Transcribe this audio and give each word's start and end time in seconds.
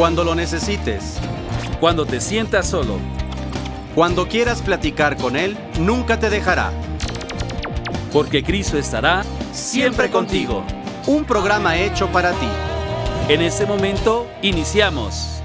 Cuando 0.00 0.24
lo 0.24 0.34
necesites. 0.34 1.18
Cuando 1.78 2.06
te 2.06 2.22
sientas 2.22 2.70
solo. 2.70 2.98
Cuando 3.94 4.28
quieras 4.28 4.62
platicar 4.62 5.18
con 5.18 5.36
Él, 5.36 5.58
nunca 5.78 6.18
te 6.18 6.30
dejará. 6.30 6.72
Porque 8.10 8.42
Cristo 8.42 8.78
estará 8.78 9.24
siempre 9.52 10.10
contigo. 10.10 10.64
Un 11.06 11.26
programa 11.26 11.76
hecho 11.76 12.08
para 12.08 12.32
ti. 12.32 12.48
En 13.28 13.42
este 13.42 13.66
momento, 13.66 14.26
iniciamos. 14.40 15.42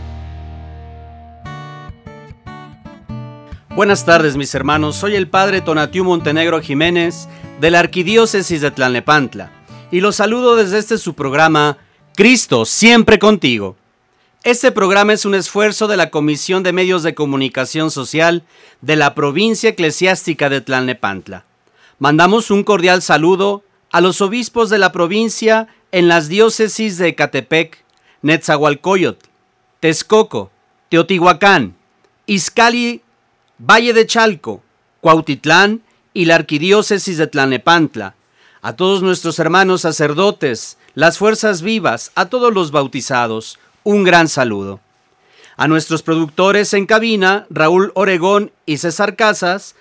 Buenas 3.76 4.06
tardes 4.06 4.38
mis 4.38 4.56
hermanos, 4.56 4.96
soy 4.96 5.18
el 5.18 5.28
Padre 5.28 5.60
Tonatiu 5.60 6.06
Montenegro 6.06 6.62
Jiménez 6.62 7.28
de 7.60 7.72
la 7.72 7.80
Arquidiócesis 7.80 8.62
de 8.62 8.72
Tlalnepantla 8.72 9.52
y 9.92 10.00
los 10.00 10.16
saludo 10.16 10.56
desde 10.56 10.78
este 10.78 10.98
su 10.98 11.14
programa 11.14 11.78
Cristo 12.16 12.64
siempre 12.64 13.20
contigo. 13.20 13.76
Este 14.46 14.72
programa 14.72 15.12
es 15.12 15.26
un 15.26 15.34
esfuerzo 15.34 15.88
de 15.88 15.98
la 15.98 16.12
Comisión 16.12 16.62
de 16.62 16.72
Medios 16.72 17.02
de 17.02 17.16
Comunicación 17.16 17.90
Social 17.90 18.44
de 18.80 18.96
la 18.96 19.16
provincia 19.16 19.72
eclesiástica 19.72 20.50
de 20.50 20.62
Tlalnepantla. 20.62 21.46
Mandamos 21.98 22.52
un 22.52 22.64
cordial 22.64 23.02
saludo 23.02 23.64
a 23.92 24.02
los 24.02 24.22
obispos 24.22 24.70
de 24.70 24.78
la 24.78 24.92
provincia 24.92 25.68
en 25.92 26.08
las 26.08 26.28
diócesis 26.28 27.00
de 27.00 27.08
Ecatepec, 27.08 27.84
Netzahualcoyotl, 28.22 29.26
Texcoco, 29.80 30.52
Teotihuacán, 30.90 31.76
Izcali 32.28 33.02
Valle 33.58 33.94
de 33.94 34.06
Chalco, 34.06 34.62
Cuautitlán 35.02 35.82
y 36.14 36.26
la 36.26 36.36
Arquidiócesis 36.36 37.18
de 37.18 37.26
Tlanepantla, 37.26 38.14
a 38.62 38.76
todos 38.76 39.02
nuestros 39.02 39.40
hermanos 39.40 39.82
sacerdotes, 39.82 40.78
las 40.94 41.18
fuerzas 41.18 41.64
vivas, 41.64 42.12
a 42.14 42.28
todos 42.28 42.54
los 42.54 42.70
bautizados, 42.70 43.58
un 43.86 44.04
gran 44.04 44.28
saludo. 44.28 44.82
A 45.56 45.70
nuestros 45.70 46.04
productores 46.04 46.74
en 46.74 46.86
cabina, 46.86 47.46
Raúl 47.50 47.94
Oregón 47.96 48.52
y 48.66 48.78
César 48.80 49.16
Casas, 49.16 49.76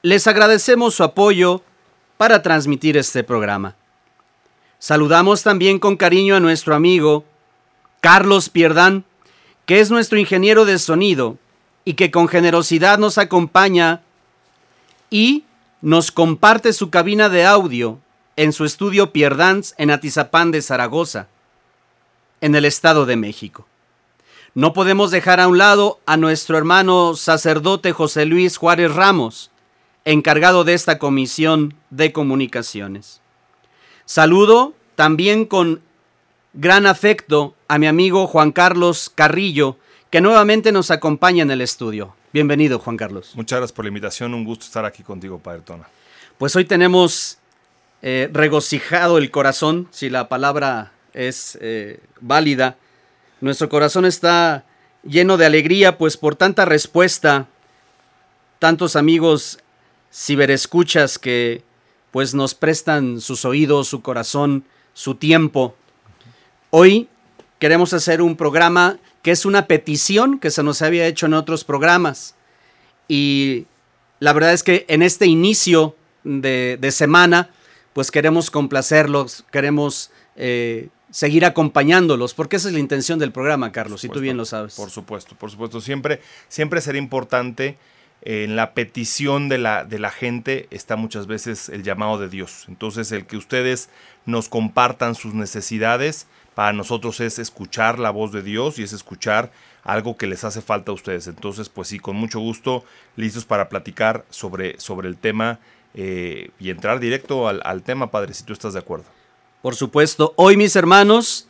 les 0.00 0.26
agradecemos 0.26 0.94
su 0.94 1.04
apoyo 1.04 1.62
para 2.16 2.40
transmitir 2.40 2.96
este 2.96 3.22
programa. 3.24 3.74
Saludamos 4.78 5.42
también 5.42 5.78
con 5.78 5.96
cariño 5.96 6.36
a 6.36 6.40
nuestro 6.40 6.74
amigo 6.74 7.24
Carlos 8.00 8.48
Pierdán, 8.48 9.04
que 9.66 9.80
es 9.80 9.90
nuestro 9.90 10.18
ingeniero 10.18 10.64
de 10.64 10.78
sonido 10.78 11.36
y 11.84 11.94
que 11.94 12.10
con 12.10 12.28
generosidad 12.28 12.98
nos 12.98 13.18
acompaña 13.18 14.02
y 15.10 15.44
nos 15.80 16.12
comparte 16.12 16.72
su 16.72 16.90
cabina 16.90 17.28
de 17.28 17.44
audio 17.44 17.98
en 18.36 18.52
su 18.52 18.64
estudio 18.64 19.12
Pierdans 19.12 19.74
en 19.78 19.90
Atizapán 19.90 20.52
de 20.52 20.62
Zaragoza, 20.62 21.26
en 22.42 22.54
el 22.54 22.66
Estado 22.66 23.06
de 23.06 23.16
México. 23.16 23.66
No 24.54 24.74
podemos 24.74 25.10
dejar 25.10 25.40
a 25.40 25.48
un 25.48 25.56
lado 25.56 26.00
a 26.04 26.18
nuestro 26.18 26.58
hermano 26.58 27.14
sacerdote 27.14 27.92
José 27.92 28.26
Luis 28.26 28.58
Juárez 28.58 28.94
Ramos, 28.94 29.50
encargado 30.04 30.64
de 30.64 30.74
esta 30.74 30.98
comisión 30.98 31.74
de 31.88 32.12
comunicaciones. 32.12 33.22
Saludo 34.04 34.74
también 34.94 35.46
con 35.46 35.80
gran 36.52 36.86
afecto 36.86 37.54
a 37.68 37.78
mi 37.78 37.86
amigo 37.86 38.26
Juan 38.26 38.52
Carlos 38.52 39.10
Carrillo, 39.14 39.78
que 40.10 40.20
nuevamente 40.20 40.72
nos 40.72 40.90
acompaña 40.90 41.44
en 41.44 41.50
el 41.50 41.62
estudio. 41.62 42.14
Bienvenido, 42.32 42.78
Juan 42.78 42.96
Carlos. 42.96 43.32
Muchas 43.34 43.60
gracias 43.60 43.74
por 43.74 43.84
la 43.84 43.90
invitación, 43.90 44.34
un 44.34 44.44
gusto 44.44 44.66
estar 44.66 44.84
aquí 44.84 45.02
contigo, 45.02 45.38
Padre 45.38 45.62
Tona. 45.62 45.88
Pues 46.36 46.56
hoy 46.56 46.64
tenemos 46.64 47.38
eh, 48.02 48.28
regocijado 48.32 49.16
el 49.16 49.30
corazón, 49.30 49.88
si 49.92 50.10
la 50.10 50.28
palabra 50.28 50.92
es 51.12 51.58
eh, 51.60 52.00
válida. 52.20 52.76
Nuestro 53.40 53.68
corazón 53.68 54.04
está 54.04 54.64
lleno 55.02 55.36
de 55.36 55.46
alegría, 55.46 55.98
pues 55.98 56.16
por 56.16 56.36
tanta 56.36 56.64
respuesta, 56.64 57.48
tantos 58.58 58.96
amigos 58.96 59.58
ciberescuchas 60.12 61.18
que 61.18 61.62
pues 62.10 62.34
nos 62.34 62.54
prestan 62.54 63.20
sus 63.20 63.44
oídos, 63.44 63.88
su 63.88 64.02
corazón, 64.02 64.64
su 64.92 65.14
tiempo. 65.14 65.74
Hoy 66.70 67.08
queremos 67.58 67.92
hacer 67.94 68.20
un 68.20 68.36
programa 68.36 68.98
que 69.22 69.30
es 69.30 69.46
una 69.46 69.66
petición 69.66 70.38
que 70.38 70.50
se 70.50 70.62
nos 70.62 70.82
había 70.82 71.06
hecho 71.06 71.26
en 71.26 71.34
otros 71.34 71.64
programas. 71.64 72.34
Y 73.08 73.66
la 74.20 74.32
verdad 74.32 74.52
es 74.52 74.62
que 74.62 74.84
en 74.88 75.02
este 75.02 75.26
inicio 75.26 75.96
de, 76.24 76.90
semana, 76.92 77.50
pues 77.92 78.10
queremos 78.10 78.50
complacerlos, 78.50 79.44
queremos 79.50 80.10
eh, 80.36 80.88
seguir 81.12 81.44
acompañándolos, 81.44 82.34
porque 82.34 82.56
esa 82.56 82.68
es 82.68 82.74
la 82.74 82.80
intención 82.80 83.20
del 83.20 83.30
programa, 83.30 83.70
Carlos, 83.70 84.02
y 84.02 84.08
tú 84.08 84.18
bien 84.18 84.36
lo 84.36 84.44
sabes. 84.44 84.74
Por 84.74 84.90
supuesto, 84.90 85.36
por 85.36 85.50
supuesto. 85.50 85.80
Siempre, 85.80 86.20
siempre 86.48 86.80
será 86.80 86.98
importante 86.98 87.76
eh, 88.22 88.44
en 88.44 88.56
la 88.56 88.74
petición 88.74 89.48
de 89.48 89.58
la, 89.58 89.84
de 89.84 90.00
la 90.00 90.10
gente 90.10 90.66
está 90.70 90.96
muchas 90.96 91.28
veces 91.28 91.68
el 91.68 91.84
llamado 91.84 92.18
de 92.18 92.28
Dios. 92.28 92.64
Entonces, 92.66 93.12
el 93.12 93.26
que 93.26 93.36
ustedes 93.36 93.90
nos 94.26 94.48
compartan 94.48 95.14
sus 95.14 95.34
necesidades, 95.34 96.26
para 96.54 96.72
nosotros 96.72 97.20
es 97.20 97.38
escuchar 97.38 97.98
la 97.98 98.10
voz 98.10 98.32
de 98.32 98.42
Dios 98.42 98.78
y 98.78 98.82
es 98.82 98.92
escuchar 98.92 99.52
algo 99.84 100.16
que 100.16 100.26
les 100.26 100.44
hace 100.44 100.60
falta 100.60 100.92
a 100.92 100.94
ustedes. 100.94 101.26
Entonces, 101.26 101.68
pues 101.68 101.88
sí, 101.88 101.98
con 101.98 102.16
mucho 102.16 102.40
gusto, 102.40 102.84
listos 103.16 103.44
para 103.44 103.68
platicar 103.68 104.24
sobre, 104.30 104.78
sobre 104.78 105.08
el 105.08 105.16
tema 105.16 105.60
eh, 105.94 106.50
y 106.58 106.70
entrar 106.70 107.00
directo 107.00 107.48
al, 107.48 107.82
tema, 107.82 108.10
Padre, 108.10 108.34
si 108.34 108.44
tú 108.44 108.52
estás 108.52 108.74
de 108.74 108.78
acuerdo. 108.78 109.06
Por 109.62 109.76
supuesto, 109.76 110.34
hoy 110.34 110.56
mis 110.56 110.74
hermanos, 110.74 111.46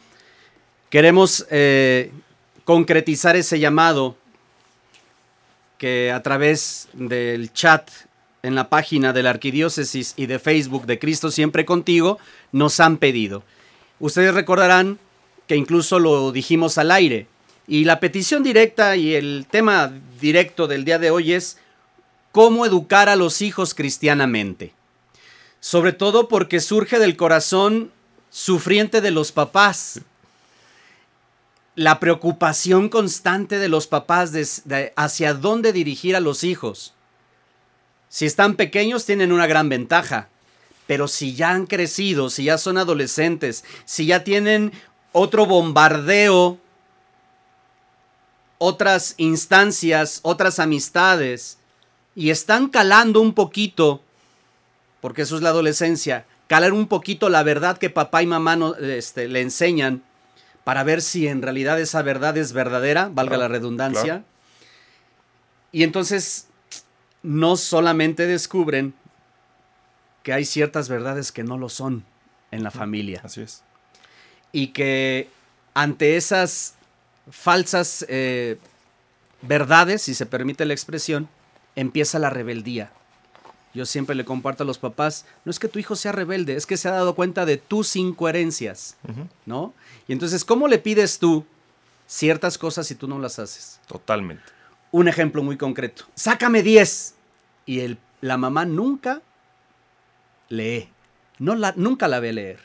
queremos 0.90 1.46
eh, 1.50 2.12
concretizar 2.64 3.36
ese 3.36 3.58
llamado 3.58 4.18
que 5.78 6.12
a 6.12 6.22
través 6.22 6.90
del 6.92 7.54
chat 7.54 7.90
en 8.42 8.54
la 8.54 8.68
página 8.68 9.14
de 9.14 9.22
la 9.22 9.30
Arquidiócesis 9.30 10.12
y 10.18 10.26
de 10.26 10.38
Facebook 10.38 10.84
de 10.84 10.98
Cristo 10.98 11.30
Siempre 11.30 11.64
Contigo 11.64 12.18
nos 12.52 12.80
han 12.80 12.98
pedido. 12.98 13.44
Ustedes 13.98 14.34
recordarán 14.34 14.98
que 15.46 15.56
incluso 15.56 15.98
lo 15.98 16.32
dijimos 16.32 16.76
al 16.76 16.90
aire. 16.90 17.28
Y 17.66 17.86
la 17.86 17.98
petición 17.98 18.42
directa 18.42 18.94
y 18.94 19.14
el 19.14 19.46
tema 19.50 19.90
directo 20.20 20.66
del 20.66 20.84
día 20.84 20.98
de 20.98 21.10
hoy 21.10 21.32
es 21.32 21.56
cómo 22.30 22.66
educar 22.66 23.08
a 23.08 23.16
los 23.16 23.40
hijos 23.40 23.72
cristianamente. 23.72 24.74
Sobre 25.60 25.94
todo 25.94 26.28
porque 26.28 26.60
surge 26.60 26.98
del 26.98 27.16
corazón 27.16 27.90
sufriente 28.32 29.02
de 29.02 29.12
los 29.12 29.30
papás. 29.30 30.00
La 31.76 32.00
preocupación 32.00 32.88
constante 32.88 33.58
de 33.58 33.68
los 33.68 33.86
papás 33.86 34.32
de, 34.32 34.92
hacia 34.96 35.34
dónde 35.34 35.72
dirigir 35.72 36.16
a 36.16 36.20
los 36.20 36.42
hijos. 36.42 36.94
Si 38.08 38.26
están 38.26 38.56
pequeños 38.56 39.06
tienen 39.06 39.30
una 39.30 39.46
gran 39.46 39.68
ventaja. 39.68 40.28
Pero 40.86 41.06
si 41.06 41.34
ya 41.34 41.50
han 41.50 41.66
crecido, 41.66 42.28
si 42.28 42.44
ya 42.44 42.58
son 42.58 42.76
adolescentes, 42.76 43.64
si 43.84 44.06
ya 44.06 44.24
tienen 44.24 44.72
otro 45.12 45.46
bombardeo, 45.46 46.58
otras 48.58 49.14
instancias, 49.16 50.20
otras 50.22 50.58
amistades, 50.58 51.58
y 52.14 52.30
están 52.30 52.68
calando 52.68 53.20
un 53.20 53.32
poquito, 53.32 54.02
porque 55.00 55.22
eso 55.22 55.36
es 55.36 55.42
la 55.42 55.50
adolescencia, 55.50 56.26
calar 56.52 56.74
un 56.74 56.86
poquito 56.86 57.30
la 57.30 57.42
verdad 57.42 57.78
que 57.78 57.88
papá 57.88 58.22
y 58.22 58.26
mamá 58.26 58.58
este, 58.82 59.26
le 59.26 59.40
enseñan 59.40 60.02
para 60.64 60.84
ver 60.84 61.00
si 61.00 61.26
en 61.26 61.40
realidad 61.40 61.80
esa 61.80 62.02
verdad 62.02 62.36
es 62.36 62.52
verdadera, 62.52 63.08
valga 63.10 63.38
la 63.38 63.48
redundancia. 63.48 64.22
Y 65.72 65.82
entonces 65.82 66.48
no 67.22 67.56
solamente 67.56 68.26
descubren 68.26 68.92
que 70.22 70.34
hay 70.34 70.44
ciertas 70.44 70.90
verdades 70.90 71.32
que 71.32 71.42
no 71.42 71.56
lo 71.56 71.70
son 71.70 72.04
en 72.50 72.62
la 72.62 72.70
familia. 72.70 73.22
Así 73.24 73.40
es. 73.40 73.64
Y 74.52 74.74
que 74.74 75.30
ante 75.72 76.18
esas 76.18 76.74
falsas 77.30 78.04
eh, 78.10 78.58
verdades, 79.40 80.02
si 80.02 80.12
se 80.12 80.26
permite 80.26 80.66
la 80.66 80.74
expresión, 80.74 81.30
empieza 81.76 82.18
la 82.18 82.28
rebeldía. 82.28 82.92
Yo 83.74 83.86
siempre 83.86 84.14
le 84.14 84.24
comparto 84.24 84.64
a 84.64 84.66
los 84.66 84.78
papás, 84.78 85.24
no 85.44 85.50
es 85.50 85.58
que 85.58 85.68
tu 85.68 85.78
hijo 85.78 85.96
sea 85.96 86.12
rebelde, 86.12 86.56
es 86.56 86.66
que 86.66 86.76
se 86.76 86.88
ha 86.88 86.92
dado 86.92 87.14
cuenta 87.14 87.46
de 87.46 87.56
tus 87.56 87.96
incoherencias, 87.96 88.96
¿no? 89.46 89.72
Y 90.08 90.12
entonces, 90.12 90.44
¿cómo 90.44 90.68
le 90.68 90.78
pides 90.78 91.18
tú 91.18 91.46
ciertas 92.06 92.58
cosas 92.58 92.86
si 92.86 92.94
tú 92.94 93.08
no 93.08 93.18
las 93.18 93.38
haces? 93.38 93.80
Totalmente. 93.86 94.44
Un 94.90 95.08
ejemplo 95.08 95.42
muy 95.42 95.56
concreto. 95.56 96.04
Sácame 96.14 96.62
10. 96.62 97.14
Y 97.64 97.80
el, 97.80 97.98
la 98.20 98.36
mamá 98.36 98.66
nunca 98.66 99.22
lee. 100.48 100.88
No 101.38 101.54
la, 101.54 101.72
nunca 101.76 102.08
la 102.08 102.20
ve 102.20 102.32
leer. 102.32 102.60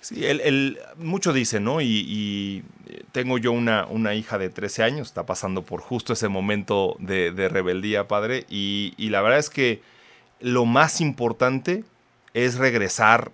Sí, 0.00 0.24
el, 0.24 0.78
mucho 0.96 1.32
dice, 1.32 1.58
¿no? 1.58 1.80
Y, 1.80 2.64
tengo 3.12 3.38
yo 3.38 3.52
una, 3.52 3.86
una, 3.86 4.14
hija 4.14 4.38
de 4.38 4.48
13 4.48 4.82
años, 4.82 5.08
está 5.08 5.26
pasando 5.26 5.62
por 5.62 5.80
justo 5.80 6.12
ese 6.12 6.28
momento 6.28 6.96
de, 7.00 7.48
rebeldía, 7.48 8.06
padre, 8.06 8.46
y, 8.48 8.94
la 8.98 9.20
verdad 9.20 9.38
es 9.38 9.50
que 9.50 9.82
lo 10.40 10.64
más 10.64 11.00
importante 11.00 11.84
es 12.34 12.56
regresar 12.56 13.32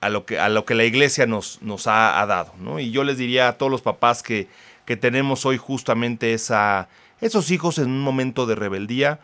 a 0.00 0.08
lo 0.08 0.24
que, 0.24 0.38
a 0.38 0.48
lo 0.48 0.64
que 0.64 0.74
la 0.74 0.84
iglesia 0.84 1.26
nos, 1.26 1.60
nos 1.62 1.86
ha, 1.86 2.24
dado. 2.26 2.52
Y 2.78 2.90
yo 2.90 3.04
les 3.04 3.18
diría 3.18 3.48
a 3.48 3.58
todos 3.58 3.70
los 3.70 3.82
papás 3.82 4.22
que, 4.22 4.48
que 4.84 4.96
tenemos 4.96 5.44
hoy 5.44 5.58
justamente 5.58 6.34
esa, 6.34 6.88
esos 7.20 7.50
hijos 7.50 7.78
en 7.78 7.86
un 7.86 8.00
momento 8.00 8.46
de 8.46 8.54
rebeldía, 8.54 9.20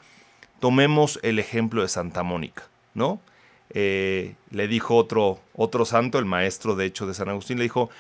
tomemos 0.61 1.19
el 1.23 1.39
ejemplo 1.39 1.83
de 1.83 1.89
Santa 1.89 2.23
Mónica, 2.23 2.65
¿no? 2.95 3.21
Eh, 3.71 4.35
le 4.51 4.69
dijo 4.69 4.97
otro, 4.97 5.41
otro 5.55 5.85
santo, 5.85 6.19
el 6.19 6.27
maestro 6.27 6.77
de 6.77 6.87
hecho 6.87 7.07
de 7.07 7.15
San 7.15 7.29
Agustín, 7.29 7.59
le 7.59 7.65
dijo, 7.65 7.91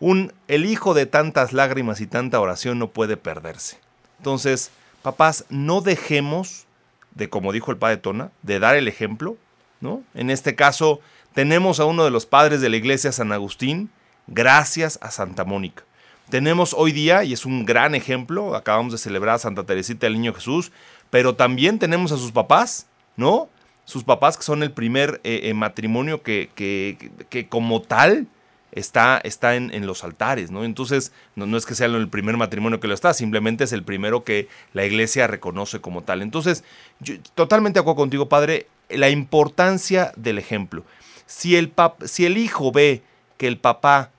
un, 0.00 0.32
el 0.48 0.66
hijo 0.66 0.94
de 0.94 1.06
tantas 1.06 1.52
lágrimas 1.52 2.00
y 2.00 2.06
tanta 2.06 2.40
oración 2.40 2.78
no 2.78 2.88
puede 2.88 3.16
perderse. 3.16 3.78
Entonces, 4.18 4.70
papás, 5.02 5.44
no 5.48 5.80
dejemos 5.80 6.66
de, 7.14 7.28
como 7.28 7.52
dijo 7.52 7.70
el 7.70 7.78
padre 7.78 7.96
Tona, 7.96 8.30
de 8.42 8.58
dar 8.58 8.76
el 8.76 8.88
ejemplo, 8.88 9.36
¿no? 9.80 10.02
En 10.14 10.30
este 10.30 10.54
caso, 10.54 11.00
tenemos 11.32 11.80
a 11.80 11.84
uno 11.84 12.04
de 12.04 12.10
los 12.10 12.26
padres 12.26 12.60
de 12.60 12.68
la 12.68 12.76
iglesia, 12.76 13.12
San 13.12 13.32
Agustín, 13.32 13.90
gracias 14.26 14.98
a 15.02 15.10
Santa 15.10 15.44
Mónica. 15.44 15.84
Tenemos 16.30 16.74
hoy 16.76 16.92
día, 16.92 17.24
y 17.24 17.32
es 17.32 17.44
un 17.44 17.64
gran 17.66 17.94
ejemplo, 17.94 18.56
acabamos 18.56 18.92
de 18.92 18.98
celebrar 18.98 19.36
a 19.36 19.38
Santa 19.38 19.64
Teresita 19.64 20.06
del 20.06 20.14
Niño 20.14 20.32
Jesús, 20.32 20.72
pero 21.10 21.34
también 21.34 21.78
tenemos 21.78 22.12
a 22.12 22.16
sus 22.16 22.32
papás, 22.32 22.86
¿no? 23.16 23.48
Sus 23.84 24.04
papás 24.04 24.36
que 24.36 24.42
son 24.42 24.62
el 24.62 24.72
primer 24.72 25.20
eh, 25.24 25.40
eh, 25.44 25.54
matrimonio 25.54 26.22
que, 26.22 26.50
que, 26.54 27.10
que, 27.28 27.48
como 27.48 27.82
tal 27.82 28.26
está, 28.74 29.20
está 29.22 29.54
en, 29.54 29.86
los 29.86 30.04
altares, 30.04 30.50
¿no? 30.50 30.64
Entonces, 30.64 31.12
no, 31.36 31.56
es 31.56 31.64
que 31.64 31.74
sea 31.74 31.86
el 31.86 32.08
primer 32.08 32.36
matrimonio 32.36 32.80
que 32.80 32.88
lo 32.88 32.94
está, 32.94 33.14
simplemente 33.14 33.64
es 33.64 33.72
el 33.72 33.84
primero 33.84 34.24
que 34.24 34.48
la 34.72 34.84
iglesia 34.84 35.26
reconoce 35.26 35.80
como 35.80 36.02
tal. 36.02 36.22
Entonces, 36.22 36.64
yo, 37.00 37.14
totalmente 37.34 37.78
acuerdo 37.78 37.96
contigo, 37.96 38.28
padre, 38.28 38.66
la 38.90 39.10
importancia 39.10 40.12
del 40.16 40.38
ejemplo. 40.38 40.84
Si 41.26 41.56
el, 41.56 41.72
si 42.04 42.26
el 42.26 42.36
hijo 42.36 42.72
ve 42.72 43.02
que 43.36 43.46
el 43.46 43.58
papá 43.58 44.10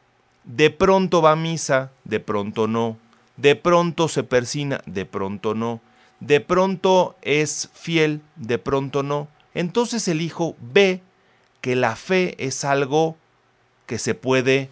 de 0.46 0.70
pronto 0.70 1.22
va 1.22 1.34
a 1.34 1.36
misa, 1.36 1.92
de 2.04 2.20
pronto 2.20 2.68
no, 2.68 2.98
de 3.38 3.56
pronto 3.56 4.08
se 4.08 4.24
persina, 4.24 4.82
de 4.86 5.06
pronto 5.06 5.54
no, 5.54 5.82
de 6.20 6.40
pronto 6.40 7.16
es 7.22 7.70
fiel, 7.74 8.22
de 8.38 8.58
pronto 8.58 9.04
no, 9.04 9.28
entonces 9.54 10.08
el 10.08 10.22
hijo 10.22 10.56
ve 10.60 11.02
que 11.62 11.76
la 11.76 11.96
fe 11.96 12.36
es 12.38 12.64
algo 12.64 13.18
que 13.86 14.00
se 14.00 14.16
puede 14.16 14.70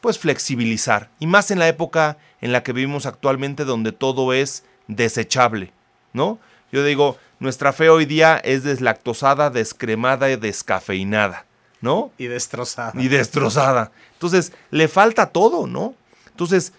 pues 0.00 0.18
flexibilizar 0.18 1.08
y 1.20 1.26
más 1.26 1.50
en 1.50 1.58
la 1.58 1.68
época 1.68 2.18
en 2.40 2.52
la 2.52 2.62
que 2.62 2.72
vivimos 2.72 3.06
actualmente 3.06 3.64
donde 3.64 3.92
todo 3.92 4.32
es 4.32 4.64
desechable, 4.88 5.72
¿no? 6.12 6.38
Yo 6.72 6.84
digo, 6.84 7.18
nuestra 7.38 7.72
fe 7.72 7.88
hoy 7.88 8.04
día 8.04 8.36
es 8.38 8.64
deslactosada, 8.64 9.50
descremada 9.50 10.30
y 10.30 10.36
descafeinada, 10.36 11.46
¿no? 11.80 12.10
Y 12.18 12.26
destrozada. 12.26 13.00
Y 13.00 13.08
destrozada. 13.08 13.92
Entonces, 14.14 14.52
le 14.70 14.88
falta 14.88 15.26
todo, 15.26 15.66
¿no? 15.66 15.94
Entonces, 16.30 16.72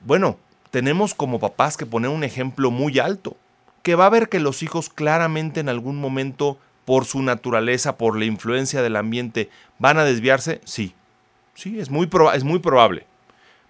bueno, 0.00 0.38
tenemos 0.70 1.14
como 1.14 1.38
papás 1.38 1.76
que 1.76 1.86
poner 1.86 2.10
un 2.10 2.24
ejemplo 2.24 2.70
muy 2.70 2.98
alto, 2.98 3.36
que 3.82 3.94
va 3.94 4.06
a 4.06 4.10
ver 4.10 4.28
que 4.28 4.40
los 4.40 4.62
hijos 4.62 4.88
claramente 4.88 5.60
en 5.60 5.68
algún 5.68 5.96
momento 5.96 6.58
por 6.84 7.04
su 7.04 7.22
naturaleza, 7.22 7.96
por 7.96 8.18
la 8.18 8.24
influencia 8.24 8.82
del 8.82 8.96
ambiente, 8.96 9.50
van 9.78 9.98
a 9.98 10.04
desviarse? 10.04 10.60
Sí, 10.64 10.94
sí, 11.54 11.78
es 11.80 11.90
muy, 11.90 12.08
es 12.34 12.44
muy 12.44 12.58
probable. 12.58 13.06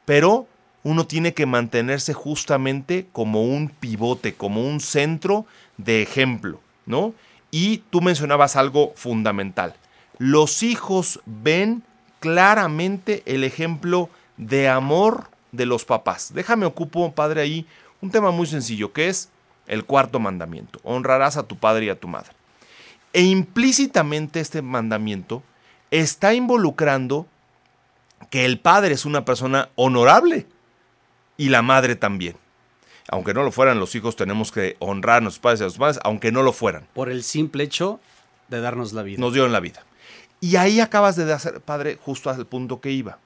Pero 0.04 0.46
uno 0.82 1.06
tiene 1.06 1.32
que 1.32 1.46
mantenerse 1.46 2.12
justamente 2.12 3.06
como 3.12 3.42
un 3.42 3.68
pivote, 3.68 4.34
como 4.34 4.66
un 4.66 4.80
centro 4.80 5.46
de 5.78 6.02
ejemplo, 6.02 6.60
¿no? 6.86 7.14
Y 7.50 7.78
tú 7.90 8.00
mencionabas 8.00 8.56
algo 8.56 8.92
fundamental. 8.94 9.74
Los 10.18 10.62
hijos 10.62 11.20
ven 11.24 11.82
claramente 12.20 13.22
el 13.26 13.44
ejemplo 13.44 14.10
de 14.36 14.68
amor 14.68 15.30
de 15.52 15.66
los 15.66 15.84
papás. 15.84 16.32
Déjame 16.34 16.66
ocupo, 16.66 17.12
padre, 17.12 17.40
ahí 17.40 17.66
un 18.00 18.10
tema 18.10 18.30
muy 18.30 18.46
sencillo, 18.46 18.92
que 18.92 19.08
es 19.08 19.30
el 19.66 19.84
cuarto 19.84 20.20
mandamiento. 20.20 20.80
Honrarás 20.82 21.36
a 21.36 21.44
tu 21.44 21.56
padre 21.56 21.86
y 21.86 21.88
a 21.88 21.98
tu 21.98 22.08
madre. 22.08 22.30
E 23.14 23.22
implícitamente 23.22 24.40
este 24.40 24.60
mandamiento 24.60 25.44
está 25.92 26.34
involucrando 26.34 27.28
que 28.28 28.44
el 28.44 28.58
padre 28.58 28.94
es 28.94 29.04
una 29.04 29.24
persona 29.24 29.68
honorable 29.76 30.48
y 31.36 31.48
la 31.48 31.62
madre 31.62 31.94
también. 31.94 32.36
Aunque 33.08 33.32
no 33.32 33.44
lo 33.44 33.52
fueran, 33.52 33.78
los 33.78 33.94
hijos 33.94 34.16
tenemos 34.16 34.50
que 34.50 34.76
honrar 34.80 35.18
a 35.18 35.20
nuestros 35.20 35.40
padres 35.40 35.60
y 35.60 35.64
a 35.64 35.70
sus 35.70 35.78
madres, 35.78 36.00
aunque 36.02 36.32
no 36.32 36.42
lo 36.42 36.52
fueran. 36.52 36.88
Por 36.92 37.08
el 37.08 37.22
simple 37.22 37.62
hecho 37.62 38.00
de 38.48 38.60
darnos 38.60 38.92
la 38.92 39.04
vida. 39.04 39.20
Nos 39.20 39.32
dieron 39.32 39.52
la 39.52 39.60
vida. 39.60 39.84
Y 40.40 40.56
ahí 40.56 40.80
acabas 40.80 41.14
de 41.14 41.32
hacer, 41.32 41.60
padre, 41.60 41.96
justo 42.02 42.30
al 42.30 42.46
punto 42.46 42.80
que 42.80 42.90
iba. 42.90 43.18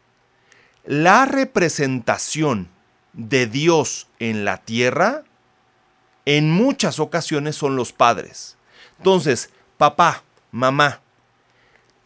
La 0.85 1.25
representación 1.25 2.69
de 3.15 3.47
Dios 3.47 4.07
en 4.19 4.45
la 4.45 4.59
tierra, 4.59 5.25
en 6.27 6.51
muchas 6.51 7.01
ocasiones 7.01 7.57
son 7.57 7.75
los 7.75 7.95
padres. 7.95 8.59
Entonces, 8.99 9.51
papá, 9.79 10.25
mamá, 10.51 11.01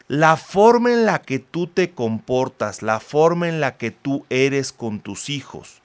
la 0.06 0.36
forma 0.36 0.92
en 0.92 1.06
la 1.06 1.22
que 1.22 1.38
tú 1.38 1.66
te 1.66 1.90
comportas, 1.90 2.82
la 2.82 3.00
forma 3.00 3.48
en 3.48 3.60
la 3.60 3.76
que 3.78 3.90
tú 3.90 4.26
eres 4.28 4.72
con 4.72 5.00
tus 5.00 5.30
hijos, 5.30 5.80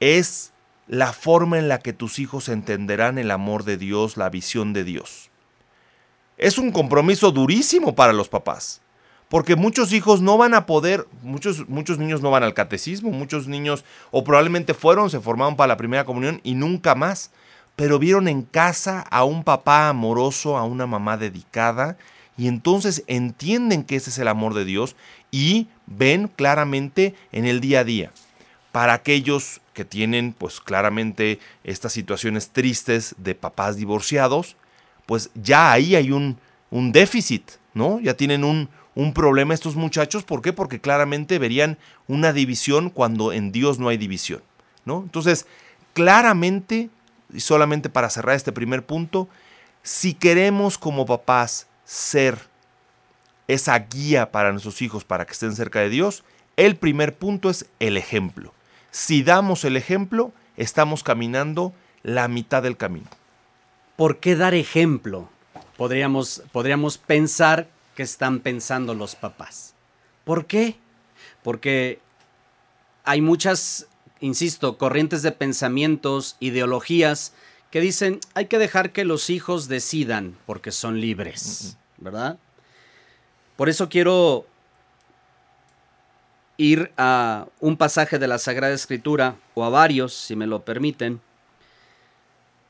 es 0.00 0.52
la 0.86 1.12
forma 1.12 1.58
en 1.58 1.68
la 1.68 1.78
que 1.78 1.92
tus 1.92 2.18
hijos 2.18 2.48
entenderán 2.48 3.18
el 3.18 3.30
amor 3.30 3.64
de 3.64 3.76
Dios, 3.76 4.16
la 4.16 4.30
visión 4.30 4.72
de 4.72 4.84
Dios. 4.84 5.30
Es 6.38 6.56
un 6.56 6.72
compromiso 6.72 7.30
durísimo 7.30 7.94
para 7.94 8.14
los 8.14 8.30
papás, 8.30 8.80
porque 9.28 9.56
muchos 9.56 9.92
hijos 9.92 10.22
no 10.22 10.38
van 10.38 10.54
a 10.54 10.64
poder, 10.64 11.06
muchos, 11.22 11.68
muchos 11.68 11.98
niños 11.98 12.22
no 12.22 12.30
van 12.30 12.44
al 12.44 12.54
catecismo, 12.54 13.10
muchos 13.10 13.46
niños 13.46 13.84
o 14.10 14.24
probablemente 14.24 14.72
fueron, 14.72 15.10
se 15.10 15.20
formaron 15.20 15.56
para 15.56 15.68
la 15.68 15.76
primera 15.76 16.06
comunión 16.06 16.40
y 16.44 16.54
nunca 16.54 16.94
más 16.94 17.30
pero 17.78 18.00
vieron 18.00 18.26
en 18.26 18.42
casa 18.42 19.02
a 19.08 19.22
un 19.22 19.44
papá 19.44 19.88
amoroso, 19.88 20.58
a 20.58 20.64
una 20.64 20.88
mamá 20.88 21.16
dedicada, 21.16 21.96
y 22.36 22.48
entonces 22.48 23.04
entienden 23.06 23.84
que 23.84 23.94
ese 23.94 24.10
es 24.10 24.18
el 24.18 24.26
amor 24.26 24.54
de 24.54 24.64
Dios 24.64 24.96
y 25.30 25.68
ven 25.86 26.26
claramente 26.26 27.14
en 27.30 27.44
el 27.44 27.60
día 27.60 27.80
a 27.80 27.84
día. 27.84 28.10
Para 28.72 28.94
aquellos 28.94 29.60
que 29.74 29.84
tienen 29.84 30.34
pues 30.36 30.58
claramente 30.58 31.38
estas 31.62 31.92
situaciones 31.92 32.50
tristes 32.50 33.14
de 33.16 33.36
papás 33.36 33.76
divorciados, 33.76 34.56
pues 35.06 35.30
ya 35.36 35.70
ahí 35.70 35.94
hay 35.94 36.10
un, 36.10 36.36
un 36.72 36.90
déficit, 36.90 37.48
¿no? 37.74 38.00
Ya 38.00 38.14
tienen 38.14 38.42
un, 38.42 38.70
un 38.96 39.14
problema 39.14 39.54
estos 39.54 39.76
muchachos, 39.76 40.24
¿por 40.24 40.42
qué? 40.42 40.52
Porque 40.52 40.80
claramente 40.80 41.38
verían 41.38 41.78
una 42.08 42.32
división 42.32 42.90
cuando 42.90 43.32
en 43.32 43.52
Dios 43.52 43.78
no 43.78 43.88
hay 43.88 43.98
división, 43.98 44.42
¿no? 44.84 45.02
Entonces, 45.02 45.46
claramente 45.92 46.90
y 47.32 47.40
solamente 47.40 47.88
para 47.88 48.10
cerrar 48.10 48.36
este 48.36 48.52
primer 48.52 48.84
punto, 48.84 49.28
si 49.82 50.14
queremos 50.14 50.78
como 50.78 51.06
papás 51.06 51.66
ser 51.84 52.38
esa 53.46 53.78
guía 53.78 54.30
para 54.30 54.52
nuestros 54.52 54.82
hijos 54.82 55.04
para 55.04 55.24
que 55.24 55.32
estén 55.32 55.54
cerca 55.56 55.80
de 55.80 55.88
Dios, 55.88 56.24
el 56.56 56.76
primer 56.76 57.16
punto 57.16 57.50
es 57.50 57.66
el 57.80 57.96
ejemplo. 57.96 58.52
Si 58.90 59.22
damos 59.22 59.64
el 59.64 59.76
ejemplo, 59.76 60.32
estamos 60.56 61.02
caminando 61.02 61.72
la 62.02 62.28
mitad 62.28 62.62
del 62.62 62.76
camino. 62.76 63.08
¿Por 63.96 64.18
qué 64.18 64.36
dar 64.36 64.54
ejemplo? 64.54 65.28
Podríamos, 65.76 66.42
podríamos 66.52 66.98
pensar 66.98 67.68
que 67.94 68.02
están 68.02 68.40
pensando 68.40 68.94
los 68.94 69.16
papás. 69.16 69.74
¿Por 70.24 70.46
qué? 70.46 70.76
Porque 71.42 72.00
hay 73.04 73.20
muchas 73.20 73.87
insisto, 74.20 74.78
corrientes 74.78 75.22
de 75.22 75.32
pensamientos, 75.32 76.36
ideologías 76.40 77.32
que 77.70 77.80
dicen 77.80 78.20
hay 78.34 78.46
que 78.46 78.58
dejar 78.58 78.92
que 78.92 79.04
los 79.04 79.30
hijos 79.30 79.68
decidan 79.68 80.36
porque 80.46 80.72
son 80.72 81.00
libres, 81.00 81.76
¿verdad? 81.98 82.38
Por 83.56 83.68
eso 83.68 83.88
quiero 83.88 84.46
ir 86.56 86.90
a 86.96 87.46
un 87.60 87.76
pasaje 87.76 88.18
de 88.18 88.26
la 88.26 88.38
Sagrada 88.38 88.74
Escritura, 88.74 89.36
o 89.54 89.64
a 89.64 89.68
varios, 89.68 90.12
si 90.12 90.34
me 90.34 90.46
lo 90.46 90.64
permiten, 90.64 91.20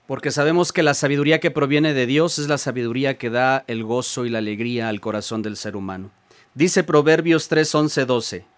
porque 0.06 0.30
sabemos 0.30 0.72
que 0.72 0.82
la 0.82 0.94
sabiduría 0.94 1.40
que 1.40 1.50
proviene 1.50 1.94
de 1.94 2.06
Dios 2.06 2.38
es 2.38 2.48
la 2.48 2.58
sabiduría 2.58 3.18
que 3.18 3.30
da 3.30 3.64
el 3.66 3.84
gozo 3.84 4.24
y 4.24 4.30
la 4.30 4.38
alegría 4.38 4.88
al 4.88 5.00
corazón 5.00 5.42
del 5.42 5.56
ser 5.56 5.76
humano. 5.76 6.10
Dice 6.54 6.82
Proverbios 6.84 7.48
3, 7.48 7.74
11, 7.74 8.04
12 8.06 8.57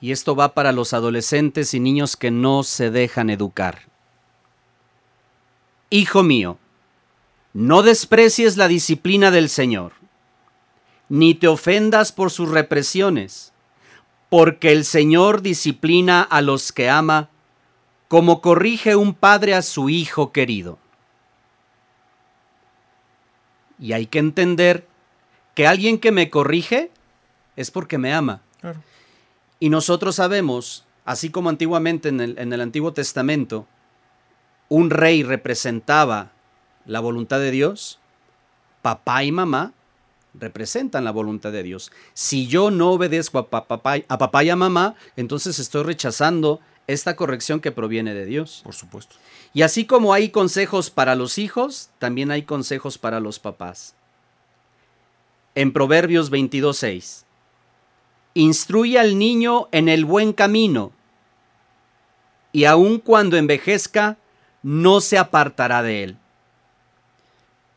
y 0.00 0.12
esto 0.12 0.36
va 0.36 0.54
para 0.54 0.72
los 0.72 0.92
adolescentes 0.92 1.74
y 1.74 1.80
niños 1.80 2.16
que 2.16 2.30
no 2.30 2.62
se 2.62 2.90
dejan 2.90 3.30
educar. 3.30 3.82
Hijo 5.90 6.22
mío, 6.22 6.58
no 7.52 7.82
desprecies 7.82 8.56
la 8.56 8.68
disciplina 8.68 9.30
del 9.30 9.48
Señor, 9.48 9.92
ni 11.08 11.34
te 11.34 11.48
ofendas 11.48 12.12
por 12.12 12.30
sus 12.30 12.50
represiones, 12.50 13.52
porque 14.28 14.72
el 14.72 14.84
Señor 14.84 15.40
disciplina 15.42 16.22
a 16.22 16.42
los 16.42 16.72
que 16.72 16.90
ama, 16.90 17.30
como 18.08 18.40
corrige 18.40 18.96
un 18.96 19.14
padre 19.14 19.54
a 19.54 19.62
su 19.62 19.88
hijo 19.88 20.32
querido. 20.32 20.78
Y 23.78 23.92
hay 23.92 24.06
que 24.06 24.18
entender 24.18 24.86
que 25.54 25.66
alguien 25.66 25.98
que 25.98 26.12
me 26.12 26.30
corrige 26.30 26.90
es 27.56 27.70
porque 27.70 27.98
me 27.98 28.12
ama. 28.12 28.42
Y 29.58 29.70
nosotros 29.70 30.16
sabemos 30.16 30.86
Así 31.06 31.30
como 31.30 31.48
antiguamente 31.48 32.08
en 32.08 32.20
el, 32.20 32.36
en 32.36 32.52
el 32.52 32.60
Antiguo 32.60 32.92
Testamento, 32.92 33.66
un 34.68 34.90
rey 34.90 35.22
representaba 35.22 36.32
la 36.84 36.98
voluntad 36.98 37.38
de 37.38 37.52
Dios, 37.52 38.00
papá 38.82 39.22
y 39.22 39.30
mamá 39.30 39.72
representan 40.34 41.04
la 41.04 41.12
voluntad 41.12 41.52
de 41.52 41.62
Dios. 41.62 41.92
Si 42.12 42.48
yo 42.48 42.72
no 42.72 42.90
obedezco 42.90 43.38
a 43.38 43.48
papá, 43.48 43.98
a 44.08 44.18
papá 44.18 44.44
y 44.44 44.50
a 44.50 44.56
mamá, 44.56 44.96
entonces 45.14 45.60
estoy 45.60 45.84
rechazando 45.84 46.60
esta 46.88 47.14
corrección 47.14 47.60
que 47.60 47.72
proviene 47.72 48.12
de 48.12 48.26
Dios. 48.26 48.62
Por 48.64 48.74
supuesto. 48.74 49.14
Y 49.54 49.62
así 49.62 49.86
como 49.86 50.12
hay 50.12 50.30
consejos 50.30 50.90
para 50.90 51.14
los 51.14 51.38
hijos, 51.38 51.90
también 52.00 52.32
hay 52.32 52.42
consejos 52.42 52.98
para 52.98 53.20
los 53.20 53.38
papás. 53.38 53.94
En 55.54 55.72
Proverbios 55.72 56.32
22.6, 56.32 57.25
instruye 58.40 58.98
al 58.98 59.18
niño 59.18 59.68
en 59.72 59.88
el 59.88 60.04
buen 60.04 60.32
camino, 60.32 60.92
y 62.52 62.64
aun 62.64 62.98
cuando 62.98 63.36
envejezca, 63.36 64.16
no 64.62 65.00
se 65.00 65.18
apartará 65.18 65.82
de 65.82 66.04
él. 66.04 66.16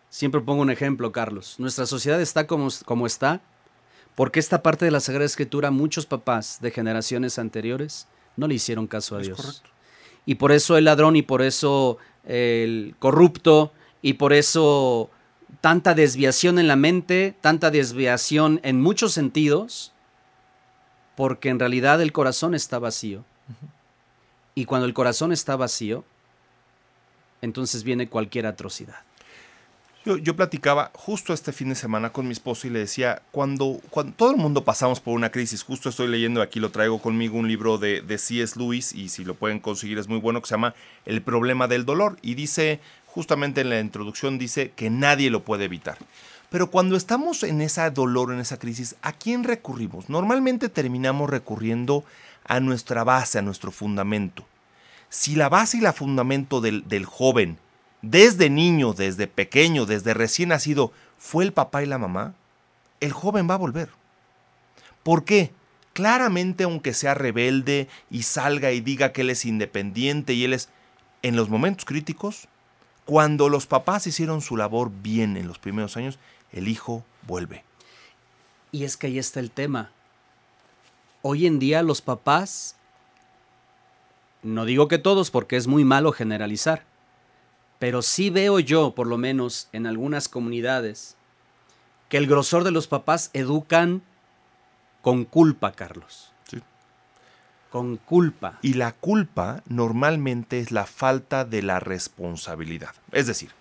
Siempre 0.10 0.42
pongo 0.42 0.62
un 0.62 0.72
ejemplo, 0.72 1.12
Carlos. 1.12 1.56
Nuestra 1.60 1.86
sociedad 1.86 2.22
está 2.22 2.48
como, 2.48 2.70
como 2.86 3.06
está 3.06 3.42
porque 4.16 4.42
esta 4.42 4.62
parte 4.62 4.84
de 4.84 4.92
la 4.92 5.00
Sagrada 5.00 5.25
Escritura 5.25 5.72
muchos 5.72 6.06
papás 6.06 6.60
de 6.62 6.72
generaciones 6.72 7.39
anteriores 7.39 8.06
no 8.36 8.48
le 8.50 8.56
hicieron 8.56 8.86
caso 8.86 9.16
a 9.16 9.22
Es 9.22 9.28
Dios. 9.28 9.38
correcto. 9.38 9.70
Y 10.25 10.36
por 10.36 10.51
eso 10.51 10.75
el 10.75 10.84
ladrón 10.84 11.16
y 11.16 11.22
por 11.22 11.42
eso 11.42 11.98
el 12.25 12.96
corrupto 13.00 13.72
y 14.01 14.13
por 14.13 14.34
eso 14.34 15.10
tanta 15.62 15.94
desviación 15.94 16.60
en 16.60 16.68
la 16.68 16.75
mente, 16.75 17.36
tanta 17.39 17.72
desviación 17.72 18.60
en 18.63 18.82
muchos 18.82 19.13
sentidos, 19.13 19.94
porque 21.20 21.50
en 21.50 21.60
realidad 21.60 22.02
el 22.02 22.14
corazón 22.14 22.56
está 22.56 22.80
vacío. 22.80 23.26
Y 24.56 24.64
cuando 24.64 24.88
el 24.88 24.94
corazón 24.94 25.34
está 25.34 25.58
vacío, 25.58 26.06
entonces 27.42 27.84
viene 27.84 28.08
cualquier 28.08 28.46
atrocidad. 28.46 29.02
Yo, 30.06 30.16
yo 30.16 30.38
platicaba 30.38 30.92
justo 30.94 31.34
este 31.34 31.52
fin 31.52 31.68
de 31.68 31.76
semana 31.76 32.14
con 32.14 32.26
mi 32.26 32.32
esposo 32.32 32.68
y 32.68 32.70
le 32.70 32.80
decía, 32.80 33.22
cuando, 33.32 33.82
cuando 33.90 34.14
todo 34.14 34.32
el 34.32 34.38
mundo 34.38 34.64
pasamos 34.64 35.02
por 35.02 35.14
una 35.14 35.30
crisis, 35.30 35.62
justo 35.62 35.90
estoy 35.90 36.08
leyendo, 36.08 36.42
aquí 36.42 36.62
lo 36.62 36.72
traigo 36.72 37.02
conmigo, 37.02 37.38
un 37.38 37.50
libro 37.50 37.78
de, 37.78 38.02
de 38.02 38.18
C.S. 38.18 38.58
Lewis, 38.58 38.94
y 38.94 39.10
si 39.10 39.26
lo 39.26 39.36
pueden 39.36 39.60
conseguir 39.60 39.98
es 39.98 40.08
muy 40.08 40.20
bueno, 40.20 40.42
que 40.42 40.48
se 40.48 40.54
llama 40.54 40.74
El 41.06 41.22
problema 41.22 41.68
del 41.68 41.84
dolor, 41.84 42.18
y 42.22 42.36
dice, 42.36 42.80
justamente 43.08 43.60
en 43.60 43.70
la 43.72 43.82
introducción, 43.82 44.38
dice 44.40 44.72
que 44.74 44.90
nadie 44.90 45.32
lo 45.32 45.44
puede 45.44 45.66
evitar. 45.66 45.98
Pero 46.50 46.72
cuando 46.72 46.96
estamos 46.96 47.44
en 47.44 47.62
ese 47.62 47.89
dolor, 47.91 48.34
en 48.34 48.39
esa 48.39 48.58
crisis, 48.58 48.96
¿a 49.01 49.13
quién 49.13 49.44
recurrimos? 49.44 50.10
Normalmente 50.10 50.70
terminamos 50.70 51.29
recurriendo 51.29 52.03
a 52.44 52.60
nuestra 52.60 53.03
base, 53.03 53.38
a 53.38 53.44
nuestro 53.44 53.72
fundamento. 53.72 54.46
Si 55.10 55.36
la 55.36 55.50
base 55.50 55.77
y 55.77 55.82
la 55.82 55.94
fundamento 55.94 56.62
del, 56.62 56.88
del 56.88 57.06
joven 57.06 57.60
desde 58.01 58.50
niño, 58.50 58.94
desde 58.94 59.27
pequeño, 59.27 59.86
desde 59.86 60.13
recién 60.13 60.50
nacido, 60.50 60.91
fue 61.18 61.44
el 61.44 61.53
papá 61.53 61.84
y 61.84 61.86
la 61.86 61.98
mamá, 61.98 62.34
el 63.00 63.12
joven 63.12 63.50
va 63.50 63.56
a 63.56 63.60
volver. 63.60 63.89
¿Por 65.03 65.25
qué? 65.25 65.51
Claramente, 65.94 66.63
aunque 66.63 66.94
sea 66.94 67.13
rebelde 67.13 67.88
y 68.10 68.24
salga 68.24 68.72
y 68.72 68.82
diga 68.82 69.12
que 69.12 69.22
él 69.22 69.29
es 69.29 69.46
independiente 69.46 70.34
y 70.34 70.46
él 70.46 70.53
es, 70.53 70.70
en 71.22 71.36
los 71.36 71.50
momentos 71.50 71.86
críticos, 71.86 72.48
cuando 73.06 73.50
los 73.50 73.65
papás 73.65 74.08
hicieron 74.08 74.41
su 74.41 74.56
labor 74.56 74.91
bien 75.01 75.36
en 75.36 75.48
los 75.48 75.60
primeros 75.60 75.98
años, 75.98 76.20
el 76.51 76.68
hijo 76.68 77.03
vuelve. 77.27 77.63
Y 78.72 78.84
es 78.84 78.98
que 78.98 79.08
ahí 79.08 79.20
está 79.20 79.39
el 79.39 79.51
tema. 79.51 79.91
Hoy 81.22 81.48
en 81.48 81.60
día 81.60 81.82
los 81.84 82.01
papás, 82.01 82.75
no 84.41 84.65
digo 84.65 84.88
que 84.88 84.98
todos 84.98 85.32
porque 85.32 85.58
es 85.58 85.68
muy 85.68 85.84
malo 85.84 86.12
generalizar, 86.12 86.84
pero 87.79 88.01
sí 88.01 88.29
veo 88.29 88.60
yo, 88.60 88.94
por 88.94 89.08
lo 89.08 89.18
menos 89.18 89.70
en 89.72 89.88
algunas 89.88 90.27
comunidades, 90.27 91.15
que 92.10 92.18
el 92.18 92.27
grosor 92.27 92.63
de 92.63 92.72
los 92.72 92.88
papás 92.88 93.29
educan 93.34 94.01
con 95.01 95.25
culpa, 95.25 95.72
Carlos. 95.72 96.32
Sí. 96.50 96.62
Con 97.70 97.98
culpa. 97.98 98.60
Y 98.62 98.74
la 98.74 98.91
culpa 98.91 99.63
normalmente 99.68 100.60
es 100.60 100.72
la 100.72 100.86
falta 100.86 101.46
de 101.46 101.62
la 101.62 101.79
responsabilidad. 101.79 102.94
Es 103.12 103.27
decir, 103.27 103.51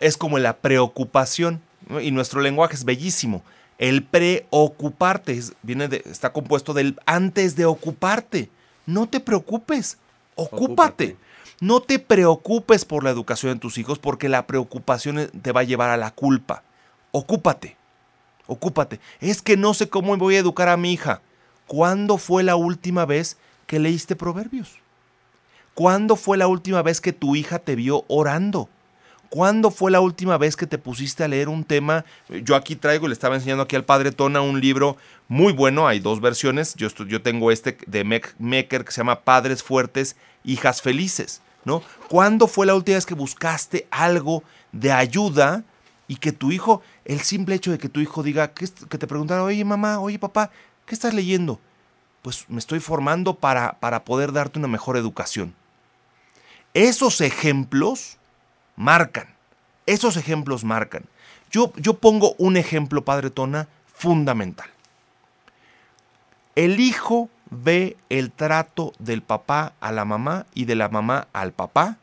es 0.00 0.16
como 0.16 0.38
la 0.38 0.58
preocupación. 0.58 1.62
Y 2.02 2.10
nuestro 2.10 2.40
lenguaje 2.40 2.74
es 2.74 2.84
bellísimo. 2.84 3.42
El 3.78 4.04
preocuparte 4.04 5.32
es- 5.32 5.52
viene 5.62 5.88
de- 5.88 6.02
está 6.06 6.32
compuesto 6.32 6.72
del 6.74 6.98
antes 7.06 7.56
de 7.56 7.64
ocuparte. 7.66 8.48
No 8.86 9.08
te 9.08 9.20
preocupes, 9.20 9.98
ocúpate. 10.34 10.64
Ocúpate. 10.64 11.16
No 11.60 11.80
te 11.80 11.98
preocupes 11.98 12.84
por 12.84 13.04
la 13.04 13.10
educación 13.10 13.54
de 13.54 13.60
tus 13.60 13.78
hijos 13.78 13.98
porque 13.98 14.28
la 14.28 14.46
preocupación 14.46 15.30
te 15.42 15.52
va 15.52 15.60
a 15.60 15.64
llevar 15.64 15.90
a 15.90 15.96
la 15.96 16.10
culpa. 16.10 16.62
Ocúpate, 17.12 17.76
ocúpate. 18.46 19.00
Es 19.20 19.40
que 19.40 19.56
no 19.56 19.72
sé 19.72 19.88
cómo 19.88 20.16
voy 20.16 20.36
a 20.36 20.40
educar 20.40 20.68
a 20.68 20.76
mi 20.76 20.92
hija. 20.92 21.20
¿Cuándo 21.66 22.18
fue 22.18 22.42
la 22.42 22.56
última 22.56 23.06
vez 23.06 23.38
que 23.66 23.78
leíste 23.78 24.16
proverbios? 24.16 24.78
¿Cuándo 25.74 26.16
fue 26.16 26.36
la 26.36 26.46
última 26.46 26.82
vez 26.82 27.00
que 27.00 27.12
tu 27.12 27.34
hija 27.36 27.58
te 27.58 27.74
vio 27.76 28.04
orando? 28.08 28.68
¿Cuándo 29.30 29.70
fue 29.70 29.90
la 29.90 30.00
última 30.00 30.38
vez 30.38 30.56
que 30.56 30.66
te 30.66 30.78
pusiste 30.78 31.24
a 31.24 31.28
leer 31.28 31.48
un 31.48 31.64
tema? 31.64 32.04
Yo 32.28 32.56
aquí 32.56 32.76
traigo, 32.76 33.08
le 33.08 33.12
estaba 33.14 33.34
enseñando 33.34 33.62
aquí 33.64 33.76
al 33.76 33.84
padre 33.84 34.12
Tona 34.12 34.40
un 34.40 34.60
libro 34.60 34.96
muy 35.28 35.52
bueno, 35.52 35.88
hay 35.88 36.00
dos 36.00 36.20
versiones. 36.20 36.74
Yo, 36.74 36.88
yo 37.06 37.22
tengo 37.22 37.50
este 37.50 37.76
de 37.86 38.04
Mec- 38.04 38.34
Mecker 38.38 38.84
que 38.84 38.92
se 38.92 38.98
llama 38.98 39.20
Padres 39.20 39.62
Fuertes, 39.62 40.16
Hijas 40.44 40.82
Felices. 40.82 41.40
¿no? 41.64 41.82
¿Cuándo 42.08 42.46
fue 42.46 42.66
la 42.66 42.74
última 42.74 42.96
vez 42.96 43.06
que 43.06 43.14
buscaste 43.14 43.86
algo 43.90 44.42
de 44.72 44.92
ayuda 44.92 45.64
y 46.06 46.16
que 46.16 46.30
tu 46.32 46.52
hijo, 46.52 46.82
el 47.06 47.20
simple 47.20 47.54
hecho 47.54 47.70
de 47.70 47.78
que 47.78 47.88
tu 47.88 48.00
hijo 48.00 48.22
diga, 48.22 48.52
que 48.52 48.66
te 48.68 49.06
preguntara, 49.06 49.42
oye 49.42 49.64
mamá, 49.64 49.98
oye 49.98 50.18
papá, 50.18 50.50
¿qué 50.84 50.94
estás 50.94 51.14
leyendo? 51.14 51.58
Pues 52.20 52.44
me 52.48 52.58
estoy 52.58 52.80
formando 52.80 53.34
para, 53.36 53.80
para 53.80 54.04
poder 54.04 54.32
darte 54.32 54.58
una 54.58 54.68
mejor 54.68 54.98
educación. 54.98 55.54
Esos 56.74 57.22
ejemplos 57.22 58.18
marcan. 58.76 59.28
Esos 59.86 60.16
ejemplos 60.16 60.64
marcan. 60.64 61.04
Yo, 61.50 61.72
yo 61.76 61.94
pongo 61.94 62.34
un 62.38 62.56
ejemplo, 62.56 63.04
Padre 63.04 63.30
Tona, 63.30 63.68
fundamental. 63.86 64.68
El 66.56 66.80
hijo 66.80 67.28
ve 67.50 67.96
el 68.08 68.32
trato 68.32 68.92
del 68.98 69.22
papá 69.22 69.74
a 69.80 69.92
la 69.92 70.04
mamá 70.04 70.46
y 70.54 70.64
de 70.64 70.74
la 70.74 70.88
mamá 70.88 71.28
al 71.32 71.52
papá 71.52 71.98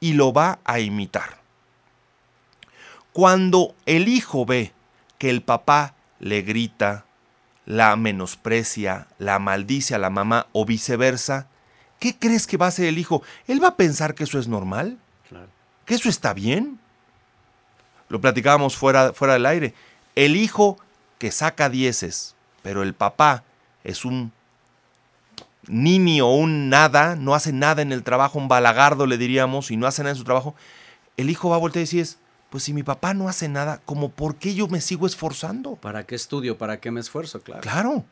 y 0.00 0.12
lo 0.12 0.32
va 0.32 0.58
a 0.64 0.80
imitar. 0.80 1.38
Cuando 3.12 3.74
el 3.86 4.08
hijo 4.08 4.44
ve 4.44 4.72
que 5.18 5.30
el 5.30 5.42
papá 5.42 5.94
le 6.18 6.42
grita, 6.42 7.04
la 7.66 7.96
menosprecia, 7.96 9.06
la 9.18 9.38
maldice 9.38 9.94
a 9.94 9.98
la 9.98 10.10
mamá 10.10 10.46
o 10.52 10.64
viceversa, 10.64 11.46
¿qué 11.98 12.18
crees 12.18 12.46
que 12.46 12.56
va 12.56 12.66
a 12.66 12.68
hacer 12.68 12.86
el 12.86 12.98
hijo? 12.98 13.22
¿Él 13.46 13.62
va 13.62 13.68
a 13.68 13.76
pensar 13.76 14.14
que 14.14 14.24
eso 14.24 14.38
es 14.38 14.48
normal? 14.48 14.98
¿Que 15.84 15.94
eso 15.94 16.08
está 16.08 16.32
bien? 16.34 16.78
Lo 18.08 18.20
platicábamos 18.20 18.76
fuera, 18.76 19.12
fuera 19.12 19.34
del 19.34 19.46
aire. 19.46 19.74
El 20.14 20.36
hijo 20.36 20.78
que 21.18 21.30
saca 21.30 21.68
dieces, 21.68 22.34
pero 22.62 22.82
el 22.82 22.94
papá 22.94 23.42
es 23.82 24.04
un 24.04 24.32
niño 25.66 26.26
o 26.28 26.36
un 26.36 26.68
nada, 26.68 27.16
no 27.16 27.34
hace 27.34 27.52
nada 27.52 27.82
en 27.82 27.92
el 27.92 28.02
trabajo, 28.02 28.38
un 28.38 28.48
balagardo 28.48 29.06
le 29.06 29.16
diríamos, 29.18 29.70
y 29.70 29.76
no 29.76 29.86
hace 29.86 30.02
nada 30.02 30.10
en 30.12 30.16
su 30.18 30.24
trabajo, 30.24 30.54
el 31.16 31.30
hijo 31.30 31.48
va 31.48 31.56
a 31.56 31.58
voltear 31.58 31.80
y 31.82 31.86
decir, 31.86 32.16
pues 32.50 32.64
si 32.64 32.72
mi 32.74 32.82
papá 32.82 33.14
no 33.14 33.28
hace 33.28 33.48
nada, 33.48 33.80
¿cómo 33.84 34.10
por 34.10 34.36
qué 34.36 34.54
yo 34.54 34.68
me 34.68 34.80
sigo 34.80 35.06
esforzando? 35.06 35.76
¿Para 35.76 36.04
qué 36.04 36.14
estudio? 36.14 36.58
¿Para 36.58 36.80
qué 36.80 36.90
me 36.90 37.00
esfuerzo? 37.00 37.40
Claro. 37.40 37.62
Claro. 37.62 38.04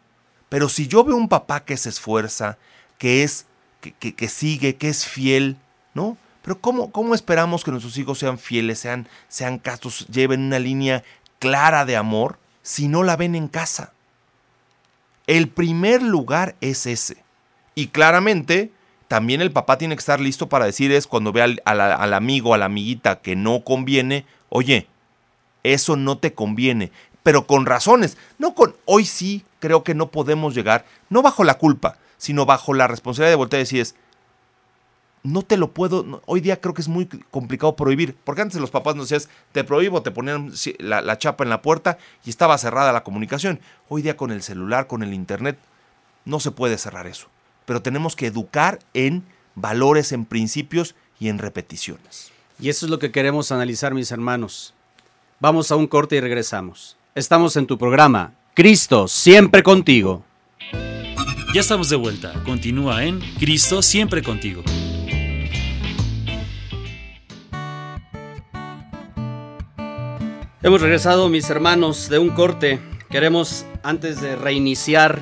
Pero 0.48 0.68
si 0.68 0.86
yo 0.88 1.04
veo 1.04 1.16
un 1.16 1.28
papá 1.28 1.64
que 1.64 1.76
se 1.76 1.90
esfuerza, 1.90 2.56
que 2.98 3.22
es, 3.22 3.46
que, 3.80 3.92
que- 3.92 4.14
que 4.14 4.28
sigue, 4.28 4.76
que 4.76 4.88
es 4.88 5.06
fiel, 5.06 5.56
¿no? 5.94 6.16
Pero 6.42 6.58
¿cómo, 6.60 6.90
cómo 6.90 7.14
esperamos 7.14 7.64
que 7.64 7.70
nuestros 7.70 7.96
hijos 7.98 8.18
sean 8.18 8.38
fieles, 8.38 8.80
sean, 8.80 9.08
sean 9.28 9.58
castos, 9.58 10.06
lleven 10.08 10.42
una 10.42 10.58
línea 10.58 11.04
clara 11.38 11.84
de 11.84 11.96
amor 11.96 12.38
si 12.62 12.88
no 12.88 13.02
la 13.02 13.16
ven 13.16 13.34
en 13.34 13.48
casa? 13.48 13.92
El 15.26 15.48
primer 15.48 16.02
lugar 16.02 16.56
es 16.60 16.86
ese. 16.86 17.16
Y 17.74 17.88
claramente, 17.88 18.70
también 19.08 19.40
el 19.40 19.52
papá 19.52 19.78
tiene 19.78 19.94
que 19.94 20.00
estar 20.00 20.20
listo 20.20 20.48
para 20.48 20.66
decir 20.66 20.90
es 20.92 21.06
cuando 21.06 21.32
ve 21.32 21.42
al, 21.42 21.62
a 21.64 21.74
la- 21.74 21.94
al 21.94 22.12
amigo, 22.14 22.54
a 22.54 22.58
la 22.58 22.66
amiguita 22.66 23.20
que 23.20 23.36
no 23.36 23.62
conviene, 23.62 24.26
oye, 24.48 24.88
eso 25.62 25.96
no 25.96 26.18
te 26.18 26.34
conviene, 26.34 26.90
pero 27.22 27.46
con 27.46 27.66
razones, 27.66 28.16
no 28.38 28.54
con 28.54 28.74
hoy 28.84 29.04
sí 29.04 29.44
creo 29.60 29.84
que 29.84 29.94
no 29.94 30.10
podemos 30.10 30.54
llegar, 30.54 30.84
no 31.08 31.22
bajo 31.22 31.44
la 31.44 31.54
culpa, 31.54 31.98
sino 32.18 32.46
bajo 32.46 32.74
la 32.74 32.88
responsabilidad 32.88 33.30
de 33.32 33.36
voltear 33.36 33.60
y 33.60 33.62
decir 33.62 33.80
es, 33.80 33.94
no 35.22 35.42
te 35.42 35.56
lo 35.56 35.72
puedo, 35.72 36.02
no, 36.02 36.20
hoy 36.26 36.40
día 36.40 36.60
creo 36.60 36.74
que 36.74 36.82
es 36.82 36.88
muy 36.88 37.06
complicado 37.30 37.76
prohibir, 37.76 38.16
porque 38.24 38.42
antes 38.42 38.60
los 38.60 38.70
papás 38.70 38.96
nos 38.96 39.08
decías, 39.08 39.28
te 39.52 39.62
prohíbo, 39.62 40.02
te 40.02 40.10
ponían 40.10 40.52
la, 40.78 41.00
la 41.00 41.18
chapa 41.18 41.44
en 41.44 41.50
la 41.50 41.62
puerta 41.62 41.98
y 42.24 42.30
estaba 42.30 42.58
cerrada 42.58 42.92
la 42.92 43.04
comunicación. 43.04 43.60
Hoy 43.88 44.02
día 44.02 44.16
con 44.16 44.32
el 44.32 44.42
celular, 44.42 44.86
con 44.86 45.02
el 45.02 45.14
internet, 45.14 45.58
no 46.24 46.40
se 46.40 46.50
puede 46.50 46.78
cerrar 46.78 47.06
eso. 47.06 47.28
pero 47.64 47.82
tenemos 47.82 48.16
que 48.16 48.26
educar 48.26 48.80
en 48.94 49.22
valores, 49.54 50.12
en 50.12 50.24
principios 50.24 50.94
y 51.20 51.28
en 51.28 51.38
repeticiones. 51.38 52.32
Y 52.58 52.68
eso 52.68 52.86
es 52.86 52.90
lo 52.90 52.98
que 52.98 53.12
queremos 53.12 53.52
analizar, 53.52 53.94
mis 53.94 54.10
hermanos. 54.10 54.74
Vamos 55.40 55.70
a 55.70 55.76
un 55.76 55.86
corte 55.86 56.16
y 56.16 56.20
regresamos. 56.20 56.96
Estamos 57.14 57.56
en 57.56 57.66
tu 57.66 57.78
programa, 57.78 58.34
Cristo, 58.54 59.08
siempre 59.08 59.62
contigo. 59.62 60.24
Ya 61.54 61.60
estamos 61.60 61.88
de 61.90 61.96
vuelta. 61.96 62.32
Continúa 62.44 63.04
en 63.04 63.20
Cristo, 63.38 63.82
siempre 63.82 64.22
contigo. 64.22 64.62
Hemos 70.64 70.80
regresado, 70.80 71.28
mis 71.28 71.50
hermanos, 71.50 72.08
de 72.08 72.20
un 72.20 72.30
corte. 72.30 72.78
Queremos, 73.10 73.66
antes 73.82 74.20
de 74.20 74.36
reiniciar 74.36 75.20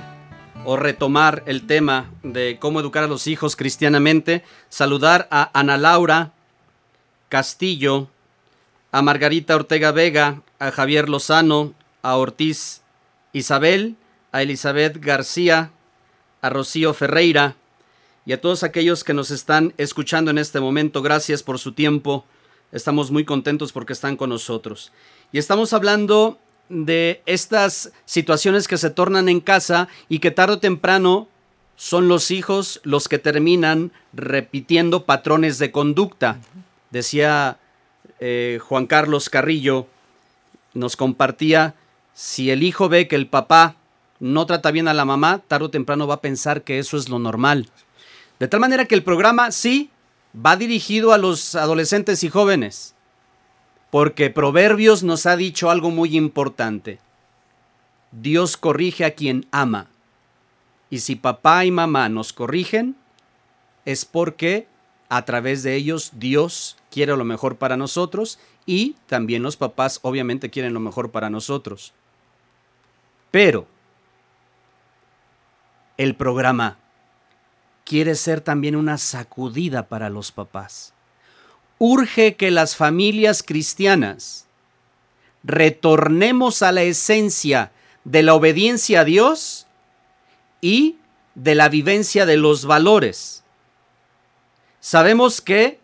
o 0.67 0.77
retomar 0.77 1.43
el 1.47 1.67
tema 1.67 2.11
de 2.23 2.59
cómo 2.61 2.79
educar 2.79 3.05
a 3.05 3.07
los 3.07 3.27
hijos 3.27 3.57
cristianamente, 3.57 4.45
saludar 4.69 5.29
a 5.31 5.51
Ana 5.59 5.79
Laura 5.79 6.35
Castillo, 7.31 8.09
a 8.93 9.01
Margarita 9.01 9.57
Ortega 9.57 9.93
Vega, 9.93 10.43
a 10.59 10.71
Javier 10.71 11.09
Lozano, 11.09 11.73
a 12.03 12.17
Ortiz 12.17 12.83
Isabel, 13.33 13.97
a 14.33 14.43
Elizabeth 14.43 14.99
García, 14.99 15.71
a 16.43 16.51
Rocío 16.51 16.93
Ferreira 16.93 17.57
y 18.27 18.33
a 18.33 18.41
todos 18.43 18.63
aquellos 18.63 19.05
que 19.05 19.15
nos 19.15 19.31
están 19.31 19.73
escuchando 19.79 20.31
en 20.31 20.37
este 20.37 20.61
momento. 20.61 21.01
Gracias 21.01 21.43
por 21.43 21.59
su 21.59 21.73
tiempo. 21.73 22.27
Estamos 22.73 23.11
muy 23.11 23.25
contentos 23.25 23.73
porque 23.73 23.95
están 23.95 24.17
con 24.17 24.29
nosotros. 24.29 24.93
Y 25.33 25.39
estamos 25.39 25.73
hablando 25.73 26.39
de 26.69 27.23
estas 27.27 27.93
situaciones 28.05 28.69
que 28.69 28.79
se 28.79 28.91
tornan 28.91 29.29
en 29.29 29.41
casa 29.41 29.89
y 30.09 30.19
que 30.19 30.31
tarde 30.31 30.55
o 30.55 30.59
temprano 30.59 31.29
son 31.77 32.09
los 32.09 32.31
hijos 32.31 32.81
los 32.85 33.09
que 33.09 33.19
terminan 33.19 33.93
repitiendo 34.13 35.05
patrones 35.07 35.59
de 35.59 35.71
conducta. 35.71 36.39
Decía 36.91 37.59
eh, 38.19 38.59
Juan 38.63 38.87
Carlos 38.87 39.31
Carrillo, 39.31 39.87
nos 40.75 40.97
compartía, 40.97 41.75
si 42.13 42.51
el 42.51 42.63
hijo 42.63 42.89
ve 42.89 43.09
que 43.09 43.17
el 43.17 43.29
papá 43.29 43.77
no 44.19 44.47
trata 44.47 44.71
bien 44.71 44.89
a 44.89 44.95
la 44.95 45.05
mamá, 45.05 45.43
tarde 45.47 45.67
o 45.67 45.71
temprano 45.71 46.07
va 46.07 46.17
a 46.17 46.21
pensar 46.21 46.63
que 46.63 46.79
eso 46.79 46.97
es 46.97 47.09
lo 47.09 47.19
normal. 47.19 47.69
De 48.39 48.49
tal 48.49 48.61
manera 48.61 48.85
que 48.85 48.95
el 48.95 49.03
programa 49.03 49.51
sí 49.51 49.91
va 50.35 50.57
dirigido 50.57 51.13
a 51.13 51.19
los 51.19 51.55
adolescentes 51.55 52.23
y 52.25 52.29
jóvenes, 52.29 52.95
porque 53.91 54.31
Proverbios 54.31 55.03
nos 55.03 55.27
ha 55.27 55.37
dicho 55.37 55.71
algo 55.71 55.91
muy 55.91 56.17
importante. 56.17 57.01
Dios 58.13 58.57
corrige 58.57 59.05
a 59.05 59.15
quien 59.15 59.47
ama. 59.51 59.89
Y 60.89 61.01
si 61.01 61.17
papá 61.17 61.65
y 61.65 61.71
mamá 61.71 62.09
nos 62.09 62.33
corrigen, 62.33 62.97
es 63.85 64.05
porque 64.05 64.69
a 65.09 65.25
través 65.25 65.63
de 65.63 65.75
ellos 65.75 66.13
Dios 66.15 66.77
quiere 66.91 67.17
lo 67.17 67.25
mejor 67.25 67.57
para 67.57 67.77
nosotros 67.77 68.39
y 68.67 68.97
también 69.07 69.43
los 69.43 69.57
papás 69.57 69.99
obviamente 70.03 70.51
quieren 70.51 70.73
lo 70.73 70.81
mejor 70.81 71.11
para 71.11 71.31
nosotros. 71.31 71.93
Pero 73.31 73.67
el 75.97 76.15
programa 76.17 76.79
quiere 77.85 78.15
ser 78.15 78.41
también 78.41 78.77
una 78.77 78.99
sacudida 78.99 79.89
para 79.89 80.11
los 80.11 80.33
papás 80.33 80.95
urge 81.81 82.37
que 82.37 82.51
las 82.51 82.77
familias 82.77 83.43
cristianas 83.43 84.47
retornemos 85.43 86.61
a 86.61 86.73
la 86.73 86.83
esencia 86.83 87.73
de 88.05 88.23
la 88.23 88.35
obediencia 88.35 89.01
a 89.01 89.05
Dios 89.05 89.67
y 90.61 90.99
de 91.35 91.55
la 91.55 91.71
vivencia 91.71 92.27
de 92.27 92.37
los 92.37 92.67
valores. 92.67 93.45
Sabemos 94.81 95.41
que 95.41 95.81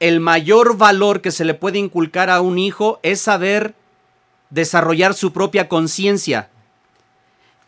el 0.00 0.18
mayor 0.18 0.78
valor 0.78 1.20
que 1.20 1.30
se 1.30 1.44
le 1.44 1.52
puede 1.52 1.78
inculcar 1.78 2.30
a 2.30 2.40
un 2.40 2.58
hijo 2.58 2.98
es 3.02 3.20
saber 3.20 3.74
desarrollar 4.48 5.12
su 5.12 5.34
propia 5.34 5.68
conciencia, 5.68 6.48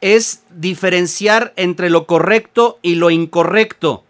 es 0.01 0.45
diferenciar 0.49 1.53
entre 1.57 1.91
lo 1.91 2.07
correcto 2.07 2.79
y 2.81 2.95
lo 2.95 3.11
incorrecto. 3.11 4.03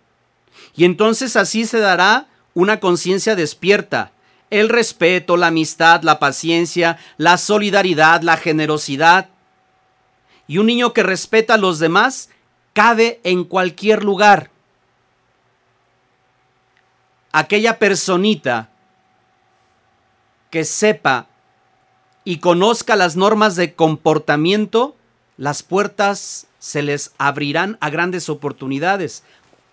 Y 0.76 0.84
entonces 0.84 1.34
así 1.34 1.66
se 1.66 1.80
dará 1.80 2.28
una 2.54 2.80
conciencia 2.80 3.34
despierta, 3.34 4.12
el 4.50 4.68
respeto, 4.68 5.36
la 5.36 5.48
amistad, 5.48 6.02
la 6.02 6.18
paciencia, 6.18 6.98
la 7.16 7.36
solidaridad, 7.38 8.22
la 8.22 8.36
generosidad. 8.36 9.28
Y 10.46 10.58
un 10.58 10.66
niño 10.66 10.92
que 10.92 11.02
respeta 11.02 11.54
a 11.54 11.58
los 11.58 11.78
demás 11.78 12.30
cabe 12.72 13.20
en 13.24 13.44
cualquier 13.44 14.04
lugar. 14.04 14.50
Aquella 17.32 17.78
personita 17.78 18.68
que 20.50 20.64
sepa 20.64 21.26
y 22.22 22.38
conozca 22.38 22.94
las 22.94 23.16
normas 23.16 23.56
de 23.56 23.74
comportamiento, 23.74 24.96
las 25.36 25.64
puertas 25.64 26.46
se 26.60 26.82
les 26.82 27.12
abrirán 27.18 27.76
a 27.80 27.90
grandes 27.90 28.28
oportunidades 28.28 29.24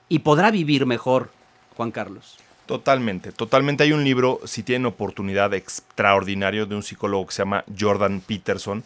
y 0.09 0.19
podrá 0.19 0.49
vivir 0.49 0.85
mejor, 0.87 1.31
Juan 1.77 1.91
Carlos. 1.91 2.37
Totalmente, 2.71 3.33
totalmente. 3.33 3.83
Hay 3.83 3.91
un 3.91 4.05
libro, 4.05 4.39
si 4.45 4.63
tienen 4.63 4.85
oportunidad, 4.85 5.53
extraordinario 5.53 6.65
de 6.65 6.75
un 6.75 6.83
psicólogo 6.83 7.25
que 7.25 7.33
se 7.33 7.41
llama 7.41 7.65
Jordan 7.77 8.21
Peterson 8.21 8.85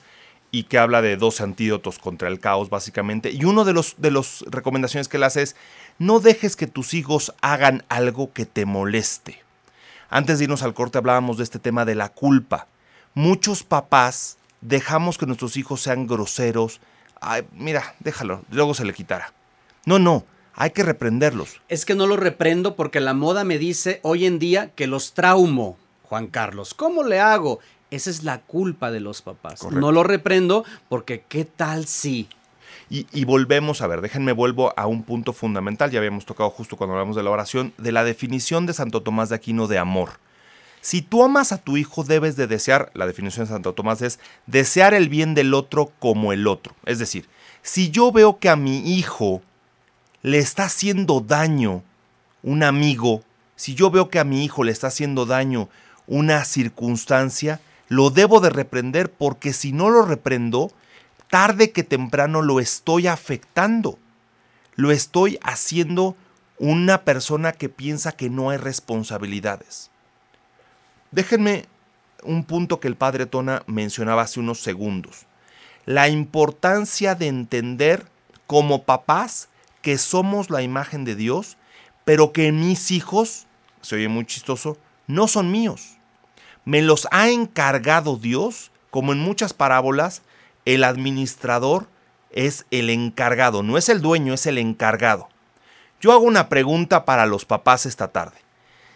y 0.50 0.64
que 0.64 0.80
habla 0.80 1.04
de 1.04 1.18
dos 1.18 1.40
antídotos 1.40 2.00
contra 2.00 2.28
el 2.28 2.40
caos, 2.40 2.72
básicamente. 2.72 3.30
Y 3.30 3.44
uno 3.44 3.64
de 3.64 3.74
los 3.74 3.94
de 4.00 4.10
las 4.10 4.44
recomendaciones 4.48 5.08
que 5.08 5.18
él 5.18 5.24
hace 5.24 5.44
es, 5.44 5.56
no 6.00 6.20
dejes 6.20 6.56
que 6.56 6.66
tus 6.66 6.96
hijos 6.96 7.36
hagan 7.42 7.84
algo 7.88 8.34
que 8.34 8.48
te 8.48 8.66
moleste. 8.66 9.44
Antes 10.10 10.40
de 10.40 10.46
irnos 10.46 10.64
al 10.64 10.74
corte 10.74 10.98
hablábamos 10.98 11.38
de 11.38 11.44
este 11.44 11.60
tema 11.60 11.86
de 11.86 11.94
la 11.94 12.10
culpa. 12.10 12.66
Muchos 13.14 13.62
papás 13.62 14.40
dejamos 14.62 15.20
que 15.20 15.28
nuestros 15.28 15.58
hijos 15.58 15.84
sean 15.84 16.08
groseros. 16.08 16.82
Ay, 17.22 17.44
mira, 17.54 17.94
déjalo, 18.00 18.42
luego 18.50 18.74
se 18.74 18.84
le 18.84 18.96
quitará. 18.96 19.32
No, 19.86 20.00
no, 20.00 20.26
hay 20.56 20.72
que 20.72 20.84
reprenderlos. 20.84 21.62
Es 21.70 21.86
que 21.86 21.96
no 21.96 22.08
lo 22.08 22.18
reprendo 22.18 22.76
porque 22.76 23.00
la 23.00 23.14
moda 23.14 23.44
me 23.44 23.58
dice 23.58 24.00
hoy 24.04 24.26
en 24.26 24.40
día 24.40 24.72
que 24.72 24.88
los 24.88 25.14
traumo, 25.14 25.78
Juan 26.04 26.28
Carlos. 26.28 26.74
¿Cómo 26.74 27.04
le 27.04 27.20
hago? 27.20 27.60
Esa 27.92 28.10
es 28.10 28.24
la 28.24 28.42
culpa 28.42 28.92
de 28.92 29.00
los 29.00 29.22
papás. 29.22 29.64
No 29.70 29.92
lo 29.92 30.04
reprendo 30.04 30.64
porque 30.90 31.24
¿qué 31.28 31.46
tal 31.46 31.86
si? 31.86 32.28
Y, 32.90 33.08
y, 33.12 33.26
volvemos 33.26 33.82
a 33.82 33.88
ver, 33.88 34.02
déjenme 34.02 34.32
vuelvo 34.32 34.72
a 34.78 34.86
un 34.86 35.02
punto 35.04 35.34
fundamental, 35.34 35.90
ya 35.90 35.98
habíamos 35.98 36.26
tocado 36.26 36.52
justo 36.52 36.78
cuando 36.78 36.94
hablamos 36.94 37.16
de 37.16 37.24
la 37.24 37.32
oración, 37.32 37.74
de 37.80 37.92
la 37.92 38.04
definición 38.04 38.68
de 38.68 38.74
Santo 38.74 39.02
Tomás 39.02 39.30
de 39.30 39.36
Aquino 39.36 39.66
de 39.68 39.80
amor. 39.80 40.20
Si 40.82 41.02
tú 41.02 41.24
amas 41.24 41.52
a 41.52 41.58
tu 41.58 41.78
hijo, 41.78 42.04
debes 42.04 42.36
de 42.36 42.46
desear, 42.46 42.92
la 42.94 43.08
definición 43.08 43.46
de 43.46 43.52
Santo 43.52 43.74
Tomás 43.74 44.04
es 44.04 44.20
desear 44.46 44.94
el 44.94 45.10
bien 45.10 45.34
del 45.34 45.56
otro 45.56 45.92
como 45.98 46.32
el 46.32 46.46
otro. 46.46 46.76
Es 46.86 47.00
decir, 47.00 47.28
si 47.64 47.90
yo 47.90 48.12
veo 48.12 48.38
que 48.38 48.50
a 48.50 48.56
mi 48.56 48.96
hijo 48.96 49.42
le 50.26 50.40
está 50.40 50.64
haciendo 50.64 51.20
daño 51.20 51.84
un 52.42 52.64
amigo, 52.64 53.22
si 53.56 53.76
yo 53.76 53.92
veo 53.92 54.10
que 54.10 54.18
a 54.18 54.24
mi 54.24 54.44
hijo 54.44 54.64
le 54.64 54.72
está 54.72 54.88
haciendo 54.88 55.28
daño 55.28 55.70
una 56.08 56.44
circunstancia, 56.46 57.62
lo 57.90 58.10
debo 58.10 58.40
de 58.40 58.50
reprender 58.50 59.12
porque 59.12 59.54
si 59.54 59.72
no 59.72 59.92
lo 59.92 60.02
reprendo, 60.02 60.72
tarde 61.30 61.72
que 61.72 61.84
temprano 61.84 62.42
lo 62.42 62.60
estoy 62.60 63.06
afectando. 63.06 64.00
Lo 64.74 64.90
estoy 64.90 65.38
haciendo 65.44 66.16
una 66.58 67.04
persona 67.04 67.52
que 67.52 67.70
piensa 67.70 68.12
que 68.12 68.32
no 68.32 68.50
hay 68.50 68.58
responsabilidades. 68.58 69.92
Déjenme 71.12 71.66
un 72.24 72.46
punto 72.46 72.80
que 72.80 72.88
el 72.88 72.96
padre 72.96 73.28
Tona 73.28 73.62
mencionaba 73.68 74.24
hace 74.24 74.40
unos 74.40 74.60
segundos. 74.60 75.28
La 75.86 76.10
importancia 76.10 77.14
de 77.14 77.28
entender 77.28 78.08
como 78.48 78.86
papás 78.86 79.50
que 79.86 80.00
somos 80.00 80.50
la 80.50 80.64
imagen 80.64 81.06
de 81.06 81.16
Dios, 81.16 81.58
pero 82.06 82.34
que 82.34 82.52
mis 82.52 82.90
hijos, 82.90 83.46
se 83.82 83.98
oye 83.98 84.08
muy 84.08 84.26
chistoso, 84.26 84.80
no 85.06 85.28
son 85.28 85.52
míos. 85.52 85.98
Me 86.64 86.82
los 86.82 87.08
ha 87.12 87.30
encargado 87.30 88.18
Dios, 88.18 88.72
como 88.90 89.14
en 89.14 89.20
muchas 89.20 89.54
parábolas, 89.54 90.24
el 90.66 90.84
administrador 90.84 91.88
es 92.32 92.66
el 92.72 92.90
encargado, 92.90 93.62
no 93.62 93.78
es 93.78 93.88
el 93.88 94.02
dueño, 94.02 94.34
es 94.34 94.48
el 94.48 94.58
encargado. 94.58 95.30
Yo 96.02 96.14
hago 96.14 96.24
una 96.24 96.50
pregunta 96.50 97.06
para 97.06 97.28
los 97.28 97.46
papás 97.46 97.86
esta 97.86 98.08
tarde. 98.08 98.38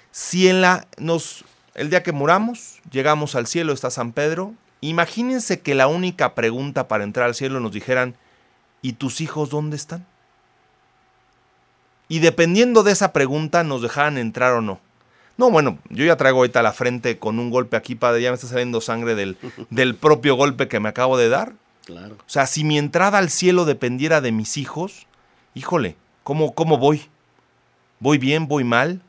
Si 0.09 0.47
en 0.47 0.61
la 0.61 0.87
nos 0.97 1.45
el 1.75 1.91
día 1.91 2.01
que 2.01 2.13
muramos, 2.13 2.79
llegamos 2.89 3.35
al 3.35 3.45
cielo, 3.45 3.73
está 3.73 3.91
San 3.91 4.11
Pedro, 4.11 4.55
imagínense 4.81 5.59
que 5.59 5.75
la 5.75 5.85
única 5.85 6.33
pregunta 6.33 6.87
para 6.87 7.03
entrar 7.03 7.27
al 7.27 7.35
cielo 7.35 7.59
nos 7.59 7.73
dijeran, 7.73 8.15
¿y 8.81 8.93
tus 8.93 9.21
hijos 9.21 9.51
dónde 9.51 9.75
están? 9.75 10.07
Y 12.09 12.19
dependiendo 12.19 12.83
de 12.83 12.91
esa 12.91 13.13
pregunta 13.13 13.63
nos 13.63 13.81
dejaran 13.81 14.17
entrar 14.17 14.51
o 14.51 14.61
no. 14.61 14.81
No, 15.37 15.49
bueno, 15.49 15.79
yo 15.89 16.03
ya 16.03 16.17
traigo 16.17 16.39
ahorita 16.39 16.61
la 16.61 16.73
frente 16.73 17.17
con 17.17 17.39
un 17.39 17.49
golpe 17.49 17.77
aquí, 17.77 17.95
padre, 17.95 18.21
ya 18.21 18.31
me 18.31 18.35
está 18.35 18.47
saliendo 18.47 18.81
sangre 18.81 19.15
del, 19.15 19.37
del 19.69 19.95
propio 19.95 20.35
golpe 20.35 20.67
que 20.67 20.81
me 20.81 20.89
acabo 20.89 21.17
de 21.17 21.29
dar. 21.29 21.53
Claro. 21.85 22.15
O 22.15 22.29
sea, 22.29 22.45
si 22.45 22.65
mi 22.65 22.77
entrada 22.77 23.17
al 23.17 23.29
cielo 23.29 23.63
dependiera 23.63 24.19
de 24.19 24.33
mis 24.33 24.57
hijos, 24.57 25.07
híjole, 25.53 25.95
¿Cómo, 26.29 26.53
¿Cómo 26.53 26.77
voy? 26.77 27.01
¿Voy 27.99 28.19
bien? 28.19 28.47
¿Voy 28.47 28.63
mal? 28.63 29.01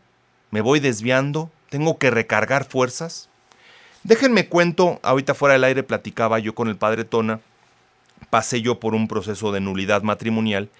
¿Me 0.51 0.63
voy 0.63 0.81
desviando? 0.81 1.51
¿Tengo 1.69 1.99
que 1.99 2.11
recargar 2.11 2.65
fuerzas? 2.65 3.29
Déjenme 4.05 4.49
cuento, 4.49 4.99
ahorita 5.03 5.35
fuera 5.35 5.53
del 5.53 5.65
aire 5.65 5.83
platicaba 5.83 6.39
yo 6.39 6.55
con 6.55 6.69
el 6.69 6.77
padre 6.77 7.05
Tona, 7.05 7.41
pasé 8.31 8.63
yo 8.63 8.81
por 8.81 8.95
un 8.95 9.07
proceso 9.07 9.53
de 9.53 9.61
nulidad 9.61 10.01
matrimonial 10.01 10.71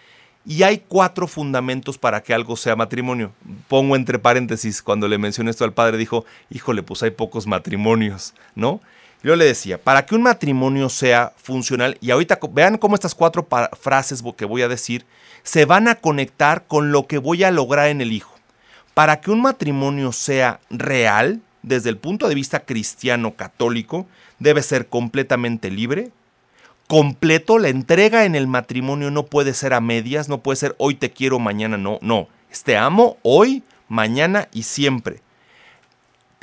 y 0.47 0.63
hay 0.63 0.83
cuatro 0.89 1.27
fundamentos 1.27 1.99
para 1.99 2.23
que 2.23 2.35
algo 2.35 2.57
sea 2.57 2.77
matrimonio. 2.77 3.33
Pongo 3.69 3.97
entre 3.97 4.19
paréntesis, 4.19 4.83
cuando 4.83 5.07
le 5.09 5.19
mencioné 5.19 5.51
esto 5.51 5.65
al 5.65 5.73
padre, 5.73 5.99
dijo, 5.99 6.25
híjole, 6.51 6.83
pues 6.83 7.03
hay 7.03 7.11
pocos 7.11 7.47
matrimonios, 7.47 8.35
¿no? 8.55 8.81
Yo 9.23 9.37
le 9.37 9.45
decía, 9.45 9.77
para 9.77 10.07
que 10.07 10.15
un 10.15 10.23
matrimonio 10.23 10.89
sea 10.89 11.35
funcional, 11.37 11.99
y 12.01 12.11
ahorita 12.11 12.39
vean 12.53 12.79
cómo 12.79 12.95
estas 12.95 13.15
cuatro 13.15 13.47
frases 13.79 14.25
que 14.37 14.47
voy 14.47 14.63
a 14.63 14.69
decir 14.69 15.05
se 15.43 15.67
van 15.67 15.89
a 15.89 15.97
conectar 15.97 16.67
con 16.67 16.91
lo 16.91 17.07
que 17.07 17.19
voy 17.19 17.45
a 17.45 17.51
lograr 17.51 17.89
en 17.89 18.01
el 18.01 18.13
hijo. 18.13 18.35
Para 18.95 19.21
que 19.21 19.31
un 19.31 19.43
matrimonio 19.43 20.13
sea 20.13 20.61
real, 20.71 21.41
desde 21.63 21.91
el 21.91 21.99
punto 21.99 22.29
de 22.29 22.35
vista 22.35 22.61
cristiano 22.61 23.35
católico, 23.35 24.07
debe 24.39 24.63
ser 24.63 24.89
completamente 24.89 25.71
libre, 25.71 26.11
completo, 26.91 27.61
la 27.61 27.69
entrega 27.69 28.25
en 28.25 28.35
el 28.35 28.49
matrimonio 28.49 29.13
no 29.13 29.27
puede 29.27 29.55
ser 29.55 29.75
a 29.75 29.81
medias, 29.81 30.29
no 30.29 30.43
puede 30.43 30.57
ser 30.57 30.75
hoy 30.77 30.97
te 30.97 31.13
quiero, 31.13 31.39
mañana 31.39 31.79
no, 31.79 32.01
no, 32.03 32.27
te 32.65 32.77
amo 32.77 33.17
hoy, 33.23 33.63
mañana 33.87 34.49
y 34.53 34.65
siempre. 34.65 35.21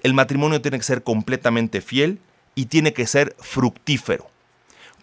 El 0.03 0.13
matrimonio 0.13 0.61
tiene 0.61 0.77
que 0.77 0.85
ser 0.85 1.03
completamente 1.03 1.81
fiel 1.81 2.21
y 2.55 2.67
tiene 2.67 2.93
que 2.93 3.05
ser 3.07 3.35
fructífero. 3.39 4.29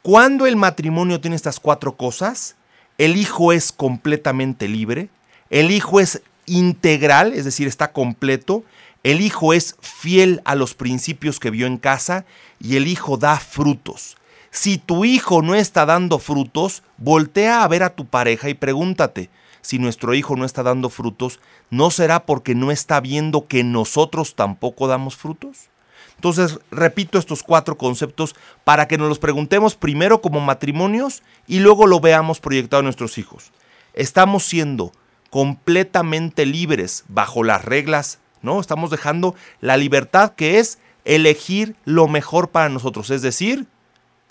Cuando 0.01 0.47
el 0.47 0.57
matrimonio 0.57 1.21
tiene 1.21 1.37
estas 1.37 1.61
cuatro 1.61 1.95
cosas, 1.95 2.57
el 2.97 3.19
hijo 3.19 3.53
es 3.53 3.71
completamente 3.71 4.67
libre, 4.67 5.11
el 5.51 5.71
hijo 5.73 6.01
es 6.01 6.23
integral, 6.47 7.35
es 7.35 7.45
decir, 7.45 7.69
está 7.69 7.93
completo, 7.93 8.65
el 9.03 9.21
hijo 9.21 9.53
es 9.53 9.77
fiel 9.83 10.41
a 10.47 10.55
los 10.55 10.73
principios 10.73 11.39
que 11.39 11.51
vio 11.51 11.67
en 11.67 11.77
casa 11.77 12.25
y 12.59 12.77
el 12.77 12.87
hijo 12.87 13.19
da 13.19 13.37
frutos. 13.39 14.17
Si 14.55 14.79
tu 14.79 15.05
hijo 15.05 15.43
no 15.43 15.57
está 15.57 15.85
dando 15.85 16.21
frutos, 16.21 16.85
voltea 16.97 17.65
a 17.65 17.69
ver 17.69 17.83
a 17.83 17.97
tu 17.97 18.07
pareja 18.07 18.49
y 18.49 18.55
pregúntate, 18.55 19.29
si 19.63 19.81
nuestro 19.81 20.15
hijo 20.15 20.37
no 20.37 20.45
está 20.45 20.63
dando 20.63 20.91
frutos, 20.91 21.41
¿no 21.71 21.91
será 21.91 22.25
porque 22.25 22.55
no 22.55 22.71
está 22.71 23.01
viendo 23.01 23.49
que 23.49 23.65
nosotros 23.65 24.37
tampoco 24.37 24.87
damos 24.87 25.17
frutos? 25.17 25.71
Entonces, 26.15 26.61
repito 26.71 27.19
estos 27.19 27.43
cuatro 27.43 27.77
conceptos 27.77 28.37
para 28.63 28.87
que 28.87 28.97
nos 28.97 29.09
los 29.09 29.19
preguntemos 29.19 29.75
primero 29.75 30.23
como 30.23 30.39
matrimonios 30.39 31.25
y 31.49 31.59
luego 31.59 31.89
lo 31.89 31.99
veamos 31.99 32.39
proyectado 32.39 32.79
en 32.79 32.85
nuestros 32.85 33.19
hijos. 33.19 33.51
Estamos 33.93 34.45
siendo 34.45 34.93
completamente 35.31 36.47
libres 36.47 37.03
bajo 37.09 37.43
las 37.43 37.65
reglas 37.65 38.21
¿no? 38.45 38.61
Estamos 38.61 38.91
dejando 38.91 39.35
la 39.61 39.77
libertad 39.77 40.35
que 40.37 40.61
es 40.61 40.79
elegir 41.05 41.75
lo 41.85 42.07
mejor 42.07 42.51
para 42.51 42.69
nosotros, 42.69 43.11
es 43.11 43.23
decir, 43.23 43.67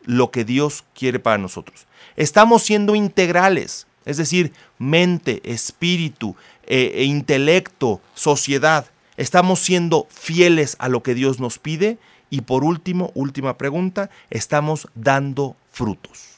lo 0.06 0.32
que 0.32 0.46
Dios 0.46 0.84
quiere 0.94 1.20
para 1.20 1.38
nosotros. 1.38 1.88
Estamos 2.16 2.64
siendo 2.64 2.96
integrales, 2.96 3.88
es 4.06 4.18
decir, 4.18 4.54
mente, 4.78 5.42
espíritu, 5.44 6.36
eh, 6.66 6.92
e 6.96 7.04
intelecto, 7.04 8.02
sociedad. 8.14 8.86
Estamos 9.18 9.60
siendo 9.60 10.08
fieles 10.10 10.76
a 10.80 10.90
lo 10.90 11.04
que 11.04 11.16
Dios 11.16 11.40
nos 11.40 11.60
pide. 11.60 11.98
Y 12.30 12.42
por 12.42 12.64
último, 12.64 13.12
última 13.14 13.58
pregunta, 13.58 14.10
estamos 14.30 14.88
dando 14.96 15.56
frutos. 15.72 16.30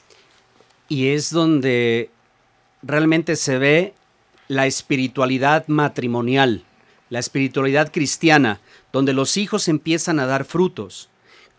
Y 0.88 1.08
es 1.08 1.30
donde 1.30 2.10
realmente 2.82 3.36
se 3.36 3.58
ve 3.58 3.94
la 4.48 4.66
espiritualidad 4.66 5.66
matrimonial 5.68 6.64
la 7.08 7.18
espiritualidad 7.18 7.92
cristiana, 7.92 8.60
donde 8.92 9.12
los 9.12 9.36
hijos 9.36 9.68
empiezan 9.68 10.18
a 10.20 10.26
dar 10.26 10.44
frutos. 10.44 11.08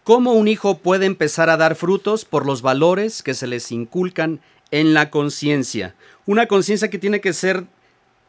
¿Cómo 0.08 0.32
un 0.32 0.48
hijo 0.48 0.78
puede 0.78 1.06
empezar 1.06 1.50
a 1.50 1.58
dar 1.58 1.76
frutos? 1.76 2.24
Por 2.24 2.46
los 2.46 2.62
valores 2.62 3.22
que 3.22 3.34
se 3.34 3.46
les 3.46 3.74
inculcan 3.74 4.40
en 4.72 4.94
la 4.94 5.10
conciencia. 5.10 5.96
Una 6.26 6.46
conciencia 6.46 6.90
que 6.90 6.98
tiene 6.98 7.20
que 7.20 7.34
ser 7.34 7.66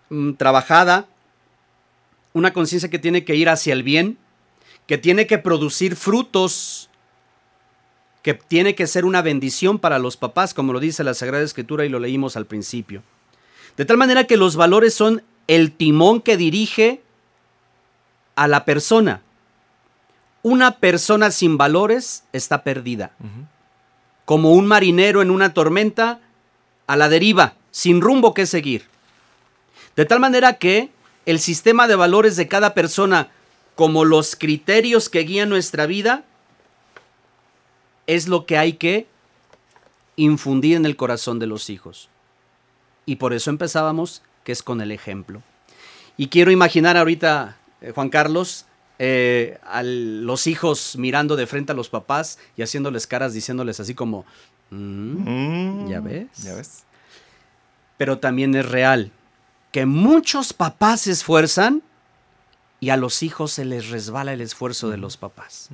mm, 0.09 0.33
trabajada, 0.33 1.07
una 2.33 2.53
conciencia 2.53 2.91
que 2.91 2.99
tiene 2.99 3.25
que 3.25 3.37
ir 3.37 3.49
hacia 3.49 3.75
el 3.75 3.85
bien, 3.85 4.19
que 4.89 4.99
tiene 4.99 5.29
que 5.29 5.39
producir 5.39 5.95
frutos, 5.95 6.91
que 8.23 8.35
tiene 8.35 8.75
que 8.75 8.89
ser 8.89 9.05
una 9.05 9.23
bendición 9.23 9.79
para 9.79 10.01
los 10.01 10.17
papás, 10.17 10.55
como 10.55 10.73
lo 10.73 10.81
dice 10.81 11.05
la 11.05 11.15
Sagrada 11.15 11.45
Escritura 11.45 11.87
y 11.87 11.91
lo 11.91 12.01
leímos 12.01 12.37
al 12.37 12.47
principio. 12.47 13.05
De 13.77 13.85
tal 13.85 13.99
manera 13.99 14.25
que 14.25 14.37
los 14.37 14.57
valores 14.57 14.95
son 14.95 15.23
el 15.47 15.71
timón 15.71 16.23
que 16.23 16.37
dirige 16.37 17.03
a 18.35 18.49
la 18.49 18.65
persona. 18.65 19.23
Una 20.43 20.79
persona 20.79 21.31
sin 21.31 21.59
valores 21.59 22.25
está 22.33 22.63
perdida. 22.63 23.13
Como 24.25 24.53
un 24.53 24.67
marinero 24.67 25.23
en 25.23 25.31
una 25.31 25.55
tormenta, 25.55 26.21
a 26.87 26.97
la 26.97 27.09
deriva, 27.09 27.55
sin 27.71 28.01
rumbo 28.01 28.35
que 28.35 28.47
seguir. 28.47 28.87
De 29.97 30.05
tal 30.05 30.21
manera 30.21 30.55
que 30.55 30.91
el 31.27 31.41
sistema 31.41 31.87
de 31.89 31.97
valores 31.97 32.37
de 32.37 32.49
cada 32.49 32.73
persona, 32.73 33.29
como 33.75 34.05
los 34.05 34.37
criterios 34.37 35.09
que 35.09 35.21
guían 35.21 35.49
nuestra 35.49 35.87
vida, 35.87 36.25
es 38.07 38.27
lo 38.27 38.47
que 38.47 38.57
hay 38.57 38.75
que 38.75 39.07
infundir 40.17 40.77
en 40.77 40.87
el 40.87 40.97
corazón 40.97 41.39
de 41.39 41.47
los 41.47 41.69
hijos. 41.69 42.09
Y 43.05 43.17
por 43.17 43.33
eso 43.33 43.51
empezábamos, 43.51 44.23
que 44.45 44.53
es 44.53 44.63
con 44.63 44.81
el 44.81 44.91
ejemplo. 44.91 45.43
Y 46.17 46.29
quiero 46.29 46.51
imaginar 46.51 46.97
ahorita 46.97 47.59
eh, 47.81 47.93
Juan 47.95 48.09
Carlos, 48.09 48.67
eh, 48.99 49.59
a 49.65 49.83
los 49.83 50.47
hijos 50.47 50.97
mirando 50.97 51.37
de 51.37 51.47
frente 51.47 51.73
a 51.73 51.75
los 51.75 51.89
papás 51.89 52.39
y 52.57 52.63
haciéndoles 52.63 53.07
caras, 53.07 53.33
diciéndoles 53.33 53.79
así 53.81 53.95
como, 53.95 54.25
mm, 54.71 55.85
mm, 55.85 55.89
¿ya 55.89 56.01
ves? 56.01 56.27
¿Ya 56.39 56.55
ves? 56.55 56.85
Pero 57.97 58.19
también 58.19 58.55
es 58.55 58.69
real 58.69 59.13
que 59.73 59.87
muchos 59.87 60.53
papás 60.53 61.03
se 61.03 61.13
esfuerzan 61.13 61.83
y 62.81 62.91
a 62.91 62.97
los 62.97 63.23
hijos 63.23 63.53
se 63.53 63.65
les 63.65 63.89
resbala 63.89 64.33
el 64.33 64.41
esfuerzo 64.41 64.91
de 64.91 64.97
los 64.97 65.17
papás. 65.17 65.71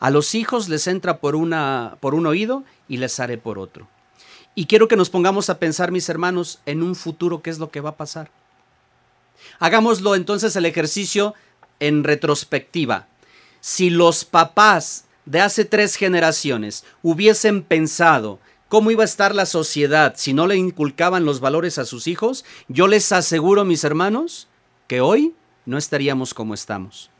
A 0.00 0.10
los 0.10 0.34
hijos 0.34 0.68
les 0.68 0.86
entra 0.86 1.18
por, 1.18 1.34
una, 1.34 1.96
por 2.00 2.14
un 2.14 2.26
oído 2.26 2.64
y 2.88 2.98
les 2.98 3.12
sale 3.12 3.38
por 3.38 3.58
otro. 3.58 3.88
Y 4.54 4.66
quiero 4.66 4.88
que 4.88 4.96
nos 4.96 5.10
pongamos 5.10 5.50
a 5.50 5.58
pensar, 5.58 5.92
mis 5.92 6.08
hermanos, 6.08 6.60
en 6.66 6.82
un 6.82 6.94
futuro, 6.94 7.42
qué 7.42 7.50
es 7.50 7.58
lo 7.58 7.70
que 7.70 7.80
va 7.80 7.90
a 7.90 7.96
pasar. 7.96 8.30
Hagámoslo 9.58 10.14
entonces 10.14 10.54
el 10.56 10.66
ejercicio 10.66 11.34
en 11.80 12.04
retrospectiva. 12.04 13.08
Si 13.60 13.90
los 13.90 14.24
papás 14.24 15.04
de 15.24 15.40
hace 15.40 15.64
tres 15.64 15.96
generaciones 15.96 16.84
hubiesen 17.02 17.62
pensado 17.62 18.38
cómo 18.68 18.90
iba 18.90 19.02
a 19.02 19.06
estar 19.06 19.34
la 19.34 19.46
sociedad 19.46 20.14
si 20.16 20.32
no 20.32 20.46
le 20.46 20.56
inculcaban 20.56 21.24
los 21.24 21.40
valores 21.40 21.78
a 21.78 21.84
sus 21.84 22.06
hijos, 22.06 22.44
yo 22.68 22.86
les 22.86 23.12
aseguro, 23.12 23.64
mis 23.64 23.84
hermanos, 23.84 24.48
que 24.86 25.00
hoy 25.00 25.34
no 25.66 25.78
estaríamos 25.78 26.34
como 26.34 26.54
estamos. 26.54 27.10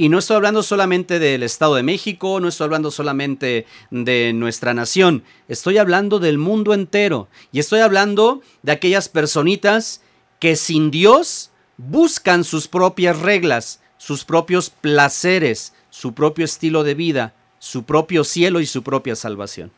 Y 0.00 0.08
no 0.08 0.18
estoy 0.18 0.36
hablando 0.36 0.62
solamente 0.62 1.18
del 1.18 1.42
Estado 1.42 1.74
de 1.74 1.82
México, 1.82 2.40
no 2.40 2.48
estoy 2.48 2.64
hablando 2.64 2.90
solamente 2.90 3.66
de 3.90 4.32
nuestra 4.32 4.72
nación, 4.72 5.24
estoy 5.46 5.76
hablando 5.76 6.18
del 6.18 6.38
mundo 6.38 6.72
entero. 6.72 7.28
Y 7.52 7.58
estoy 7.58 7.80
hablando 7.80 8.40
de 8.62 8.72
aquellas 8.72 9.10
personitas 9.10 10.00
que 10.38 10.56
sin 10.56 10.90
Dios 10.90 11.50
buscan 11.88 12.44
sus 12.44 12.68
propias 12.68 13.18
reglas, 13.18 13.80
sus 13.96 14.24
propios 14.24 14.70
placeres, 14.70 15.72
su 15.88 16.14
propio 16.14 16.44
estilo 16.44 16.84
de 16.84 16.94
vida, 16.94 17.34
su 17.58 17.84
propio 17.84 18.24
cielo 18.24 18.60
y 18.60 18.66
su 18.66 18.82
propia 18.82 19.16
salvación. 19.16 19.70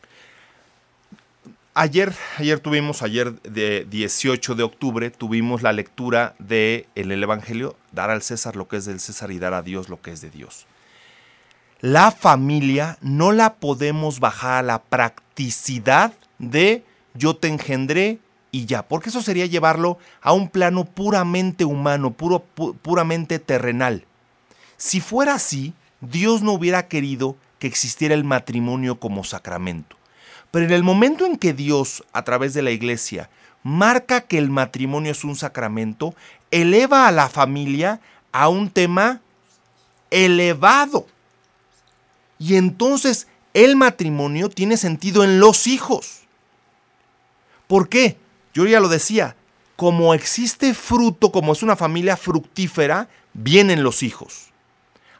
Ayer, 1.75 2.13
ayer 2.37 2.59
tuvimos, 2.59 3.01
ayer 3.01 3.41
de 3.41 3.87
18 3.89 4.53
de 4.53 4.63
octubre, 4.63 5.09
tuvimos 5.09 5.63
la 5.63 5.71
lectura 5.71 6.35
del 6.37 6.85
el 6.93 7.23
Evangelio, 7.23 7.75
dar 7.91 8.11
al 8.11 8.21
César 8.21 8.55
lo 8.55 8.67
que 8.67 8.77
es 8.77 8.85
del 8.85 8.99
César 8.99 9.31
y 9.31 9.39
dar 9.39 9.53
a 9.53 9.63
Dios 9.63 9.89
lo 9.89 9.99
que 10.01 10.11
es 10.11 10.21
de 10.21 10.29
Dios. 10.29 10.67
La 11.79 12.11
familia 12.11 12.97
no 13.01 13.31
la 13.31 13.55
podemos 13.55 14.19
bajar 14.19 14.59
a 14.59 14.67
la 14.67 14.83
practicidad 14.83 16.13
de 16.37 16.83
yo 17.15 17.35
te 17.35 17.47
engendré, 17.47 18.19
y 18.53 18.67
ya, 18.67 18.83
porque 18.83 19.09
eso 19.09 19.23
sería 19.23 19.47
llevarlo 19.47 19.97
a 20.21 20.31
un 20.31 20.47
plano 20.47 20.85
puramente 20.85 21.65
humano, 21.65 22.13
puro, 22.13 22.41
puramente 22.83 23.39
terrenal. 23.39 24.05
Si 24.77 25.01
fuera 25.01 25.33
así, 25.33 25.73
Dios 26.01 26.43
no 26.43 26.53
hubiera 26.53 26.87
querido 26.87 27.35
que 27.57 27.65
existiera 27.65 28.13
el 28.13 28.23
matrimonio 28.23 28.99
como 28.99 29.23
sacramento. 29.23 29.97
Pero 30.51 30.65
en 30.65 30.71
el 30.71 30.83
momento 30.83 31.25
en 31.25 31.37
que 31.37 31.53
Dios, 31.53 32.03
a 32.13 32.21
través 32.21 32.53
de 32.53 32.61
la 32.61 32.69
iglesia, 32.69 33.27
marca 33.63 34.21
que 34.21 34.37
el 34.37 34.51
matrimonio 34.51 35.11
es 35.11 35.23
un 35.23 35.35
sacramento, 35.35 36.13
eleva 36.51 37.07
a 37.07 37.11
la 37.11 37.29
familia 37.29 38.01
a 38.31 38.49
un 38.49 38.69
tema 38.69 39.21
elevado. 40.11 41.07
Y 42.37 42.55
entonces 42.57 43.27
el 43.55 43.75
matrimonio 43.75 44.47
tiene 44.49 44.77
sentido 44.77 45.23
en 45.23 45.39
los 45.39 45.65
hijos. 45.65 46.19
¿Por 47.65 47.89
qué? 47.89 48.21
Yo 48.53 48.65
ya 48.65 48.79
lo 48.79 48.87
decía, 48.87 49.35
como 49.75 50.13
existe 50.13 50.73
fruto, 50.73 51.31
como 51.31 51.53
es 51.53 51.63
una 51.63 51.75
familia 51.75 52.17
fructífera, 52.17 53.09
vienen 53.33 53.83
los 53.83 54.03
hijos. 54.03 54.51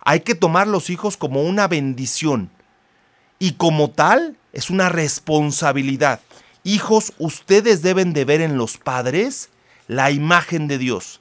Hay 0.02 0.20
que 0.20 0.36
tomar 0.36 0.68
los 0.68 0.90
hijos 0.90 1.18
como 1.18 1.42
una 1.44 1.68
bendición. 1.68 2.50
Y 3.40 3.54
como 3.54 3.90
tal, 3.90 4.38
es 4.52 4.70
una 4.70 4.90
responsabilidad. 4.90 6.20
Hijos, 6.64 7.14
ustedes 7.18 7.82
deben 7.82 8.14
de 8.14 8.26
ver 8.26 8.42
en 8.42 8.58
los 8.58 8.78
padres 8.78 9.50
la 9.88 10.12
imagen 10.12 10.68
de 10.68 10.78
Dios. 10.78 11.20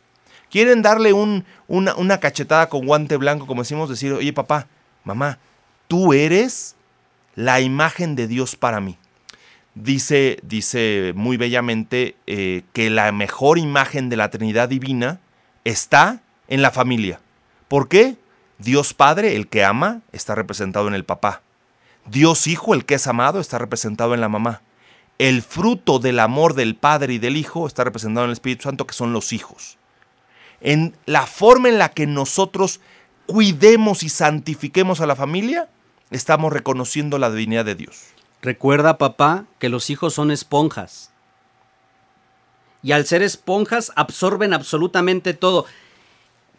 Quieren 0.50 0.82
darle 0.82 1.14
un, 1.14 1.44
una, 1.66 1.94
una 1.94 2.20
cachetada 2.20 2.68
con 2.68 2.86
guante 2.86 3.16
blanco, 3.16 3.46
como 3.46 3.62
decimos, 3.62 3.88
decir, 3.88 4.12
oye 4.12 4.32
papá, 4.32 4.66
mamá, 5.02 5.38
tú 5.88 6.12
eres 6.12 6.76
la 7.34 7.60
imagen 7.60 8.14
de 8.14 8.26
Dios 8.26 8.54
para 8.54 8.80
mí. 8.80 8.98
Dice, 9.74 10.38
dice 10.42 11.12
muy 11.16 11.36
bellamente 11.38 12.16
eh, 12.26 12.62
que 12.72 12.90
la 12.90 13.10
mejor 13.10 13.58
imagen 13.58 14.10
de 14.10 14.16
la 14.16 14.30
Trinidad 14.30 14.68
Divina 14.68 15.20
está 15.64 16.20
en 16.48 16.60
la 16.60 16.70
familia. 16.70 17.20
¿Por 17.68 17.88
qué? 17.88 18.16
Dios 18.58 18.92
Padre, 18.92 19.34
el 19.34 19.48
que 19.48 19.64
ama, 19.64 20.02
está 20.12 20.34
representado 20.34 20.88
en 20.88 20.94
el 20.94 21.04
papá. 21.04 21.42
Dios 22.06 22.46
Hijo, 22.46 22.74
el 22.74 22.84
que 22.84 22.94
es 22.94 23.06
amado, 23.06 23.40
está 23.40 23.58
representado 23.58 24.14
en 24.14 24.20
la 24.20 24.28
mamá. 24.28 24.62
El 25.18 25.42
fruto 25.42 25.98
del 25.98 26.18
amor 26.18 26.54
del 26.54 26.74
Padre 26.74 27.14
y 27.14 27.18
del 27.18 27.36
Hijo 27.36 27.66
está 27.66 27.84
representado 27.84 28.24
en 28.24 28.30
el 28.30 28.34
Espíritu 28.34 28.64
Santo, 28.64 28.86
que 28.86 28.94
son 28.94 29.12
los 29.12 29.32
hijos. 29.32 29.78
En 30.60 30.96
la 31.06 31.26
forma 31.26 31.68
en 31.68 31.78
la 31.78 31.88
que 31.90 32.06
nosotros 32.06 32.80
cuidemos 33.26 34.02
y 34.02 34.08
santifiquemos 34.08 35.00
a 35.00 35.06
la 35.06 35.16
familia, 35.16 35.68
estamos 36.10 36.52
reconociendo 36.52 37.18
la 37.18 37.30
divinidad 37.30 37.64
de 37.64 37.74
Dios. 37.74 38.12
Recuerda, 38.42 38.98
papá, 38.98 39.46
que 39.60 39.68
los 39.68 39.88
hijos 39.88 40.14
son 40.14 40.32
esponjas. 40.32 41.12
Y 42.82 42.90
al 42.90 43.06
ser 43.06 43.22
esponjas 43.22 43.92
absorben 43.94 44.52
absolutamente 44.52 45.32
todo. 45.32 45.64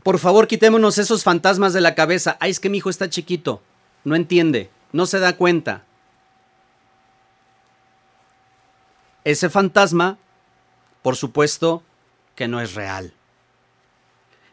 Por 0.01 0.17
favor, 0.17 0.47
quitémonos 0.47 0.97
esos 0.97 1.23
fantasmas 1.23 1.73
de 1.73 1.81
la 1.81 1.93
cabeza. 1.93 2.37
Ay, 2.39 2.51
es 2.51 2.61
que 2.61 2.69
mi 2.69 2.77
hijo 2.77 2.89
está 2.89 3.09
chiquito. 3.09 3.61
No 4.05 4.15
entiende. 4.15 4.69
No 4.93 5.05
se 5.05 5.19
da 5.19 5.35
cuenta. 5.35 5.83
Ese 9.25 9.49
fantasma, 9.49 10.17
por 11.01 11.17
supuesto, 11.17 11.83
que 12.35 12.47
no 12.47 12.61
es 12.61 12.75
real. 12.75 13.13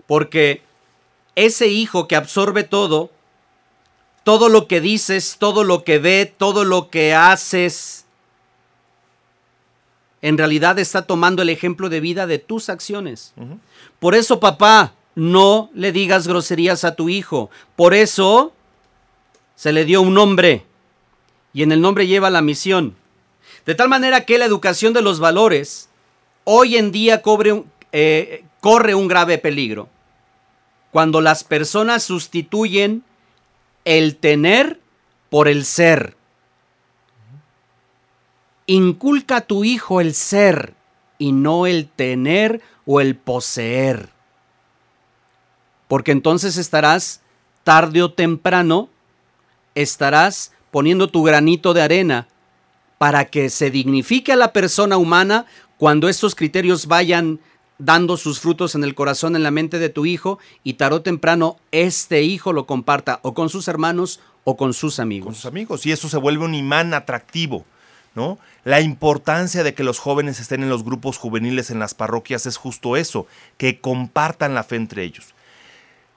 Porque 0.09 0.63
ese 1.37 1.69
hijo 1.69 2.09
que 2.09 2.17
absorbe 2.17 2.65
todo, 2.65 3.13
todo 4.31 4.49
lo 4.49 4.69
que 4.69 4.81
dices, 4.81 5.39
todo 5.41 5.65
lo 5.65 5.83
que 5.83 5.99
ve, 5.99 6.25
todo 6.25 6.63
lo 6.63 6.89
que 6.89 7.15
haces, 7.15 8.05
en 10.23 10.39
realidad 10.39 10.79
está 10.79 11.03
tomando 11.03 11.43
el 11.43 11.49
ejemplo 11.49 11.89
de 11.89 11.99
vida 11.99 12.29
de 12.29 12.39
tus 12.39 12.69
acciones. 12.69 13.35
Por 13.99 14.15
eso, 14.15 14.39
papá, 14.39 14.95
no 15.17 15.69
le 15.75 15.91
digas 15.91 16.29
groserías 16.29 16.85
a 16.85 16.95
tu 16.95 17.09
hijo. 17.09 17.51
Por 17.75 17.93
eso 17.93 18.53
se 19.57 19.73
le 19.73 19.85
dio 19.85 20.01
un 20.01 20.15
nombre. 20.15 20.65
Y 21.53 21.65
en 21.65 21.73
el 21.73 21.81
nombre 21.81 22.07
lleva 22.07 22.31
la 22.31 22.41
misión. 22.41 22.95
De 23.67 23.75
tal 23.75 23.89
manera 23.89 24.27
que 24.27 24.39
la 24.39 24.45
educación 24.45 24.93
de 24.93 25.03
los 25.03 25.19
valores 25.19 25.89
hoy 26.45 26.77
en 26.77 26.93
día 26.93 27.21
eh, 27.91 28.45
corre 28.61 28.95
un 28.95 29.09
grave 29.09 29.39
peligro. 29.39 29.89
Cuando 30.93 31.21
las 31.21 31.43
personas 31.43 32.05
sustituyen 32.05 33.03
el 33.85 34.17
tener 34.17 34.81
por 35.29 35.49
el 35.49 35.65
ser. 35.65 36.17
Inculca 38.67 39.37
a 39.37 39.41
tu 39.41 39.65
hijo 39.65 40.01
el 40.01 40.15
ser 40.15 40.75
y 41.19 41.33
no 41.33 41.67
el 41.67 41.89
tener 41.89 42.61
o 42.87 43.01
el 43.01 43.17
poseer. 43.17 44.11
Porque 45.89 46.13
entonces 46.13 46.57
estarás 46.57 47.21
tarde 47.65 48.03
o 48.03 48.13
temprano, 48.13 48.89
estarás 49.75 50.53
poniendo 50.71 51.09
tu 51.09 51.23
granito 51.23 51.75
de 51.75 51.83
arena 51.83 52.29
para 52.99 53.25
que 53.25 53.51
se 53.51 53.71
dignifique 53.71 54.33
a 54.33 54.37
la 54.37 54.53
persona 54.53 54.97
humana 54.99 55.47
cuando 55.79 56.09
estos 56.09 56.35
criterios 56.35 56.87
vayan 56.87 57.41
dando 57.81 58.17
sus 58.17 58.39
frutos 58.39 58.75
en 58.75 58.85
el 58.85 58.95
corazón, 58.95 59.35
en 59.35 59.43
la 59.43 59.51
mente 59.51 59.79
de 59.79 59.89
tu 59.89 60.07
hijo, 60.07 60.39
y 60.63 60.75
tarde 60.75 60.97
o 60.97 61.03
temprano 61.03 61.57
este 61.73 62.23
hijo 62.23 62.53
lo 62.53 62.67
comparta 62.67 63.19
o 63.23 63.35
con 63.35 63.49
sus 63.49 63.67
hermanos 63.67 64.21
o 64.45 64.57
con 64.57 64.75
sus 64.75 65.01
amigos. 65.01 65.27
Con 65.27 65.35
sus 65.35 65.47
amigos, 65.47 65.87
y 65.87 65.93
eso 65.93 66.09
se 66.09 66.19
vuelve 66.19 66.45
un 66.45 66.55
imán 66.55 66.95
atractivo. 66.95 67.65
¿No? 68.13 68.41
La 68.65 68.81
importancia 68.81 69.63
de 69.63 69.73
que 69.73 69.85
los 69.85 70.01
jóvenes 70.01 70.41
estén 70.41 70.65
en 70.65 70.69
los 70.69 70.83
grupos 70.83 71.17
juveniles 71.17 71.71
en 71.71 71.79
las 71.79 71.95
parroquias 71.95 72.45
es 72.45 72.57
justo 72.57 72.97
eso, 72.97 73.29
que 73.57 73.81
compartan 73.81 74.53
la 74.53 74.65
fe 74.65 74.75
entre 74.75 75.05
ellos. 75.05 75.33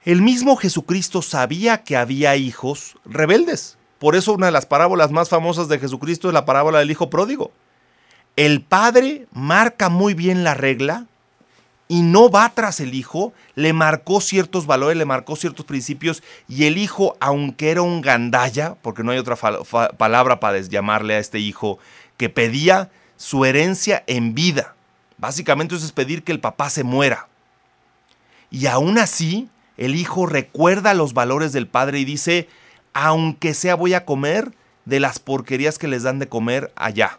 El 0.04 0.20
mismo 0.20 0.56
Jesucristo 0.56 1.22
sabía 1.22 1.84
que 1.84 1.96
había 1.96 2.34
hijos 2.34 2.96
rebeldes. 3.04 3.78
Por 4.00 4.16
eso 4.16 4.32
una 4.32 4.46
de 4.46 4.52
las 4.52 4.66
parábolas 4.66 5.12
más 5.12 5.28
famosas 5.28 5.68
de 5.68 5.78
Jesucristo 5.78 6.28
es 6.28 6.34
la 6.34 6.44
parábola 6.44 6.80
del 6.80 6.90
hijo 6.90 7.10
pródigo. 7.10 7.52
El 8.34 8.60
padre 8.60 9.28
marca 9.32 9.88
muy 9.88 10.14
bien 10.14 10.42
la 10.42 10.54
regla 10.54 11.06
y 11.88 12.02
no 12.02 12.30
va 12.30 12.50
tras 12.54 12.80
el 12.80 12.94
hijo, 12.94 13.32
le 13.54 13.72
marcó 13.72 14.20
ciertos 14.20 14.66
valores, 14.66 14.96
le 14.96 15.04
marcó 15.04 15.36
ciertos 15.36 15.66
principios 15.66 16.22
y 16.48 16.64
el 16.64 16.78
hijo, 16.78 17.16
aunque 17.20 17.70
era 17.70 17.82
un 17.82 18.00
gandalla, 18.00 18.76
porque 18.80 19.02
no 19.02 19.12
hay 19.12 19.18
otra 19.18 19.36
palabra 19.98 20.40
para 20.40 20.60
llamarle 20.60 21.14
a 21.14 21.18
este 21.18 21.38
hijo, 21.38 21.78
que 22.16 22.30
pedía 22.30 22.90
su 23.16 23.44
herencia 23.44 24.02
en 24.06 24.34
vida. 24.34 24.74
Básicamente 25.18 25.74
eso 25.74 25.84
es 25.84 25.92
pedir 25.92 26.22
que 26.22 26.32
el 26.32 26.40
papá 26.40 26.70
se 26.70 26.84
muera. 26.84 27.28
Y 28.50 28.66
aún 28.66 28.98
así, 28.98 29.48
el 29.76 29.94
hijo 29.94 30.26
recuerda 30.26 30.94
los 30.94 31.12
valores 31.12 31.52
del 31.52 31.66
padre 31.66 31.98
y 31.98 32.04
dice, 32.04 32.48
aunque 32.92 33.52
sea 33.52 33.74
voy 33.74 33.94
a 33.94 34.04
comer 34.04 34.52
de 34.84 35.00
las 35.00 35.18
porquerías 35.18 35.78
que 35.78 35.88
les 35.88 36.02
dan 36.02 36.18
de 36.18 36.28
comer 36.28 36.72
allá. 36.76 37.18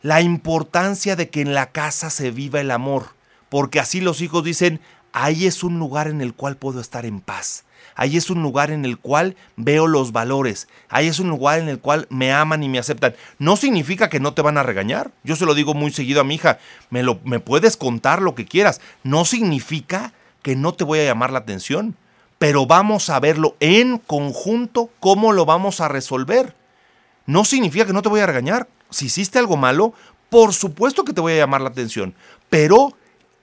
La 0.00 0.20
importancia 0.20 1.16
de 1.16 1.30
que 1.30 1.40
en 1.40 1.54
la 1.54 1.72
casa 1.72 2.10
se 2.10 2.30
viva 2.30 2.60
el 2.60 2.70
amor 2.70 3.13
porque 3.54 3.78
así 3.78 4.00
los 4.00 4.20
hijos 4.20 4.42
dicen, 4.42 4.80
ahí 5.12 5.46
es 5.46 5.62
un 5.62 5.78
lugar 5.78 6.08
en 6.08 6.20
el 6.20 6.34
cual 6.34 6.56
puedo 6.56 6.80
estar 6.80 7.06
en 7.06 7.20
paz. 7.20 7.64
Ahí 7.94 8.16
es 8.16 8.28
un 8.28 8.42
lugar 8.42 8.72
en 8.72 8.84
el 8.84 8.98
cual 8.98 9.36
veo 9.54 9.86
los 9.86 10.10
valores. 10.10 10.66
Ahí 10.88 11.06
es 11.06 11.20
un 11.20 11.28
lugar 11.28 11.60
en 11.60 11.68
el 11.68 11.78
cual 11.78 12.08
me 12.10 12.32
aman 12.32 12.64
y 12.64 12.68
me 12.68 12.80
aceptan. 12.80 13.14
No 13.38 13.54
significa 13.54 14.08
que 14.08 14.18
no 14.18 14.34
te 14.34 14.42
van 14.42 14.58
a 14.58 14.64
regañar. 14.64 15.12
Yo 15.22 15.36
se 15.36 15.46
lo 15.46 15.54
digo 15.54 15.72
muy 15.72 15.92
seguido 15.92 16.20
a 16.20 16.24
mi 16.24 16.34
hija. 16.34 16.58
Me, 16.90 17.04
lo, 17.04 17.20
me 17.22 17.38
puedes 17.38 17.76
contar 17.76 18.22
lo 18.22 18.34
que 18.34 18.44
quieras. 18.44 18.80
No 19.04 19.24
significa 19.24 20.14
que 20.42 20.56
no 20.56 20.74
te 20.74 20.82
voy 20.82 20.98
a 20.98 21.04
llamar 21.04 21.30
la 21.30 21.38
atención. 21.38 21.94
Pero 22.40 22.66
vamos 22.66 23.08
a 23.08 23.20
verlo 23.20 23.54
en 23.60 23.98
conjunto 23.98 24.90
cómo 24.98 25.30
lo 25.30 25.46
vamos 25.46 25.80
a 25.80 25.86
resolver. 25.86 26.56
No 27.26 27.44
significa 27.44 27.86
que 27.86 27.92
no 27.92 28.02
te 28.02 28.08
voy 28.08 28.18
a 28.18 28.26
regañar. 28.26 28.66
Si 28.90 29.06
hiciste 29.06 29.38
algo 29.38 29.56
malo, 29.56 29.94
por 30.28 30.52
supuesto 30.52 31.04
que 31.04 31.12
te 31.12 31.20
voy 31.20 31.34
a 31.34 31.36
llamar 31.36 31.60
la 31.60 31.68
atención. 31.68 32.16
Pero 32.50 32.96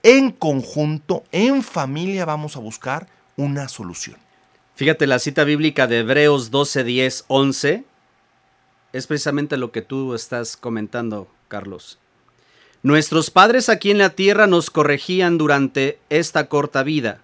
en 0.03 0.31
conjunto, 0.31 1.23
en 1.31 1.63
familia, 1.63 2.25
vamos 2.25 2.55
a 2.55 2.59
buscar 2.59 3.07
una 3.37 3.67
solución. 3.67 4.17
Fíjate, 4.75 5.05
la 5.07 5.19
cita 5.19 5.43
bíblica 5.43 5.87
de 5.87 5.99
Hebreos 5.99 6.49
12, 6.49 6.83
10, 6.83 7.25
11 7.27 7.83
es 8.93 9.07
precisamente 9.07 9.57
lo 9.57 9.71
que 9.71 9.81
tú 9.81 10.13
estás 10.13 10.57
comentando, 10.57 11.27
Carlos. 11.47 11.99
Nuestros 12.83 13.29
padres 13.29 13.69
aquí 13.69 13.91
en 13.91 13.99
la 13.99 14.09
tierra 14.09 14.47
nos 14.47 14.71
corregían 14.71 15.37
durante 15.37 15.99
esta 16.09 16.47
corta 16.47 16.81
vida, 16.81 17.21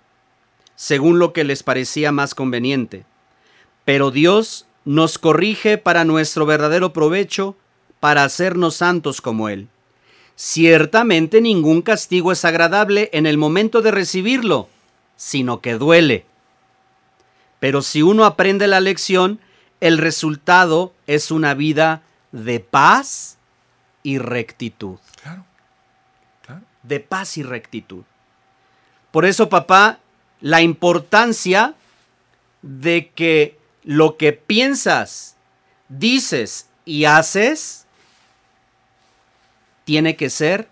según 0.76 1.18
lo 1.18 1.34
que 1.34 1.44
les 1.44 1.63
parecía 1.63 2.12
más 2.12 2.36
conveniente. 2.36 3.06
Pero 3.84 4.12
Dios 4.12 4.68
nos 4.86 5.18
corrige 5.18 5.78
para 5.78 6.06
nuestro 6.06 6.46
verdadero 6.46 6.94
provecho, 6.94 7.56
para 8.00 8.24
hacernos 8.24 8.76
santos 8.76 9.20
como 9.20 9.50
Él. 9.50 9.68
Ciertamente 10.39 11.41
ningún 11.41 11.82
castigo 11.82 12.32
es 12.32 12.45
agradable 12.45 13.10
en 13.12 13.26
el 13.26 13.39
momento 13.39 13.82
de 13.82 13.89
recibirlo, 13.89 14.69
sino 15.15 15.62
que 15.62 15.73
duele. 15.73 16.26
Pero 17.60 17.82
si 17.82 18.04
uno 18.04 18.23
aprende 18.23 18.67
la 18.67 18.80
lección, 18.80 19.39
el 19.82 19.97
resultado 19.97 20.93
es 21.08 21.32
una 21.32 21.56
vida 21.56 22.04
de 22.32 22.60
paz 22.60 23.39
y 24.04 24.19
rectitud. 24.19 25.00
Claro, 25.23 25.43
claro. 26.45 26.62
De 26.84 27.00
paz 27.00 27.38
y 27.38 27.41
rectitud. 27.41 28.04
Por 29.10 29.26
eso, 29.26 29.50
papá, 29.50 29.97
la 30.39 30.62
importancia 30.62 31.73
de 32.62 33.10
que 33.10 33.58
lo 33.82 34.17
que 34.17 34.34
piensas, 34.34 35.36
dices 35.89 36.69
y 36.86 37.06
haces 37.06 37.87
tiene 39.88 40.17
que 40.17 40.30
ser 40.30 40.67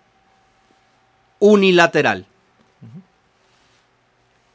unilateral. 1.39 2.25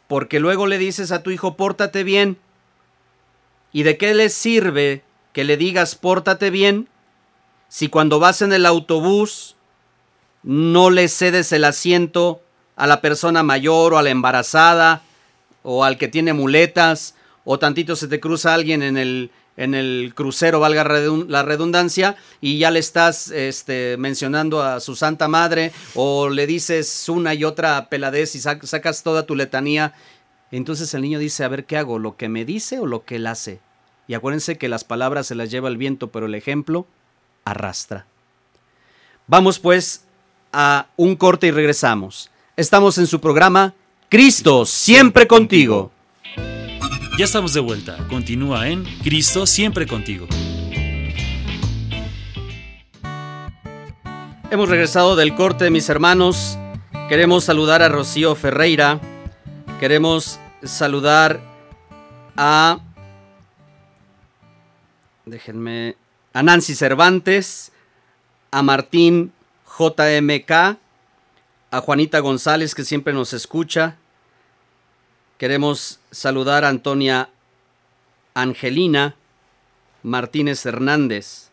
Porque 0.06 0.38
luego 0.38 0.66
le 0.66 0.76
dices 0.76 1.12
a 1.12 1.22
tu 1.22 1.30
hijo, 1.30 1.56
pórtate 1.56 2.04
bien. 2.04 2.36
¿Y 3.72 3.84
de 3.84 3.96
qué 3.96 4.12
le 4.12 4.28
sirve 4.28 5.02
que 5.32 5.44
le 5.44 5.56
digas, 5.56 5.94
pórtate 5.94 6.50
bien, 6.50 6.88
si 7.70 7.88
cuando 7.88 8.18
vas 8.18 8.42
en 8.42 8.52
el 8.52 8.66
autobús 8.66 9.56
no 10.42 10.90
le 10.90 11.08
cedes 11.08 11.52
el 11.52 11.64
asiento 11.64 12.42
a 12.76 12.86
la 12.86 13.00
persona 13.00 13.42
mayor 13.42 13.94
o 13.94 13.98
a 13.98 14.02
la 14.02 14.10
embarazada 14.10 15.00
o 15.62 15.84
al 15.84 15.96
que 15.96 16.08
tiene 16.08 16.34
muletas 16.34 17.14
o 17.44 17.58
tantito 17.58 17.96
se 17.96 18.08
te 18.08 18.20
cruza 18.20 18.52
alguien 18.52 18.82
en 18.82 18.98
el, 18.98 19.30
en 19.60 19.74
el 19.74 20.12
crucero, 20.14 20.58
valga 20.58 20.84
la 20.84 21.42
redundancia, 21.42 22.16
y 22.40 22.56
ya 22.56 22.70
le 22.70 22.78
estás 22.78 23.30
este, 23.30 23.96
mencionando 23.98 24.62
a 24.62 24.80
su 24.80 24.96
santa 24.96 25.28
madre 25.28 25.70
o 25.94 26.30
le 26.30 26.46
dices 26.46 27.10
una 27.10 27.34
y 27.34 27.44
otra 27.44 27.90
peladez 27.90 28.34
y 28.34 28.40
sacas 28.40 29.02
toda 29.02 29.26
tu 29.26 29.36
letanía. 29.36 29.92
Entonces 30.50 30.94
el 30.94 31.02
niño 31.02 31.18
dice, 31.18 31.44
a 31.44 31.48
ver, 31.48 31.66
¿qué 31.66 31.76
hago? 31.76 31.98
¿Lo 31.98 32.16
que 32.16 32.30
me 32.30 32.46
dice 32.46 32.78
o 32.78 32.86
lo 32.86 33.04
que 33.04 33.16
él 33.16 33.26
hace? 33.26 33.60
Y 34.08 34.14
acuérdense 34.14 34.56
que 34.56 34.70
las 34.70 34.82
palabras 34.82 35.26
se 35.26 35.34
las 35.34 35.50
lleva 35.50 35.68
el 35.68 35.76
viento, 35.76 36.08
pero 36.08 36.24
el 36.24 36.34
ejemplo 36.34 36.86
arrastra. 37.44 38.06
Vamos 39.26 39.58
pues 39.58 40.04
a 40.54 40.86
un 40.96 41.16
corte 41.16 41.48
y 41.48 41.50
regresamos. 41.50 42.30
Estamos 42.56 42.96
en 42.96 43.06
su 43.06 43.20
programa 43.20 43.74
Cristo 44.08 44.64
siempre 44.64 45.26
contigo. 45.26 45.92
Ya 47.18 47.24
estamos 47.24 47.52
de 47.52 47.60
vuelta. 47.60 47.98
Continúa 48.08 48.68
en 48.68 48.84
Cristo 49.02 49.46
siempre 49.46 49.86
contigo. 49.86 50.26
Hemos 54.50 54.68
regresado 54.68 55.16
del 55.16 55.34
corte, 55.34 55.70
mis 55.70 55.88
hermanos. 55.88 56.58
Queremos 57.08 57.44
saludar 57.44 57.82
a 57.82 57.88
Rocío 57.88 58.34
Ferreira. 58.34 59.00
Queremos 59.78 60.40
saludar 60.62 61.40
a... 62.36 62.80
Déjenme... 65.26 65.96
A 66.32 66.44
Nancy 66.44 66.76
Cervantes, 66.76 67.72
a 68.52 68.62
Martín 68.62 69.32
JMK, 69.78 70.50
a 70.52 71.80
Juanita 71.80 72.20
González 72.20 72.74
que 72.74 72.84
siempre 72.84 73.12
nos 73.12 73.32
escucha. 73.32 73.96
Queremos 75.40 76.00
saludar 76.10 76.66
a 76.66 76.68
Antonia 76.68 77.30
Angelina 78.34 79.16
Martínez 80.02 80.66
Hernández, 80.66 81.48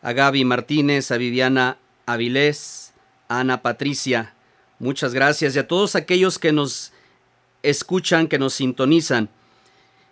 a 0.00 0.12
Gaby 0.12 0.44
Martínez, 0.44 1.10
a 1.10 1.16
Viviana 1.16 1.76
Avilés, 2.06 2.92
a 3.26 3.40
Ana 3.40 3.62
Patricia. 3.62 4.32
Muchas 4.78 5.12
gracias 5.12 5.56
y 5.56 5.58
a 5.58 5.66
todos 5.66 5.96
aquellos 5.96 6.38
que 6.38 6.52
nos 6.52 6.92
escuchan, 7.64 8.28
que 8.28 8.38
nos 8.38 8.54
sintonizan. 8.54 9.28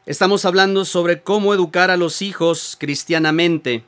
Estamos 0.07 0.45
hablando 0.45 0.85
sobre 0.85 1.23
cómo 1.23 1.55
educar 1.55 1.93
a 1.93 1.97
los 1.97 2.21
hijos 2.21 2.77
cristianamente 2.81 3.85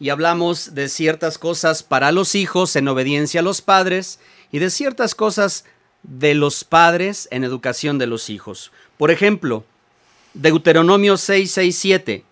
y 0.00 0.08
hablamos 0.08 0.74
de 0.74 0.88
ciertas 0.88 1.38
cosas 1.38 1.84
para 1.84 2.10
los 2.10 2.34
hijos 2.34 2.74
en 2.74 2.88
obediencia 2.88 3.38
a 3.38 3.44
los 3.44 3.62
padres 3.62 4.18
y 4.50 4.58
de 4.58 4.70
ciertas 4.70 5.14
cosas 5.14 5.64
de 6.02 6.34
los 6.34 6.64
padres 6.64 7.28
en 7.30 7.44
educación 7.44 7.98
de 7.98 8.06
los 8.06 8.30
hijos. 8.30 8.72
Por 8.96 9.10
ejemplo, 9.10 9.64
Deuteronomio 10.34 11.16
6:67. 11.16 12.24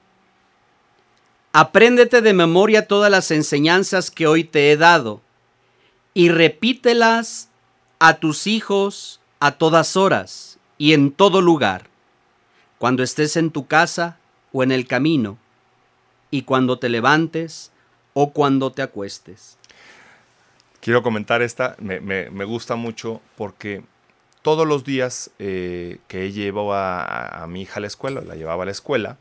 Apréndete 1.53 2.21
de 2.21 2.33
memoria 2.35 2.87
todas 2.87 3.11
las 3.11 3.31
enseñanzas 3.31 4.11
que 4.11 4.27
hoy 4.27 4.45
te 4.45 4.71
he 4.71 4.77
dado 4.77 5.23
y 6.13 6.29
repítelas 6.29 7.49
a 7.99 8.19
tus 8.19 8.47
hijos 8.47 9.21
a 9.41 9.53
todas 9.53 9.97
horas 9.97 10.59
y 10.79 10.93
en 10.93 11.13
todo 11.13 11.41
lugar, 11.41 11.89
cuando 12.79 13.03
estés 13.03 13.37
en 13.37 13.51
tu 13.51 13.67
casa 13.67 14.19
o 14.53 14.63
en 14.63 14.73
el 14.73 14.87
camino 14.87 15.39
y 16.31 16.43
cuando 16.43 16.79
te 16.79 16.89
levantes 16.89 17.71
o 18.15 18.33
cuando 18.33 18.73
te 18.73 18.83
acuestes. 18.83 19.56
Quiero 20.87 21.03
comentar 21.03 21.43
esta, 21.43 21.75
me, 21.81 22.45
gusta 22.45 22.77
mucho 22.77 23.21
porque 23.37 23.83
todos 24.43 24.69
los 24.69 24.85
días 24.85 25.33
eh, 25.41 25.99
que 26.07 26.31
llevo 26.31 26.75
a, 26.75 27.43
a, 27.43 27.49
mi 27.49 27.63
hija 27.63 27.79
a 27.79 27.81
la 27.81 27.89
escuela, 27.89 28.21
la 28.21 28.37
llevaba 28.37 28.63
a 28.63 28.67
la 28.67 28.71
escuela, 28.71 29.17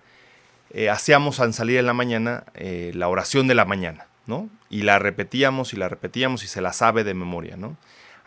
eh, 0.70 0.92
hacíamos 0.92 1.40
al 1.40 1.56
salir 1.56 1.80
en 1.80 1.88
la 1.88 1.96
mañana 1.96 2.44
eh, 2.54 2.92
la 2.94 3.08
oración 3.08 3.48
de 3.48 3.56
la 3.56 3.66
mañana, 3.66 4.06
¿no? 4.28 4.48
Y 4.70 4.84
la 4.84 5.00
repetíamos 5.00 5.74
y 5.74 5.78
la 5.78 5.90
repetíamos 5.90 6.44
y 6.44 6.48
se 6.48 6.62
la 6.62 6.72
sabe 6.72 7.04
de 7.04 7.16
memoria, 7.16 7.58
¿no? 7.58 7.78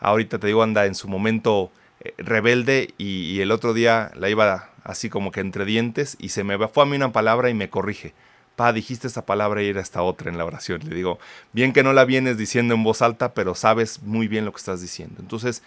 Ahorita 0.01 0.40
te 0.40 0.48
digo, 0.48 0.64
anda 0.64 0.87
en 0.87 0.96
su 0.96 1.07
momento 1.07 1.70
rebelde 2.16 2.92
y, 2.98 3.20
y, 3.20 3.40
el 3.40 3.53
otro 3.53 3.72
día 3.72 4.11
la 4.16 4.29
iba 4.29 4.70
así 4.83 5.11
como 5.11 5.31
que 5.31 5.38
entre 5.38 5.64
dientes 5.64 6.16
y 6.18 6.31
se 6.31 6.42
me 6.42 6.59
fue 6.66 6.83
a 6.83 6.87
mí 6.87 6.96
una 6.96 7.12
palabra 7.12 7.51
y 7.51 7.55
me 7.55 7.70
corrige 7.70 8.14
pa, 8.58 8.72
dijiste 8.72 9.06
esta 9.06 9.24
palabra 9.24 9.62
y 9.62 9.68
era 9.68 9.80
esta 9.80 10.02
otra 10.02 10.30
en 10.30 10.36
la 10.36 10.44
oración. 10.44 10.82
Le 10.84 10.96
digo, 10.96 11.20
bien 11.52 11.72
que 11.72 11.84
no 11.84 11.92
la 11.92 12.04
vienes 12.04 12.36
diciendo 12.36 12.74
en 12.74 12.82
voz 12.82 13.02
alta, 13.02 13.32
pero 13.32 13.54
sabes 13.54 14.02
muy 14.02 14.26
bien 14.26 14.44
lo 14.44 14.52
que 14.52 14.58
estás 14.58 14.82
diciendo. 14.82 15.14
Entonces, 15.20 15.62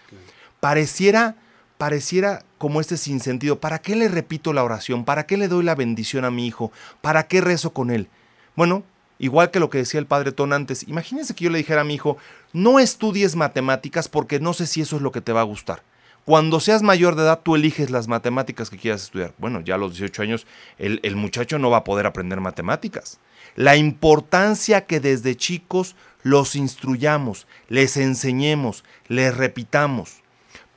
pareciera, 0.59 1.35
pareciera 1.77 2.43
como 2.57 2.81
este 2.81 2.97
sinsentido. 2.97 3.61
¿Para 3.61 3.79
qué 3.79 3.95
le 3.95 4.09
repito 4.09 4.51
la 4.51 4.65
oración? 4.65 5.05
¿Para 5.05 5.25
qué 5.25 5.37
le 5.37 5.47
doy 5.47 5.63
la 5.63 5.73
bendición 5.73 6.25
a 6.25 6.31
mi 6.31 6.45
hijo? 6.45 6.73
¿Para 6.99 7.27
qué 7.27 7.39
rezo 7.39 7.71
con 7.71 7.91
él? 7.91 8.09
Bueno, 8.57 8.83
igual 9.19 9.51
que 9.51 9.61
lo 9.61 9.69
que 9.69 9.77
decía 9.77 10.01
el 10.01 10.05
padre 10.05 10.33
Ton 10.33 10.51
antes, 10.51 10.85
imagínense 10.85 11.33
que 11.33 11.45
yo 11.45 11.49
le 11.49 11.59
dijera 11.59 11.81
a 11.81 11.85
mi 11.85 11.93
hijo, 11.93 12.17
no 12.51 12.77
estudies 12.77 13.37
matemáticas 13.37 14.09
porque 14.09 14.41
no 14.41 14.51
sé 14.51 14.67
si 14.67 14.81
eso 14.81 14.97
es 14.97 15.01
lo 15.01 15.13
que 15.13 15.21
te 15.21 15.31
va 15.31 15.39
a 15.39 15.45
gustar. 15.45 15.81
Cuando 16.25 16.59
seas 16.59 16.83
mayor 16.83 17.15
de 17.15 17.23
edad, 17.23 17.41
tú 17.43 17.55
eliges 17.55 17.89
las 17.89 18.07
matemáticas 18.07 18.69
que 18.69 18.77
quieras 18.77 19.03
estudiar. 19.03 19.33
Bueno, 19.37 19.61
ya 19.61 19.75
a 19.75 19.77
los 19.77 19.93
18 19.93 20.21
años 20.21 20.47
el, 20.77 20.99
el, 21.03 21.15
muchacho 21.15 21.57
no 21.57 21.69
va 21.69 21.77
a 21.77 21.83
poder 21.83 22.05
aprender 22.05 22.39
matemáticas. 22.39 23.19
La 23.55 23.75
importancia 23.75 24.85
que 24.85 24.99
desde 24.99 25.35
chicos 25.35 25.95
los 26.23 26.55
instruyamos, 26.55 27.47
les 27.67 27.97
enseñemos, 27.97 28.83
les 29.07 29.35
repitamos, 29.35 30.21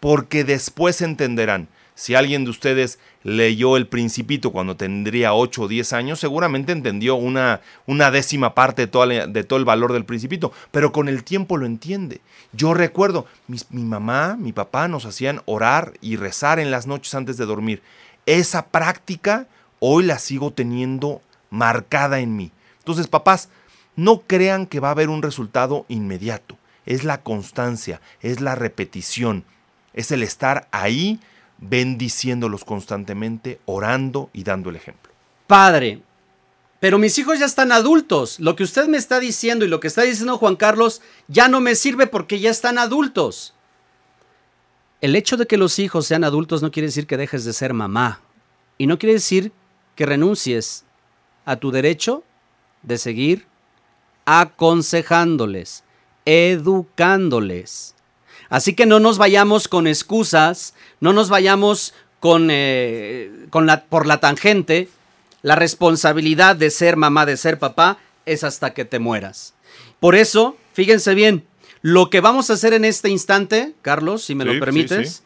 porque 0.01 0.45
después 0.45 1.03
entenderán. 1.03 1.69
Si 1.97 2.17
alguien 2.17 2.45
de 2.45 2.51
ustedes 2.51 2.99
leyó 3.23 3.77
El 3.77 3.87
Principito 3.87 4.51
cuando 4.51 4.77
tendría 4.77 5.33
8 5.33 5.63
o 5.63 5.69
10 5.69 5.93
años, 5.93 6.19
seguramente 6.19 6.73
entendió 6.73 7.15
una, 7.15 7.61
una 7.87 8.11
décima 8.11 8.55
parte 8.55 8.87
de, 8.87 9.27
de, 9.29 9.45
todo 9.45 9.59
el 9.61 9.65
valor 9.65 9.93
del 9.93 10.05
Principito, 10.05 10.53
pero 10.73 10.91
con 10.91 11.09
el 11.09 11.23
tiempo 11.23 11.57
lo 11.57 11.67
entiende. 11.67 12.21
Yo 12.53 12.75
recuerdo, 12.75 13.27
mi, 13.47 13.59
mi 13.71 13.85
mamá, 13.85 14.37
mi 14.37 14.53
papá 14.53 14.89
nos 14.89 15.07
hacían 15.07 15.41
orar 15.45 15.93
y 16.01 16.17
rezar 16.17 16.59
en 16.59 16.73
las 16.73 16.89
noches 16.89 17.15
antes 17.15 17.37
de 17.37 17.47
dormir. 17.47 17.81
Esa 18.27 18.67
práctica 18.67 19.47
hoy 19.79 20.03
la 20.03 20.19
sigo 20.19 20.53
teniendo 20.53 21.23
marcada 21.51 22.19
en 22.19 22.35
mí. 22.37 22.51
Entonces, 22.79 23.07
papás, 23.07 23.49
no 23.95 24.23
crean 24.27 24.67
que 24.67 24.81
va 24.81 24.89
a 24.89 24.93
haber 24.93 25.09
un 25.09 25.23
resultado 25.23 25.87
inmediato. 25.89 26.59
Es 26.87 27.05
la 27.05 27.23
constancia, 27.23 28.01
es 28.21 28.41
la 28.41 28.57
repetición, 28.57 29.45
es 29.93 30.11
el 30.11 30.23
estar 30.23 30.69
ahí 30.73 31.21
bendiciéndolos 31.69 32.65
constantemente, 32.65 33.61
orando 33.67 34.31
y 34.33 34.45
dando 34.45 34.71
el 34.71 34.77
ejemplo. 34.77 35.13
Padre, 35.47 36.03
pero 36.81 36.99
mis 36.99 37.19
hijos 37.19 37.39
ya 37.39 37.47
están 37.47 37.73
adultos. 37.73 38.39
Lo 38.41 38.57
que 38.57 38.63
usted 38.63 38.89
me 38.89 38.99
está 38.99 39.19
diciendo 39.19 39.65
y 39.65 39.69
lo 39.69 39.81
que 39.81 39.89
está 39.89 40.03
diciendo 40.03 40.37
Juan 40.37 40.57
Carlos 40.57 41.01
ya 41.29 41.49
no 41.49 41.61
me 41.61 41.75
sirve 41.75 42.07
porque 42.07 42.41
ya 42.41 42.51
están 42.51 42.79
adultos. 42.79 43.55
El 45.01 45.17
hecho 45.17 45.37
de 45.37 45.47
que 45.47 45.57
los 45.57 45.79
hijos 45.79 46.07
sean 46.07 46.25
adultos 46.25 46.63
no 46.63 46.71
quiere 46.71 46.89
decir 46.89 47.07
que 47.07 47.17
dejes 47.17 47.45
de 47.45 47.53
ser 47.53 47.73
mamá. 47.73 48.21
Y 48.79 48.87
no 48.87 48.99
quiere 48.99 49.15
decir 49.15 49.53
que 49.95 50.07
renuncies 50.07 50.85
a 51.45 51.57
tu 51.57 51.71
derecho 51.71 52.23
de 52.83 52.99
seguir 52.99 53.47
aconsejándoles, 54.25 55.85
educándoles. 56.25 57.95
Así 58.49 58.75
que 58.75 58.87
no 58.87 59.01
nos 59.01 59.19
vayamos 59.19 59.69
con 59.69 59.87
excusas, 59.87 60.75
no 61.01 61.13
nos 61.13 61.29
vayamos 61.29 61.95
con, 62.21 62.49
eh, 62.51 63.31
con 63.51 63.67
la, 63.67 63.85
por 63.85 64.07
la 64.07 64.21
tangente. 64.21 64.89
La 65.43 65.57
responsabilidad 65.57 66.57
de 66.57 66.71
ser 66.71 66.97
mamá, 66.97 67.27
de 67.27 67.37
ser 67.37 67.59
papá, 67.59 67.99
es 68.25 68.45
hasta 68.45 68.73
que 68.73 68.85
te 68.85 68.99
mueras. 68.99 69.55
Por 70.01 70.15
eso, 70.15 70.57
fíjense 70.73 71.15
bien, 71.15 71.45
lo 71.83 72.09
que 72.09 72.21
vamos 72.21 72.49
a 72.49 72.55
hacer 72.55 72.73
en 72.73 72.87
este 72.87 73.11
instante, 73.11 73.75
Carlos, 73.83 74.25
si 74.25 74.35
me 74.35 74.47
lo 74.47 74.59
permites, 74.59 75.23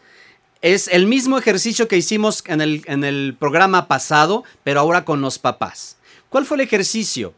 es 0.60 0.88
el 0.88 1.06
mismo 1.06 1.38
ejercicio 1.38 1.86
que 1.86 1.96
hicimos 1.96 2.42
en 2.46 2.60
el, 2.60 2.82
en 2.86 3.04
el 3.04 3.36
programa 3.38 3.86
pasado, 3.86 4.42
pero 4.64 4.80
ahora 4.80 5.04
con 5.04 5.20
los 5.20 5.38
papás. 5.38 5.98
¿Cuál 6.28 6.46
fue 6.46 6.56
el 6.56 6.62
ejercicio? 6.62 7.32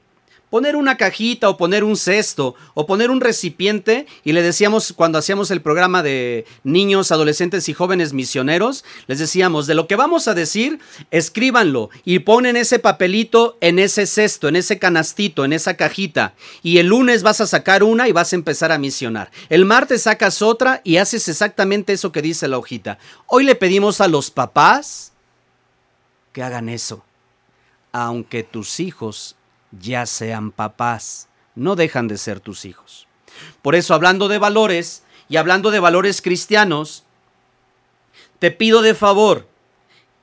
Poner 0.51 0.77
una 0.77 0.97
cajita 0.97 1.49
o 1.49 1.57
poner 1.57 1.85
un 1.85 1.97
cesto 1.97 2.55
o 2.75 2.87
poner 2.87 3.11
un 3.11 3.21
recipiente 3.21 4.07
y 4.25 4.33
le 4.33 4.43
decíamos 4.43 4.93
cuando 4.93 5.19
hacíamos 5.19 5.51
el 5.51 5.63
programa 5.63 6.03
de 6.03 6.45
niños, 6.65 7.13
adolescentes 7.13 7.69
y 7.69 7.75
jóvenes 7.75 8.13
misioneros, 8.13 8.85
les 9.07 9.19
decíamos, 9.19 9.67
de 9.67 9.75
lo 9.75 9.87
que 9.87 9.97
vamos 9.97 10.29
a 10.29 10.35
decir, 10.35 10.81
escríbanlo 11.11 11.91
y 12.05 12.19
ponen 12.21 12.57
ese 12.57 12.79
papelito 12.79 13.57
en 13.61 13.79
ese 13.79 14.07
cesto, 14.07 14.49
en 14.49 14.57
ese 14.57 14.79
canastito, 14.79 15.45
en 15.45 15.53
esa 15.53 15.77
cajita 15.77 16.35
y 16.63 16.79
el 16.79 16.89
lunes 16.89 17.23
vas 17.23 17.41
a 17.41 17.47
sacar 17.47 17.83
una 17.83 18.09
y 18.09 18.13
vas 18.13 18.33
a 18.33 18.37
empezar 18.37 18.73
a 18.73 18.79
misionar. 18.79 19.31
El 19.49 19.65
martes 19.65 20.03
sacas 20.03 20.43
otra 20.43 20.81
y 20.85 20.97
haces 20.97 21.29
exactamente 21.29 21.93
eso 21.93 22.13
que 22.13 22.23
dice 22.23 22.49
la 22.49 22.59
hojita. 22.59 22.99
Hoy 23.27 23.45
le 23.45 23.55
pedimos 23.55 24.01
a 24.01 24.09
los 24.09 24.31
papás 24.31 25.13
que 26.33 26.43
hagan 26.43 26.69
eso. 26.69 27.05
Aunque 27.93 28.43
tus 28.45 28.79
hijos 28.79 29.37
ya 29.73 30.07
sean 30.07 30.51
papás, 30.51 31.29
no 31.55 31.77
dejan 31.77 32.09
de 32.09 32.19
ser 32.19 32.41
tus 32.41 32.65
hijos. 32.65 33.07
Por 33.63 33.75
eso, 33.75 33.95
hablando 33.95 34.29
de 34.29 34.39
valores 34.39 35.05
y 35.29 35.37
hablando 35.37 35.71
de 35.71 35.81
valores 35.81 36.23
cristianos, 36.23 37.05
te 38.39 38.51
pido 38.51 38.83
de 38.83 38.95
favor 38.95 39.47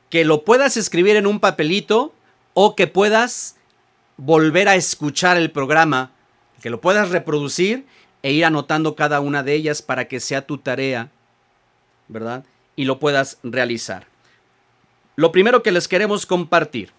que 0.09 0.25
lo 0.25 0.43
puedas 0.43 0.77
escribir 0.77 1.15
en 1.15 1.27
un 1.27 1.39
papelito 1.39 2.13
o 2.53 2.75
que 2.75 2.87
puedas 2.87 3.55
volver 4.17 4.67
a 4.67 4.75
escuchar 4.75 5.37
el 5.37 5.51
programa, 5.51 6.11
que 6.61 6.69
lo 6.69 6.81
puedas 6.81 7.09
reproducir 7.09 7.85
e 8.23 8.31
ir 8.31 8.45
anotando 8.45 8.95
cada 8.95 9.19
una 9.19 9.43
de 9.43 9.53
ellas 9.53 9.81
para 9.81 10.07
que 10.07 10.19
sea 10.19 10.45
tu 10.45 10.57
tarea, 10.57 11.11
¿verdad? 12.07 12.43
Y 12.75 12.85
lo 12.85 12.99
puedas 12.99 13.37
realizar. 13.43 14.07
Lo 15.15 15.31
primero 15.31 15.63
que 15.63 15.71
les 15.71 15.87
queremos 15.87 16.25
compartir. 16.25 16.91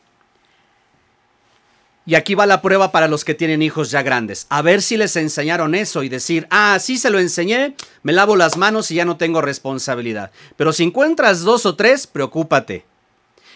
Y 2.09 2.15
aquí 2.15 2.35
va 2.35 2.47
la 2.47 2.63
prueba 2.63 2.91
para 2.91 3.07
los 3.07 3.23
que 3.23 3.35
tienen 3.35 3.61
hijos 3.61 3.91
ya 3.91 4.01
grandes. 4.01 4.47
A 4.49 4.63
ver 4.63 4.81
si 4.81 4.97
les 4.97 5.15
enseñaron 5.17 5.75
eso 5.75 6.03
y 6.03 6.09
decir, 6.09 6.47
ah, 6.49 6.79
sí 6.81 6.97
se 6.97 7.11
lo 7.11 7.19
enseñé, 7.19 7.77
me 8.03 8.15
lavo 8.15 8.35
las 8.35 8.57
manos 8.57 8.91
y 8.91 8.95
ya 8.95 9.05
no 9.05 9.19
tengo 9.19 9.43
responsabilidad. 9.43 10.31
Pero 10.57 10.73
si 10.73 10.85
encuentras 10.85 11.43
dos 11.43 11.67
o 11.67 11.77
tres, 11.77 12.07
preocúpate. 12.07 12.87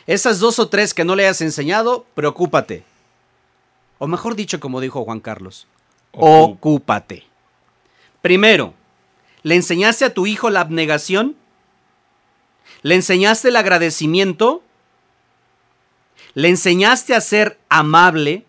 Esas 0.06 0.38
dos 0.38 0.58
o 0.58 0.68
tres 0.68 0.92
que 0.92 1.02
no 1.02 1.16
le 1.16 1.24
hayas 1.24 1.40
enseñado, 1.40 2.04
preocúpate. 2.14 2.84
O 3.98 4.06
mejor 4.06 4.36
dicho, 4.36 4.60
como 4.60 4.82
dijo 4.82 5.02
Juan 5.02 5.20
Carlos, 5.20 5.66
ocúpate. 6.10 7.24
Primero, 8.20 8.74
¿le 9.44 9.54
enseñaste 9.54 10.04
a 10.04 10.12
tu 10.12 10.26
hijo 10.26 10.50
la 10.50 10.60
abnegación? 10.60 11.36
¿Le 12.82 12.96
enseñaste 12.96 13.48
el 13.48 13.56
agradecimiento? 13.56 14.61
¿Le 16.34 16.48
enseñaste 16.48 17.14
a 17.14 17.20
ser 17.20 17.58
amable? 17.68 18.46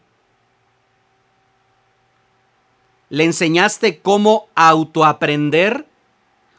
¿Le 3.10 3.26
enseñaste 3.26 4.00
cómo 4.00 4.48
autoaprender? 4.56 5.86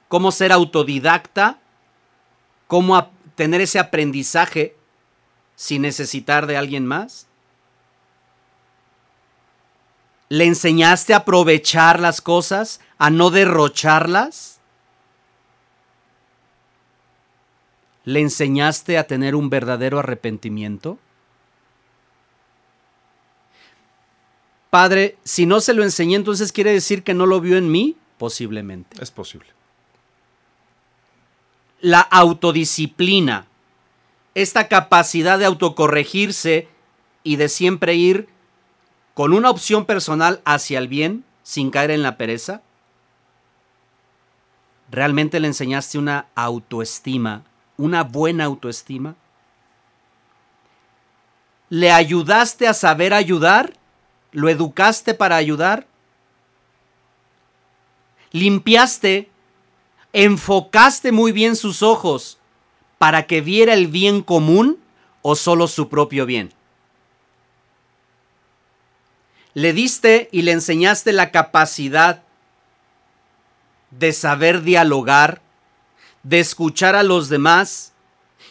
¿Cómo 0.08 0.30
ser 0.32 0.52
autodidacta? 0.52 1.58
¿Cómo 2.66 3.10
tener 3.34 3.62
ese 3.62 3.78
aprendizaje 3.78 4.76
sin 5.56 5.82
necesitar 5.82 6.46
de 6.46 6.56
alguien 6.56 6.86
más? 6.86 7.26
¿Le 10.28 10.44
enseñaste 10.44 11.14
a 11.14 11.18
aprovechar 11.18 12.00
las 12.00 12.20
cosas, 12.20 12.80
a 12.98 13.10
no 13.10 13.30
derrocharlas? 13.30 14.60
¿Le 18.04 18.20
enseñaste 18.20 18.98
a 18.98 19.06
tener 19.06 19.34
un 19.34 19.48
verdadero 19.48 19.98
arrepentimiento? 19.98 20.98
Padre, 24.74 25.16
si 25.22 25.46
no 25.46 25.60
se 25.60 25.72
lo 25.72 25.84
enseñé, 25.84 26.16
entonces 26.16 26.50
quiere 26.50 26.72
decir 26.72 27.04
que 27.04 27.14
no 27.14 27.26
lo 27.26 27.40
vio 27.40 27.56
en 27.56 27.70
mí, 27.70 27.96
posiblemente. 28.18 29.00
Es 29.00 29.12
posible. 29.12 29.46
La 31.80 32.00
autodisciplina, 32.00 33.46
esta 34.34 34.66
capacidad 34.66 35.38
de 35.38 35.44
autocorregirse 35.44 36.66
y 37.22 37.36
de 37.36 37.48
siempre 37.48 37.94
ir 37.94 38.28
con 39.14 39.32
una 39.32 39.48
opción 39.48 39.84
personal 39.84 40.42
hacia 40.44 40.80
el 40.80 40.88
bien 40.88 41.24
sin 41.44 41.70
caer 41.70 41.92
en 41.92 42.02
la 42.02 42.16
pereza? 42.16 42.60
¿Realmente 44.90 45.38
le 45.38 45.46
enseñaste 45.46 45.98
una 45.98 46.26
autoestima, 46.34 47.44
una 47.76 48.02
buena 48.02 48.46
autoestima? 48.46 49.14
¿Le 51.68 51.92
ayudaste 51.92 52.66
a 52.66 52.74
saber 52.74 53.14
ayudar? 53.14 53.72
¿Lo 54.34 54.50
educaste 54.50 55.14
para 55.14 55.36
ayudar? 55.36 55.86
¿Limpiaste, 58.32 59.30
enfocaste 60.12 61.10
muy 61.10 61.32
bien 61.32 61.56
sus 61.56 61.82
ojos 61.82 62.36
para 62.98 63.26
que 63.26 63.40
viera 63.40 63.72
el 63.72 63.86
bien 63.86 64.20
común 64.20 64.78
o 65.22 65.34
solo 65.34 65.68
su 65.68 65.88
propio 65.88 66.26
bien? 66.26 66.52
le 69.54 69.72
diste 69.72 70.28
y 70.32 70.42
le 70.42 70.52
enseñaste 70.52 71.12
la 71.12 71.30
capacidad 71.30 72.22
de 73.92 74.12
saber 74.12 74.62
dialogar, 74.62 75.40
de 76.24 76.40
escuchar 76.40 76.96
a 76.96 77.04
los 77.04 77.28
demás 77.28 77.92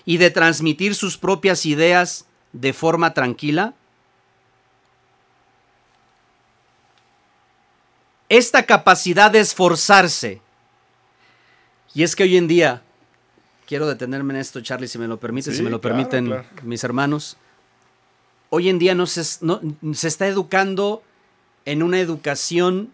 y 0.06 0.18
de 0.18 0.32
transmitir 0.32 0.96
sus 0.96 1.18
propias 1.18 1.66
ideas 1.66 2.26
de 2.54 2.72
forma 2.72 3.14
tranquila? 3.14 3.74
Esta 8.30 8.64
capacidad 8.64 9.32
de 9.32 9.40
esforzarse. 9.40 10.42
Y 11.94 12.04
es 12.04 12.16
que 12.16 12.24
hoy 12.24 12.38
en 12.38 12.48
día, 12.48 12.82
quiero 13.68 13.88
detenerme 13.88 14.34
en 14.34 14.40
esto, 14.40 14.62
Charlie, 14.62 14.88
si 14.88 14.98
me 14.98 15.08
lo 15.08 15.20
permite, 15.20 15.54
si 15.54 15.62
me 15.62 15.70
lo 15.70 15.80
permiten 15.80 16.44
mis 16.64 16.84
hermanos 16.84 17.38
hoy 18.56 18.70
en 18.70 18.78
día 18.78 18.94
no 18.94 19.08
se, 19.08 19.24
se 19.24 20.08
está 20.08 20.28
educando 20.28 21.02
en 21.66 21.82
una 21.82 22.00
educación, 22.00 22.92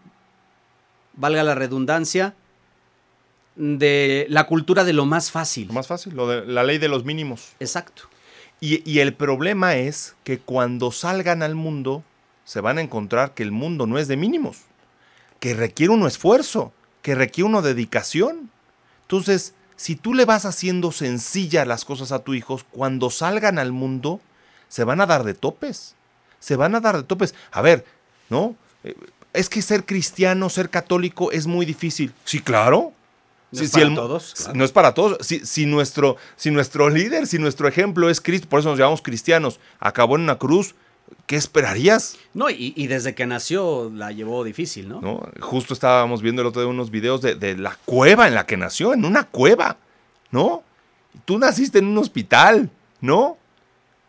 valga 1.15 1.43
la 1.43 1.53
redundancia, 1.53 2.33
de 3.57 4.25
la 4.29 4.45
cultura 4.45 4.85
de 4.85 4.93
lo 4.93 5.05
más 5.05 5.31
fácil. 5.31 5.67
Lo 5.67 5.73
más 5.73 5.87
fácil, 5.87 6.15
lo 6.15 6.29
de 6.29 6.45
la 6.45 6.63
ley 6.63 6.77
de 6.77 6.87
los 6.87 7.03
mínimos. 7.03 7.55
Exacto. 7.59 8.03
Y, 8.61 8.89
y, 8.89 8.99
el 8.99 9.13
problema 9.13 9.75
es 9.75 10.15
que 10.23 10.39
cuando 10.39 10.93
salgan 10.93 11.43
al 11.43 11.55
mundo, 11.55 12.05
se 12.45 12.61
van 12.61 12.77
a 12.77 12.81
encontrar 12.81 13.33
que 13.33 13.43
el 13.43 13.51
mundo 13.51 13.85
no 13.85 13.97
es 13.97 14.07
de 14.07 14.15
mínimos, 14.15 14.59
que 15.39 15.53
requiere 15.53 15.93
un 15.93 16.05
esfuerzo, 16.05 16.73
que 17.01 17.15
requiere 17.15 17.49
una 17.49 17.61
dedicación. 17.61 18.49
Entonces, 19.03 19.53
si 19.75 19.95
tú 19.95 20.13
le 20.13 20.25
vas 20.25 20.45
haciendo 20.45 20.91
sencillas 20.91 21.67
las 21.67 21.85
cosas 21.85 22.11
a 22.11 22.19
tu 22.19 22.33
hijos, 22.33 22.65
cuando 22.69 23.09
salgan 23.09 23.59
al 23.59 23.71
mundo, 23.71 24.19
se 24.67 24.83
van 24.83 25.01
a 25.01 25.05
dar 25.05 25.23
de 25.23 25.33
topes. 25.33 25.95
Se 26.39 26.55
van 26.55 26.75
a 26.75 26.79
dar 26.79 26.97
de 26.97 27.03
topes. 27.03 27.33
A 27.51 27.61
ver, 27.61 27.85
¿no? 28.29 28.55
Eh, 28.83 28.95
es 29.33 29.49
que 29.49 29.61
ser 29.61 29.85
cristiano, 29.85 30.49
ser 30.49 30.69
católico 30.69 31.31
es 31.31 31.47
muy 31.47 31.65
difícil. 31.65 32.13
Sí, 32.25 32.39
claro. 32.39 32.93
No 33.51 33.61
es 33.61 33.71
para 33.71 33.95
todos. 33.95 34.49
No 34.53 34.63
es 34.63 34.71
para 34.71 34.93
todos. 34.93 35.17
Si, 35.25 35.65
nuestro, 35.65 36.17
si 36.35 36.51
nuestro 36.51 36.89
líder, 36.89 37.25
si 37.25 37.39
nuestro 37.39 37.67
ejemplo 37.67 38.09
es 38.09 38.21
Cristo, 38.21 38.47
por 38.47 38.59
eso 38.59 38.69
nos 38.69 38.77
llamamos 38.77 39.01
cristianos, 39.01 39.59
acabó 39.79 40.15
en 40.15 40.23
una 40.23 40.37
cruz, 40.37 40.75
¿qué 41.25 41.35
esperarías? 41.35 42.17
No, 42.33 42.49
y, 42.49 42.87
desde 42.87 43.15
que 43.15 43.25
nació 43.25 43.91
la 43.93 44.11
llevó 44.11 44.43
difícil, 44.43 44.89
¿no? 44.89 45.01
¿no? 45.01 45.29
Justo 45.39 45.73
estábamos 45.73 46.21
viendo 46.21 46.41
el 46.41 46.47
otro 46.47 46.61
día 46.61 46.69
unos 46.69 46.91
videos 46.91 47.21
de, 47.21 47.35
de, 47.35 47.57
la 47.57 47.77
cueva 47.85 48.27
en 48.27 48.35
la 48.35 48.45
que 48.45 48.57
nació, 48.57 48.93
en 48.93 49.05
una 49.05 49.25
cueva, 49.25 49.77
¿no? 50.31 50.63
Tú 51.25 51.37
naciste 51.37 51.79
en 51.79 51.87
un 51.87 51.97
hospital, 51.97 52.69
¿no? 53.01 53.37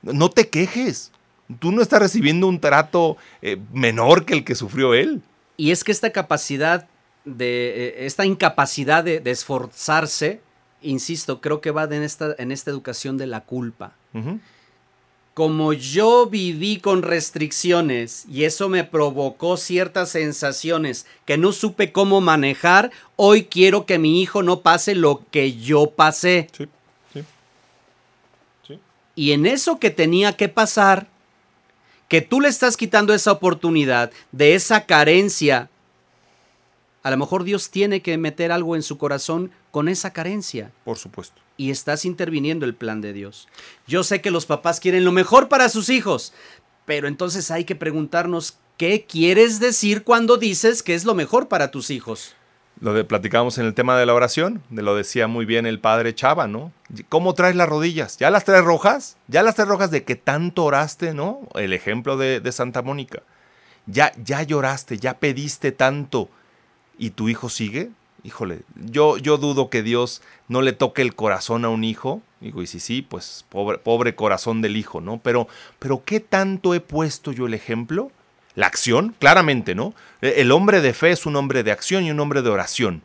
No 0.02 0.30
te 0.30 0.48
quejes. 0.48 1.12
Tú 1.58 1.72
no 1.72 1.82
estás 1.82 2.00
recibiendo 2.00 2.46
un 2.46 2.60
trato 2.60 3.16
eh, 3.42 3.58
menor 3.72 4.24
que 4.24 4.34
el 4.34 4.44
que 4.44 4.54
sufrió 4.54 4.94
él. 4.94 5.22
Y 5.56 5.72
es 5.72 5.84
que 5.84 5.92
esta 5.92 6.10
capacidad 6.10 6.88
de, 7.24 7.88
eh, 7.88 8.06
esta 8.06 8.24
incapacidad 8.24 9.04
de, 9.04 9.22
esforzarse, 9.24 10.40
insisto, 10.80 11.40
creo 11.40 11.60
que 11.60 11.70
va 11.70 11.84
en 11.84 12.02
esta, 12.02 12.34
en 12.38 12.52
esta 12.52 12.70
educación 12.70 13.18
de 13.18 13.26
la 13.26 13.42
culpa. 13.42 13.92
Como 15.34 15.72
yo 15.72 16.26
viví 16.26 16.78
con 16.78 17.02
restricciones 17.02 18.24
y 18.28 18.44
eso 18.44 18.68
me 18.68 18.84
provocó 18.84 19.56
ciertas 19.56 20.10
sensaciones 20.10 21.06
que 21.24 21.38
no 21.38 21.52
supe 21.52 21.92
cómo 21.92 22.20
manejar, 22.20 22.90
hoy 23.16 23.44
quiero 23.44 23.86
que 23.86 23.98
mi 23.98 24.20
hijo 24.20 24.42
no 24.42 24.60
pase 24.60 24.94
lo 24.94 25.22
que 25.30 25.54
yo 25.54 25.90
pasé. 25.90 26.48
Sí. 26.56 26.68
Y 29.14 29.32
en 29.32 29.46
eso 29.46 29.78
que 29.78 29.90
tenía 29.90 30.36
que 30.36 30.48
pasar, 30.48 31.06
que 32.08 32.22
tú 32.22 32.40
le 32.40 32.48
estás 32.48 32.76
quitando 32.76 33.14
esa 33.14 33.32
oportunidad 33.32 34.10
de 34.32 34.54
esa 34.54 34.86
carencia, 34.86 35.70
a 37.02 37.10
lo 37.10 37.16
mejor 37.16 37.44
Dios 37.44 37.70
tiene 37.70 38.02
que 38.02 38.18
meter 38.18 38.50
algo 38.50 38.76
en 38.76 38.82
su 38.82 38.98
corazón 38.98 39.50
con 39.70 39.88
esa 39.88 40.12
carencia. 40.12 40.72
Por 40.84 40.98
supuesto. 40.98 41.40
Y 41.56 41.70
estás 41.70 42.04
interviniendo 42.04 42.64
el 42.66 42.74
plan 42.74 43.00
de 43.00 43.12
Dios. 43.12 43.48
Yo 43.86 44.02
sé 44.02 44.20
que 44.20 44.30
los 44.30 44.46
papás 44.46 44.80
quieren 44.80 45.04
lo 45.04 45.12
mejor 45.12 45.48
para 45.48 45.68
sus 45.68 45.88
hijos, 45.90 46.32
pero 46.86 47.08
entonces 47.08 47.50
hay 47.50 47.64
que 47.64 47.76
preguntarnos 47.76 48.58
qué 48.76 49.04
quieres 49.04 49.60
decir 49.60 50.04
cuando 50.04 50.36
dices 50.38 50.82
que 50.82 50.94
es 50.94 51.04
lo 51.04 51.14
mejor 51.14 51.48
para 51.48 51.70
tus 51.70 51.90
hijos. 51.90 52.34
Lo 52.80 52.94
de 52.94 53.04
platicamos 53.04 53.58
en 53.58 53.66
el 53.66 53.74
tema 53.74 53.98
de 53.98 54.06
la 54.06 54.14
oración, 54.14 54.62
de 54.70 54.80
lo 54.80 54.96
decía 54.96 55.26
muy 55.26 55.44
bien 55.44 55.66
el 55.66 55.80
padre 55.80 56.14
Chava, 56.14 56.48
¿no? 56.48 56.72
¿Cómo 57.10 57.34
traes 57.34 57.54
las 57.54 57.68
rodillas? 57.68 58.16
¿Ya 58.16 58.30
las 58.30 58.44
traes 58.44 58.64
rojas? 58.64 59.18
¿Ya 59.28 59.42
las 59.42 59.54
traes 59.54 59.68
rojas 59.68 59.90
de 59.90 60.04
que 60.04 60.16
tanto 60.16 60.64
oraste, 60.64 61.12
¿no? 61.12 61.40
El 61.54 61.74
ejemplo 61.74 62.16
de, 62.16 62.40
Santa 62.52 62.80
Mónica. 62.80 63.22
¿Ya, 63.84 64.12
ya 64.24 64.42
lloraste, 64.42 64.96
ya 64.96 65.18
pediste 65.18 65.72
tanto 65.72 66.30
y 66.96 67.10
tu 67.10 67.28
hijo 67.28 67.50
sigue? 67.50 67.90
Híjole, 68.22 68.60
yo, 68.74 69.16
yo 69.16 69.38
dudo 69.38 69.70
que 69.70 69.82
Dios 69.82 70.22
no 70.48 70.62
le 70.62 70.72
toque 70.72 71.02
el 71.02 71.14
corazón 71.14 71.64
a 71.64 71.70
un 71.70 71.84
hijo. 71.84 72.20
Digo, 72.40 72.62
y 72.62 72.66
si 72.66 72.80
sí, 72.80 73.02
pues 73.02 73.44
pobre, 73.48 73.78
pobre 73.78 74.14
corazón 74.14 74.62
del 74.62 74.76
hijo, 74.76 75.00
¿no? 75.00 75.18
Pero, 75.22 75.48
pero 75.78 76.02
¿qué 76.04 76.20
tanto 76.20 76.74
he 76.74 76.80
puesto 76.80 77.32
yo 77.32 77.46
el 77.46 77.54
ejemplo 77.54 78.10
La 78.54 78.66
acción, 78.66 79.14
claramente, 79.18 79.74
¿no? 79.74 79.94
E, 80.20 80.40
el 80.40 80.52
hombre 80.52 80.80
de 80.80 80.92
fe 80.92 81.12
es 81.12 81.24
un 81.24 81.36
hombre 81.36 81.62
de 81.62 81.72
acción 81.72 82.04
y 82.04 82.10
un 82.10 82.20
hombre 82.20 82.42
de 82.42 82.50
oración. 82.50 83.02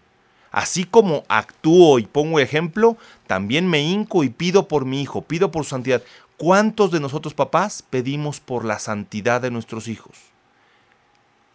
Así 0.51 0.85
como 0.85 1.23
actúo 1.27 1.99
y 1.99 2.05
pongo 2.05 2.39
ejemplo, 2.39 2.97
también 3.27 3.67
me 3.67 3.81
hinco 3.81 4.23
y 4.23 4.29
pido 4.29 4.67
por 4.67 4.85
mi 4.85 5.01
hijo, 5.01 5.21
pido 5.21 5.51
por 5.51 5.65
su 5.65 5.71
santidad. 5.71 6.01
¿Cuántos 6.37 6.91
de 6.91 6.99
nosotros 6.99 7.33
papás 7.33 7.83
pedimos 7.89 8.39
por 8.39 8.65
la 8.65 8.79
santidad 8.79 9.41
de 9.41 9.51
nuestros 9.51 9.87
hijos? 9.87 10.34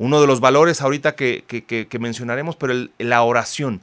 Uno 0.01 0.19
de 0.23 0.27
los 0.27 0.41
valores 0.41 0.81
ahorita 0.81 1.15
que, 1.15 1.45
que, 1.47 1.99
mencionaremos, 1.99 2.57
pero 2.57 2.89
la 2.97 3.23
oración, 3.23 3.83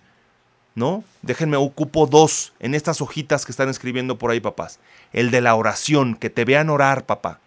¿no? 0.74 1.04
Déjenme, 1.22 1.58
ocupo 1.58 2.08
dos 2.08 2.54
en 2.60 2.74
estas 2.74 3.02
hojitas 3.02 3.46
que 3.46 3.52
están 3.52 3.70
escribiendo 3.70 4.18
por 4.18 4.32
ahí, 4.32 4.40
papás. 4.40 4.80
El 5.14 5.30
de 5.30 5.42
la 5.42 5.54
oración, 5.54 6.16
que 6.16 6.32
te 6.32 6.44
vean 6.44 6.72
orar, 6.72 7.06
papá. 7.06 7.40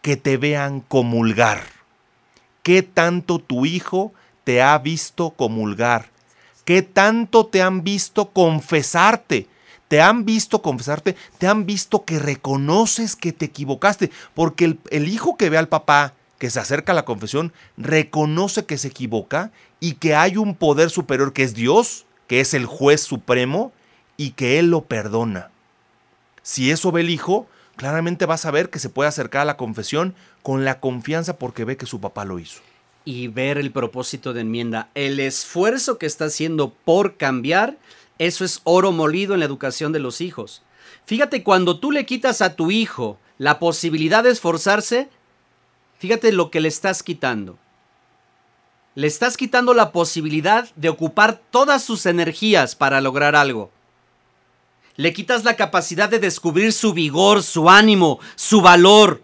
Que 0.00 0.16
te 0.16 0.38
vean 0.38 0.80
comulgar. 0.80 1.64
¿Qué 2.62 2.82
tanto 2.82 3.40
tu 3.40 3.66
hijo 3.66 4.14
te 4.42 4.62
ha 4.62 4.78
visto 4.78 5.32
comulgar? 5.32 6.06
¿Qué 6.64 6.80
tanto 6.80 7.44
te 7.44 7.60
han 7.60 7.84
visto 7.84 8.30
confesarte? 8.30 9.48
te 9.88 10.02
han 10.02 10.26
visto 10.26 10.60
confesarte, 10.60 11.16
te 11.38 11.46
han 11.46 11.64
visto 11.64 12.04
que 12.04 12.18
reconoces 12.18 13.16
que 13.16 13.32
te 13.32 13.46
equivocaste, 13.46 14.10
porque 14.34 14.76
el, 14.90 15.08
hijo 15.08 15.38
que 15.38 15.48
ve 15.48 15.56
al 15.56 15.68
papá 15.68 16.12
que 16.38 16.50
se 16.50 16.60
acerca 16.60 16.92
a 16.92 16.94
la 16.94 17.04
confesión 17.04 17.52
reconoce 17.76 18.64
que 18.64 18.78
se 18.78 18.88
equivoca 18.88 19.50
y 19.80 19.94
que 19.94 20.14
hay 20.14 20.36
un 20.36 20.54
poder 20.54 20.90
superior 20.90 21.32
que 21.32 21.42
es 21.42 21.54
Dios, 21.54 22.06
que 22.26 22.40
es 22.40 22.54
el 22.54 22.66
juez 22.66 23.00
supremo 23.02 23.72
y 24.16 24.30
que 24.30 24.58
Él 24.58 24.70
lo 24.70 24.82
perdona. 24.82 25.50
Si 26.42 26.70
eso 26.70 26.92
ve 26.92 27.02
el 27.02 27.10
hijo, 27.10 27.46
claramente 27.76 28.26
va 28.26 28.34
a 28.34 28.38
saber 28.38 28.70
que 28.70 28.78
se 28.78 28.88
puede 28.88 29.08
acercar 29.08 29.42
a 29.42 29.46
la 29.46 29.56
confesión 29.56 30.14
con 30.42 30.64
la 30.64 30.80
confianza 30.80 31.38
porque 31.38 31.64
ve 31.64 31.76
que 31.76 31.86
su 31.86 32.00
papá 32.00 32.24
lo 32.24 32.38
hizo. 32.38 32.60
Y 33.04 33.28
ver 33.28 33.58
el 33.58 33.72
propósito 33.72 34.32
de 34.32 34.42
enmienda, 34.42 34.90
el 34.94 35.18
esfuerzo 35.20 35.98
que 35.98 36.06
está 36.06 36.26
haciendo 36.26 36.72
por 36.84 37.16
cambiar 37.16 37.76
eso 38.18 38.44
es 38.44 38.60
oro 38.64 38.92
molido 38.92 39.34
en 39.34 39.40
la 39.40 39.46
educación 39.46 39.92
de 39.92 40.00
los 40.00 40.20
hijos. 40.20 40.62
Fíjate, 41.06 41.42
cuando 41.42 41.78
tú 41.78 41.92
le 41.92 42.04
quitas 42.04 42.42
a 42.42 42.56
tu 42.56 42.70
hijo 42.70 43.18
la 43.38 43.58
posibilidad 43.60 44.24
de 44.24 44.30
esforzarse, 44.30 45.08
fíjate 45.98 46.32
lo 46.32 46.50
que 46.50 46.60
le 46.60 46.68
estás 46.68 47.02
quitando. 47.02 47.58
Le 48.94 49.06
estás 49.06 49.36
quitando 49.36 49.74
la 49.74 49.92
posibilidad 49.92 50.68
de 50.74 50.88
ocupar 50.88 51.40
todas 51.50 51.84
sus 51.84 52.06
energías 52.06 52.74
para 52.74 53.00
lograr 53.00 53.36
algo. 53.36 53.70
Le 54.96 55.12
quitas 55.12 55.44
la 55.44 55.54
capacidad 55.54 56.08
de 56.08 56.18
descubrir 56.18 56.72
su 56.72 56.92
vigor, 56.92 57.44
su 57.44 57.70
ánimo, 57.70 58.18
su 58.34 58.60
valor, 58.60 59.22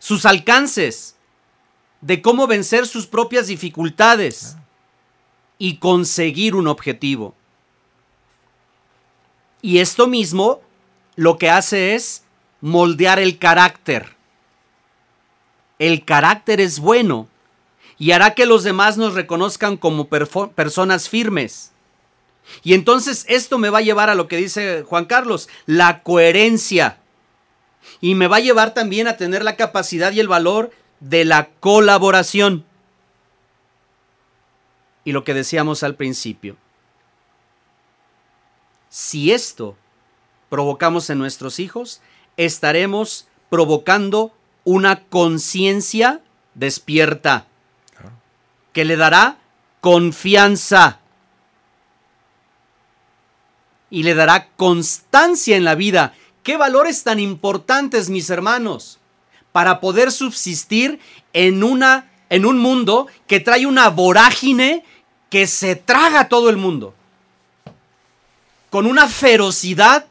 sus 0.00 0.26
alcances, 0.26 1.14
de 2.00 2.20
cómo 2.20 2.46
vencer 2.46 2.86
sus 2.86 3.06
propias 3.06 3.46
dificultades 3.46 4.56
y 5.58 5.76
conseguir 5.76 6.54
un 6.54 6.66
objetivo. 6.66 7.34
Y 9.62 9.78
esto 9.78 10.06
mismo 10.06 10.60
lo 11.16 11.38
que 11.38 11.48
hace 11.48 11.94
es 11.94 12.24
moldear 12.60 13.18
el 13.18 13.38
carácter. 13.38 14.13
El 15.78 16.04
carácter 16.04 16.60
es 16.60 16.78
bueno 16.80 17.28
y 17.98 18.12
hará 18.12 18.34
que 18.34 18.46
los 18.46 18.64
demás 18.64 18.96
nos 18.96 19.14
reconozcan 19.14 19.76
como 19.76 20.08
personas 20.08 21.08
firmes. 21.08 21.72
Y 22.62 22.74
entonces 22.74 23.24
esto 23.28 23.58
me 23.58 23.70
va 23.70 23.78
a 23.78 23.82
llevar 23.82 24.10
a 24.10 24.14
lo 24.14 24.28
que 24.28 24.36
dice 24.36 24.82
Juan 24.82 25.06
Carlos, 25.06 25.48
la 25.66 26.02
coherencia. 26.02 26.98
Y 28.00 28.14
me 28.14 28.26
va 28.26 28.36
a 28.36 28.40
llevar 28.40 28.74
también 28.74 29.08
a 29.08 29.16
tener 29.16 29.44
la 29.44 29.56
capacidad 29.56 30.12
y 30.12 30.20
el 30.20 30.28
valor 30.28 30.70
de 31.00 31.24
la 31.24 31.48
colaboración. 31.60 32.64
Y 35.04 35.12
lo 35.12 35.24
que 35.24 35.34
decíamos 35.34 35.82
al 35.82 35.96
principio, 35.96 36.56
si 38.88 39.32
esto 39.32 39.76
provocamos 40.48 41.10
en 41.10 41.18
nuestros 41.18 41.60
hijos, 41.60 42.00
estaremos 42.36 43.28
provocando 43.50 44.32
una 44.64 45.04
conciencia 45.04 46.20
despierta 46.54 47.46
que 48.72 48.84
le 48.84 48.96
dará 48.96 49.38
confianza 49.80 50.98
y 53.90 54.02
le 54.02 54.14
dará 54.14 54.48
constancia 54.56 55.56
en 55.56 55.64
la 55.64 55.74
vida. 55.74 56.14
¿Qué 56.42 56.56
valores 56.56 57.04
tan 57.04 57.20
importantes, 57.20 58.10
mis 58.10 58.28
hermanos, 58.30 58.98
para 59.52 59.80
poder 59.80 60.10
subsistir 60.10 60.98
en 61.32 61.62
una 61.62 62.10
en 62.30 62.46
un 62.46 62.58
mundo 62.58 63.06
que 63.28 63.38
trae 63.38 63.66
una 63.66 63.90
vorágine 63.90 64.84
que 65.30 65.46
se 65.46 65.76
traga 65.76 66.28
todo 66.28 66.50
el 66.50 66.56
mundo? 66.56 66.94
con 68.74 68.86
una 68.86 69.06
ferocidad. 69.06 70.06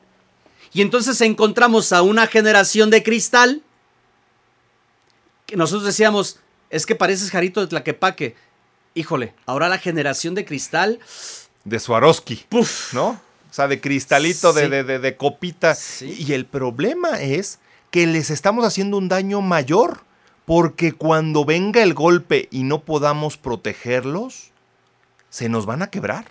Y 0.71 0.81
entonces 0.81 1.19
encontramos 1.19 1.91
a 1.91 2.01
una 2.01 2.27
generación 2.27 2.89
de 2.89 3.03
cristal 3.03 3.61
que 5.45 5.55
nosotros 5.55 5.85
decíamos, 5.85 6.39
es 6.69 6.85
que 6.85 6.95
pareces 6.95 7.31
Jarito 7.31 7.61
de 7.61 7.67
Tlaquepaque. 7.67 8.35
Híjole, 8.95 9.33
ahora 9.45 9.69
la 9.69 9.77
generación 9.77 10.35
de 10.35 10.45
cristal. 10.45 10.99
De 11.63 11.79
Swarovski. 11.79 12.45
¿No? 12.93 13.09
O 13.09 13.55
sea, 13.55 13.67
de 13.67 13.79
cristalito, 13.79 14.53
de, 14.53 14.83
de, 14.83 15.17
copita. 15.17 15.77
Y 16.01 16.33
el 16.33 16.45
problema 16.45 17.21
es 17.21 17.59
que 17.91 18.07
les 18.07 18.31
estamos 18.31 18.65
haciendo 18.65 18.97
un 18.97 19.09
daño 19.09 19.41
mayor. 19.41 20.01
Porque 20.45 20.91
cuando 20.91 21.45
venga 21.45 21.81
el 21.83 21.93
golpe 21.93 22.49
y 22.51 22.63
no 22.63 22.83
podamos 22.83 23.37
protegerlos, 23.37 24.51
se 25.29 25.47
nos 25.47 25.65
van 25.65 25.81
a 25.81 25.87
quebrar. 25.89 26.25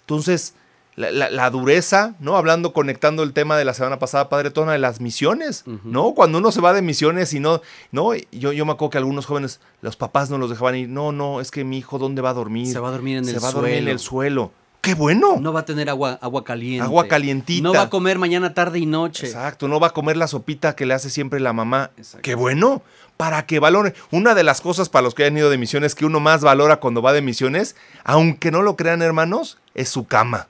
Entonces, 0.00 0.54
la, 0.96 1.50
dureza, 1.50 2.14
¿no? 2.20 2.36
Hablando, 2.36 2.72
conectando 2.72 3.22
el 3.22 3.32
tema 3.32 3.56
de 3.56 3.64
la 3.64 3.74
semana 3.74 3.98
pasada, 3.98 4.28
Padre 4.28 4.50
Tona, 4.50 4.72
de 4.72 4.78
las 4.78 5.00
misiones, 5.00 5.64
¿no? 5.84 6.14
Cuando 6.14 6.38
uno 6.38 6.52
se 6.52 6.60
va 6.60 6.72
de 6.72 6.82
misiones 6.82 7.32
y 7.34 7.40
no, 7.40 7.60
no, 7.92 8.14
yo, 8.32 8.52
yo 8.52 8.64
me 8.64 8.72
acuerdo 8.72 8.90
que 8.90 8.98
algunos 8.98 9.26
jóvenes, 9.26 9.60
los 9.80 9.96
papás 9.96 10.30
no 10.30 10.38
los 10.38 10.50
dejaban 10.50 10.76
ir, 10.76 10.88
no, 10.88 11.12
no, 11.12 11.40
es 11.40 11.50
que 11.50 11.64
mi 11.64 11.78
hijo, 11.78 11.98
¿dónde 11.98 12.22
va 12.22 12.30
a 12.30 12.34
dormir? 12.34 12.68
Se 12.68 12.78
va 12.78 12.88
a 12.88 12.92
dormir 12.92 13.18
en 13.18 13.24
el 13.24 13.30
suelo. 13.30 13.40
Se 13.40 13.44
va 13.44 13.48
a 13.48 13.52
dormir 13.52 13.78
en 13.78 13.88
el 13.88 13.98
suelo. 13.98 14.52
¡Qué 14.80 14.94
bueno! 14.94 15.38
No 15.40 15.54
va 15.54 15.60
a 15.60 15.64
tener 15.64 15.88
agua, 15.88 16.18
agua 16.20 16.44
caliente. 16.44 16.84
Agua 16.84 17.08
calientita. 17.08 17.62
No 17.62 17.72
va 17.72 17.82
a 17.82 17.90
comer 17.90 18.18
mañana, 18.18 18.52
tarde 18.52 18.78
y 18.78 18.84
noche. 18.84 19.26
Exacto, 19.26 19.66
no 19.66 19.80
va 19.80 19.86
a 19.88 19.90
comer 19.90 20.18
la 20.18 20.26
sopita 20.26 20.76
que 20.76 20.84
le 20.84 20.92
hace 20.92 21.08
siempre 21.08 21.40
la 21.40 21.54
mamá. 21.54 21.90
¡Qué 22.20 22.34
bueno! 22.34 22.82
Para 23.16 23.46
que 23.46 23.60
valore. 23.60 23.94
Una 24.10 24.34
de 24.34 24.42
las 24.42 24.60
cosas 24.60 24.90
para 24.90 25.04
los 25.04 25.14
que 25.14 25.22
hayan 25.22 25.38
ido 25.38 25.48
de 25.48 25.56
misiones 25.56 25.94
que 25.94 26.04
uno 26.04 26.20
más 26.20 26.42
valora 26.42 26.80
cuando 26.80 27.00
va 27.00 27.14
de 27.14 27.22
misiones, 27.22 27.76
aunque 28.04 28.50
no 28.50 28.60
lo 28.60 28.76
crean 28.76 29.00
hermanos, 29.00 29.56
es 29.74 29.88
su 29.88 30.06
cama 30.06 30.48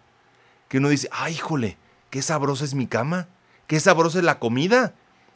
que 0.75 0.79
uno 0.79 0.89
dice, 0.89 1.09
ay, 1.12 1.35
híjole, 1.35 1.77
qué 2.11 2.20
sabrosa 2.20 2.64
es 2.64 2.75
mi 2.75 2.89
cama, 2.89 3.29
qué 3.68 3.79
sabrosa 3.79 4.18
es 4.18 4.25
la 4.25 4.41
comida. 4.41 4.93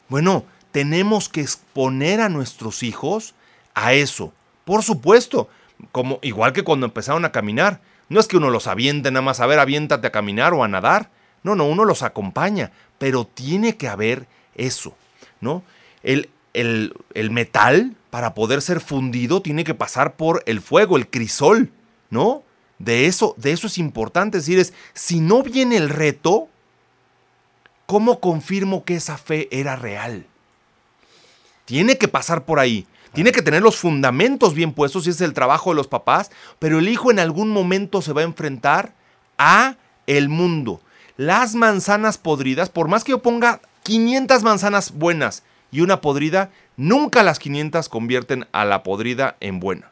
Bueno, 0.09 0.43
tenemos 0.73 1.29
que 1.29 1.39
exponer 1.39 2.19
a 2.19 2.27
nuestros 2.27 2.83
hijos 2.83 3.35
a 3.73 3.93
eso. 3.93 4.33
Por 4.65 4.83
supuesto, 4.83 5.47
como 5.93 6.19
igual 6.23 6.51
que 6.51 6.63
cuando 6.63 6.85
empezaron 6.85 7.23
a 7.23 7.31
caminar. 7.31 7.79
No 8.09 8.19
es 8.19 8.27
que 8.27 8.35
uno 8.35 8.49
los 8.49 8.67
aviente 8.67 9.11
nada 9.11 9.21
más 9.21 9.39
a 9.39 9.45
ver, 9.45 9.59
aviéntate 9.59 10.07
a 10.07 10.11
caminar 10.11 10.53
o 10.53 10.61
a 10.61 10.67
nadar. 10.67 11.09
No, 11.43 11.55
no, 11.55 11.67
uno 11.67 11.85
los 11.85 12.03
acompaña, 12.03 12.73
pero 12.97 13.23
tiene 13.23 13.77
que 13.77 13.87
haber 13.87 14.27
eso, 14.55 14.93
¿no? 15.39 15.63
El, 16.03 16.31
el, 16.51 16.93
el 17.13 17.31
metal, 17.31 17.95
para 18.09 18.33
poder 18.33 18.61
ser 18.61 18.81
fundido, 18.81 19.41
tiene 19.41 19.63
que 19.63 19.73
pasar 19.73 20.17
por 20.17 20.43
el 20.47 20.59
fuego, 20.59 20.97
el 20.97 21.09
crisol, 21.09 21.71
¿no? 22.09 22.43
De 22.79 23.07
eso, 23.07 23.35
de 23.37 23.51
eso 23.51 23.67
es 23.67 23.77
importante 23.77 24.37
decir, 24.37 24.65
si 24.93 25.19
no 25.19 25.43
viene 25.43 25.75
el 25.75 25.89
reto, 25.89 26.47
¿cómo 27.85 28.21
confirmo 28.21 28.85
que 28.85 28.95
esa 28.95 29.17
fe 29.17 29.49
era 29.51 29.75
real? 29.75 30.25
Tiene 31.65 31.97
que 31.97 32.07
pasar 32.07 32.45
por 32.45 32.57
ahí. 32.57 32.87
Tiene 33.13 33.33
que 33.33 33.41
tener 33.41 33.61
los 33.61 33.75
fundamentos 33.75 34.53
bien 34.53 34.71
puestos, 34.71 35.05
y 35.05 35.09
es 35.09 35.19
el 35.19 35.33
trabajo 35.33 35.71
de 35.71 35.75
los 35.75 35.87
papás, 35.87 36.31
pero 36.57 36.79
el 36.79 36.87
hijo 36.87 37.11
en 37.11 37.19
algún 37.19 37.49
momento 37.49 38.01
se 38.01 38.13
va 38.13 38.21
a 38.21 38.25
enfrentar 38.25 38.93
a 39.37 39.75
el 40.07 40.29
mundo. 40.29 40.79
Las 41.17 41.55
manzanas 41.55 42.17
podridas, 42.17 42.69
por 42.69 42.87
más 42.87 43.03
que 43.03 43.11
yo 43.11 43.21
ponga 43.21 43.59
500 43.83 44.41
manzanas 44.43 44.93
buenas 44.93 45.43
y 45.71 45.81
una 45.81 45.99
podrida, 45.99 46.49
nunca 46.77 47.23
las 47.23 47.39
500 47.39 47.89
convierten 47.89 48.47
a 48.53 48.63
la 48.63 48.83
podrida 48.83 49.35
en 49.41 49.59
buena 49.59 49.91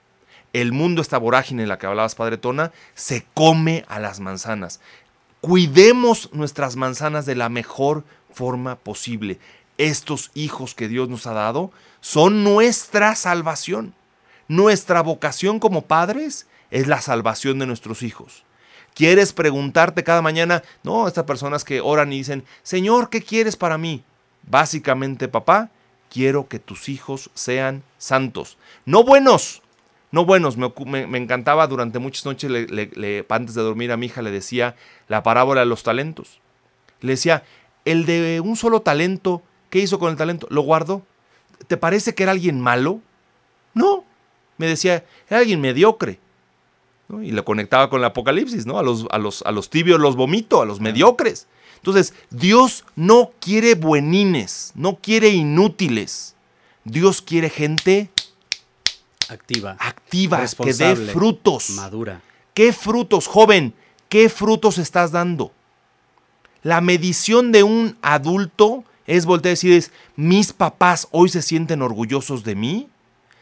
el 0.61 0.71
mundo, 0.71 1.01
esta 1.01 1.17
vorágine 1.17 1.63
en 1.63 1.69
la 1.69 1.77
que 1.77 1.85
hablabas, 1.85 2.15
Padre 2.15 2.37
Tona, 2.37 2.71
se 2.95 3.25
come 3.33 3.85
a 3.87 3.99
las 3.99 4.19
manzanas. 4.19 4.79
Cuidemos 5.41 6.29
nuestras 6.33 6.75
manzanas 6.75 7.25
de 7.25 7.35
la 7.35 7.49
mejor 7.49 8.03
forma 8.31 8.75
posible. 8.75 9.39
Estos 9.77 10.31
hijos 10.33 10.73
que 10.73 10.87
Dios 10.87 11.09
nos 11.09 11.27
ha 11.27 11.33
dado 11.33 11.71
son 12.01 12.43
nuestra 12.43 13.15
salvación. 13.15 13.93
Nuestra 14.47 15.01
vocación 15.01 15.59
como 15.59 15.83
padres 15.83 16.47
es 16.71 16.87
la 16.87 17.01
salvación 17.01 17.59
de 17.59 17.67
nuestros 17.67 18.01
hijos. 18.01 18.43
¿Quieres 18.95 19.33
preguntarte 19.33 20.03
cada 20.03 20.23
mañana? 20.23 20.63
No, 20.81 21.07
estas 21.07 21.25
personas 21.25 21.63
que 21.63 21.81
oran 21.81 22.11
y 22.11 22.17
dicen, 22.17 22.43
Señor, 22.63 23.11
¿qué 23.11 23.21
quieres 23.21 23.55
para 23.55 23.77
mí? 23.77 24.03
Básicamente, 24.49 25.27
papá, 25.27 25.69
quiero 26.09 26.47
que 26.47 26.57
tus 26.57 26.89
hijos 26.89 27.29
sean 27.35 27.83
santos. 27.99 28.57
No 28.85 29.03
buenos, 29.03 29.61
no 30.11 30.25
buenos. 30.25 30.57
Me, 30.57 31.17
encantaba 31.17 31.67
durante 31.67 31.99
muchas 31.99 32.25
noches, 32.25 32.51
antes 33.29 33.55
de 33.55 33.61
dormir 33.61 33.91
a 33.91 33.97
mi 33.97 34.07
hija, 34.07 34.21
le 34.21 34.31
decía 34.31 34.75
la 35.07 35.23
parábola 35.23 35.61
de 35.61 35.65
los 35.65 35.83
talentos. 35.83 36.39
Le 37.01 37.13
decía, 37.13 37.43
el 37.85 38.05
de 38.05 38.41
un 38.41 38.55
solo 38.55 38.81
talento, 38.81 39.41
¿qué 39.69 39.79
hizo 39.79 39.99
con 39.99 40.11
el 40.11 40.17
talento? 40.17 40.47
Lo 40.49 40.61
guardó. 40.61 41.03
¿Te 41.67 41.77
parece 41.77 42.15
que 42.15 42.23
era 42.23 42.31
alguien 42.31 42.61
malo? 42.61 43.01
No. 43.73 44.05
Me 44.57 44.67
decía, 44.67 45.05
era 45.29 45.39
alguien 45.39 45.61
mediocre. 45.61 46.19
Y 47.21 47.31
lo 47.31 47.45
conectaba 47.45 47.89
con 47.89 47.99
el 47.99 48.05
Apocalipsis, 48.05 48.65
¿no? 48.65 48.79
A 48.79 48.83
los, 48.83 49.05
a 49.11 49.17
los, 49.17 49.41
a 49.43 49.51
los 49.51 49.69
tibios 49.69 49.99
los 49.99 50.15
vomito, 50.15 50.61
a 50.61 50.65
los 50.65 50.81
mediocres. 50.81 51.47
Entonces, 51.77 52.13
Dios 52.31 52.85
no 52.95 53.31
quiere 53.39 53.75
buenines, 53.75 54.73
no 54.75 54.95
quiere 54.95 55.29
inútiles. 55.29 56.35
Dios 56.83 57.21
quiere 57.21 57.49
gente 57.49 58.09
activa, 59.29 59.77
activa, 59.79 60.45
que 60.63 60.73
dé 60.73 60.95
frutos. 60.95 61.71
Madura. 61.71 62.21
¿Qué 62.53 62.73
frutos, 62.73 63.27
joven? 63.27 63.73
¿Qué 64.09 64.29
frutos 64.29 64.77
estás 64.77 65.11
dando? 65.11 65.51
La 66.63 66.81
medición 66.81 67.51
de 67.51 67.63
un 67.63 67.97
adulto 68.01 68.83
es 69.05 69.25
voltear 69.25 69.51
a 69.51 69.53
decir, 69.53 69.91
mis 70.15 70.53
papás 70.53 71.07
hoy 71.11 71.29
se 71.29 71.41
sienten 71.41 71.81
orgullosos 71.81 72.43
de 72.43 72.55
mí. 72.55 72.89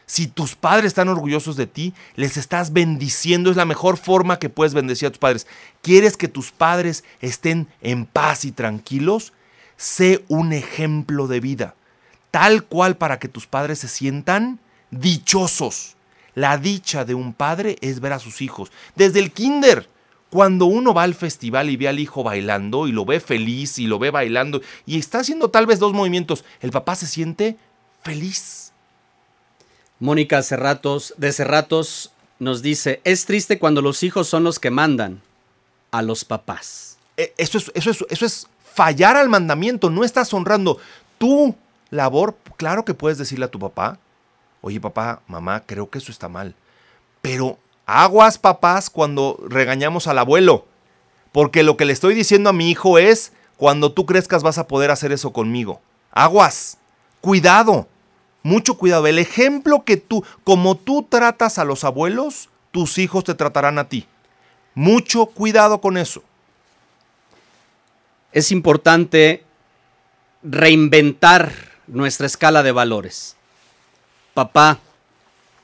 Si 0.06 0.28
tus 0.28 0.54
padres 0.54 0.86
están 0.86 1.08
orgullosos 1.08 1.56
de 1.56 1.66
ti, 1.66 1.92
les 2.14 2.36
estás 2.36 2.72
bendiciendo. 2.72 3.50
Es 3.50 3.56
la 3.56 3.64
mejor 3.64 3.96
forma 3.96 4.38
que 4.38 4.48
puedes 4.48 4.74
bendecir 4.74 5.08
a 5.08 5.10
tus 5.10 5.18
padres. 5.18 5.48
¿Quieres 5.82 6.16
que 6.16 6.28
tus 6.28 6.52
padres 6.52 7.02
estén 7.20 7.66
en 7.80 8.06
paz 8.06 8.44
y 8.44 8.52
tranquilos? 8.52 9.32
Sé 9.76 10.24
un 10.28 10.52
ejemplo 10.52 11.26
de 11.26 11.40
vida, 11.40 11.74
tal 12.30 12.64
cual 12.64 12.96
para 12.96 13.18
que 13.18 13.28
tus 13.28 13.48
padres 13.48 13.80
se 13.80 13.88
sientan 13.88 14.60
dichosos. 14.90 15.96
La 16.34 16.58
dicha 16.58 17.04
de 17.04 17.14
un 17.14 17.32
padre 17.32 17.76
es 17.80 18.00
ver 18.00 18.12
a 18.12 18.18
sus 18.18 18.42
hijos. 18.42 18.70
Desde 18.94 19.20
el 19.20 19.32
kinder, 19.32 19.88
cuando 20.30 20.66
uno 20.66 20.92
va 20.92 21.04
al 21.04 21.14
festival 21.14 21.70
y 21.70 21.76
ve 21.76 21.88
al 21.88 21.98
hijo 21.98 22.22
bailando 22.22 22.86
y 22.86 22.92
lo 22.92 23.04
ve 23.04 23.20
feliz 23.20 23.78
y 23.78 23.86
lo 23.86 23.98
ve 23.98 24.10
bailando 24.10 24.60
y 24.84 24.98
está 24.98 25.20
haciendo 25.20 25.50
tal 25.50 25.66
vez 25.66 25.78
dos 25.78 25.94
movimientos, 25.94 26.44
el 26.60 26.72
papá 26.72 26.94
se 26.94 27.06
siente 27.06 27.56
feliz 28.02 28.66
Mónica 29.98 30.42
Cerratos, 30.42 31.14
de 31.16 31.32
Cerratos 31.32 32.12
nos 32.38 32.60
dice, 32.60 33.00
es 33.04 33.24
triste 33.24 33.58
cuando 33.58 33.80
los 33.80 34.02
hijos 34.02 34.28
son 34.28 34.44
los 34.44 34.58
que 34.58 34.70
mandan 34.70 35.22
a 35.90 36.02
los 36.02 36.24
papás. 36.24 36.98
E, 37.16 37.32
eso 37.38 37.56
es, 37.56 37.72
eso 37.74 38.06
eso 38.10 38.26
es 38.26 38.46
fallar 38.74 39.16
al 39.16 39.30
mandamiento, 39.30 39.88
no 39.88 40.04
estás 40.04 40.34
honrando 40.34 40.78
tu 41.16 41.54
labor. 41.90 42.36
Claro 42.58 42.84
que 42.84 42.92
puedes 42.92 43.16
decirle 43.16 43.46
a 43.46 43.50
tu 43.50 43.58
papá, 43.58 43.98
oye 44.66 44.80
papá, 44.80 45.22
mamá, 45.28 45.62
creo 45.64 45.88
que 45.88 45.98
eso 45.98 46.10
está 46.10 46.28
mal. 46.28 46.56
Pero 47.22 47.56
aguas 47.86 48.36
papás 48.36 48.90
cuando 48.90 49.38
regañamos 49.48 50.08
al 50.08 50.18
abuelo, 50.18 50.66
porque 51.30 51.62
lo 51.62 51.76
que 51.76 51.84
le 51.84 51.92
estoy 51.92 52.16
diciendo 52.16 52.50
a 52.50 52.52
mi 52.52 52.68
hijo 52.68 52.98
es, 52.98 53.32
cuando 53.56 53.92
tú 53.92 54.06
crezcas 54.06 54.42
vas 54.42 54.58
a 54.58 54.66
poder 54.66 54.90
hacer 54.90 55.12
eso 55.12 55.32
conmigo. 55.32 55.80
Aguas, 56.10 56.78
cuidado. 57.20 57.86
Mucho 58.42 58.76
cuidado. 58.76 59.06
El 59.06 59.20
ejemplo 59.20 59.84
que 59.84 59.98
tú, 59.98 60.24
como 60.42 60.76
tú 60.76 61.06
tratas 61.08 61.60
a 61.60 61.64
los 61.64 61.84
abuelos, 61.84 62.48
tus 62.72 62.98
hijos 62.98 63.22
te 63.22 63.34
tratarán 63.34 63.78
a 63.78 63.88
ti. 63.88 64.08
Mucho 64.74 65.26
cuidado 65.26 65.80
con 65.80 65.96
eso. 65.96 66.24
Es 68.32 68.50
importante 68.50 69.44
reinventar 70.42 71.52
nuestra 71.86 72.26
escala 72.26 72.64
de 72.64 72.72
valores. 72.72 73.35
Papá, 74.36 74.80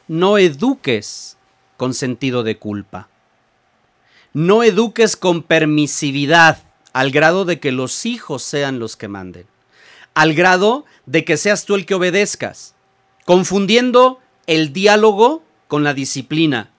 no 0.09 0.39
eduques 0.39 1.37
con 1.77 1.93
sentido 1.93 2.43
de 2.43 2.57
culpa. 2.57 3.11
No 4.33 4.63
eduques 4.63 5.15
con 5.15 5.43
permisividad 5.43 6.63
al 6.95 7.11
grado 7.11 7.45
de 7.45 7.61
que 7.61 7.71
los 7.71 8.07
hijos 8.07 8.43
sean 8.43 8.79
los 8.79 8.97
que 8.97 9.09
manden. 9.09 9.47
Al 10.15 10.33
grado 10.33 10.87
de 11.05 11.23
que 11.27 11.37
seas 11.37 11.67
tú 11.67 11.75
el 11.75 11.85
que 11.85 11.97
obedezcas 11.97 12.75
confundiendo 13.27 14.21
el 14.47 14.73
diálogo 14.73 15.43
con 15.69 15.85
la 15.85 15.93
disciplina, 15.93 16.71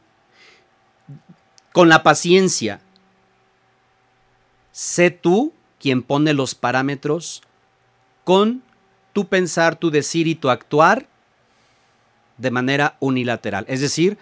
con 1.74 1.90
la 1.90 2.02
paciencia. 2.02 2.82
Sé 4.72 5.12
tú 5.12 5.54
quien 5.80 6.02
pone 6.02 6.34
los 6.34 6.56
parámetros 6.56 7.44
con 8.24 8.64
tu 9.14 9.28
pensar, 9.28 9.76
tu 9.76 9.92
decir 9.92 10.28
y 10.28 10.34
tu 10.34 10.50
actuar 10.50 11.13
de 12.38 12.52
manera 12.52 12.98
unilateral. 13.00 13.66
Es 13.68 13.82
decir, 13.82 14.18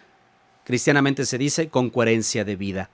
cristianamente 0.63 1.25
se 1.25 1.37
dice 1.37 1.69
con 1.69 1.89
coherencia 1.89 2.43
de 2.43 2.55
vida. 2.55 2.89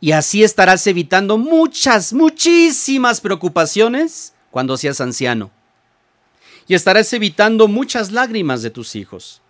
Y 0.00 0.12
así 0.12 0.44
estarás 0.44 0.86
evitando 0.86 1.38
muchas, 1.38 2.12
muchísimas 2.12 3.20
preocupaciones 3.20 4.32
cuando 4.50 4.76
seas 4.76 5.00
anciano 5.00 5.50
y 6.68 6.74
estarás 6.74 7.12
evitando 7.14 7.66
muchas 7.66 8.12
lágrimas 8.12 8.62
de 8.62 8.70
tus 8.70 8.94
hijos. 8.94 9.40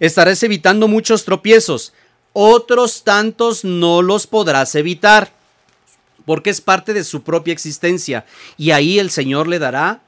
Estarás 0.00 0.42
evitando 0.42 0.88
muchos 0.88 1.24
tropiezos. 1.24 1.92
Otros 2.32 3.04
tantos 3.04 3.64
no 3.64 4.00
los 4.00 4.26
podrás 4.26 4.74
evitar, 4.74 5.32
porque 6.24 6.48
es 6.48 6.60
parte 6.60 6.94
de 6.94 7.04
su 7.04 7.22
propia 7.22 7.52
existencia. 7.52 8.24
Y 8.56 8.70
ahí 8.70 8.98
el 8.98 9.10
Señor 9.10 9.46
le 9.46 9.58
dará 9.58 10.00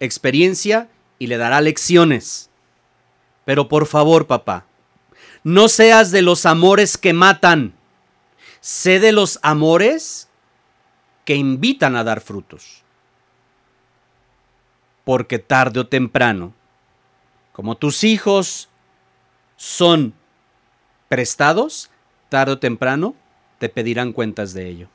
experiencia 0.00 0.88
y 1.20 1.28
le 1.28 1.36
dará 1.36 1.60
lecciones. 1.60 2.50
Pero 3.44 3.68
por 3.68 3.86
favor, 3.86 4.26
papá, 4.26 4.66
no 5.44 5.68
seas 5.68 6.10
de 6.10 6.22
los 6.22 6.46
amores 6.46 6.98
que 6.98 7.12
matan. 7.12 7.74
Sé 8.60 8.98
de 8.98 9.12
los 9.12 9.38
amores 9.42 10.28
que 11.24 11.36
invitan 11.36 11.94
a 11.94 12.02
dar 12.02 12.20
frutos 12.20 12.80
porque 15.10 15.40
tarde 15.40 15.80
o 15.80 15.88
temprano, 15.88 16.54
como 17.52 17.76
tus 17.76 18.04
hijos 18.04 18.68
son 19.56 20.14
prestados, 21.08 21.90
tarde 22.28 22.52
o 22.52 22.58
temprano 22.60 23.16
te 23.58 23.68
pedirán 23.68 24.12
cuentas 24.12 24.54
de 24.54 24.68
ello. 24.68 24.88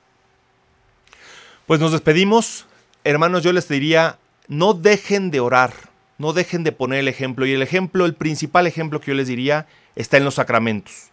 Pues 1.67 1.81
nos 1.81 1.91
despedimos. 1.91 2.65
Hermanos, 3.03 3.43
yo 3.43 3.51
les 3.51 3.67
diría, 3.67 4.17
no 4.47 4.73
dejen 4.73 5.31
de 5.31 5.41
orar, 5.41 5.73
no 6.17 6.33
dejen 6.33 6.63
de 6.63 6.71
poner 6.71 6.99
el 6.99 7.07
ejemplo. 7.07 7.45
Y 7.45 7.53
el 7.53 7.61
ejemplo, 7.61 8.05
el 8.05 8.15
principal 8.15 8.67
ejemplo 8.67 8.99
que 8.99 9.11
yo 9.11 9.15
les 9.15 9.27
diría, 9.27 9.67
está 9.95 10.17
en 10.17 10.25
los 10.25 10.35
sacramentos. 10.35 11.11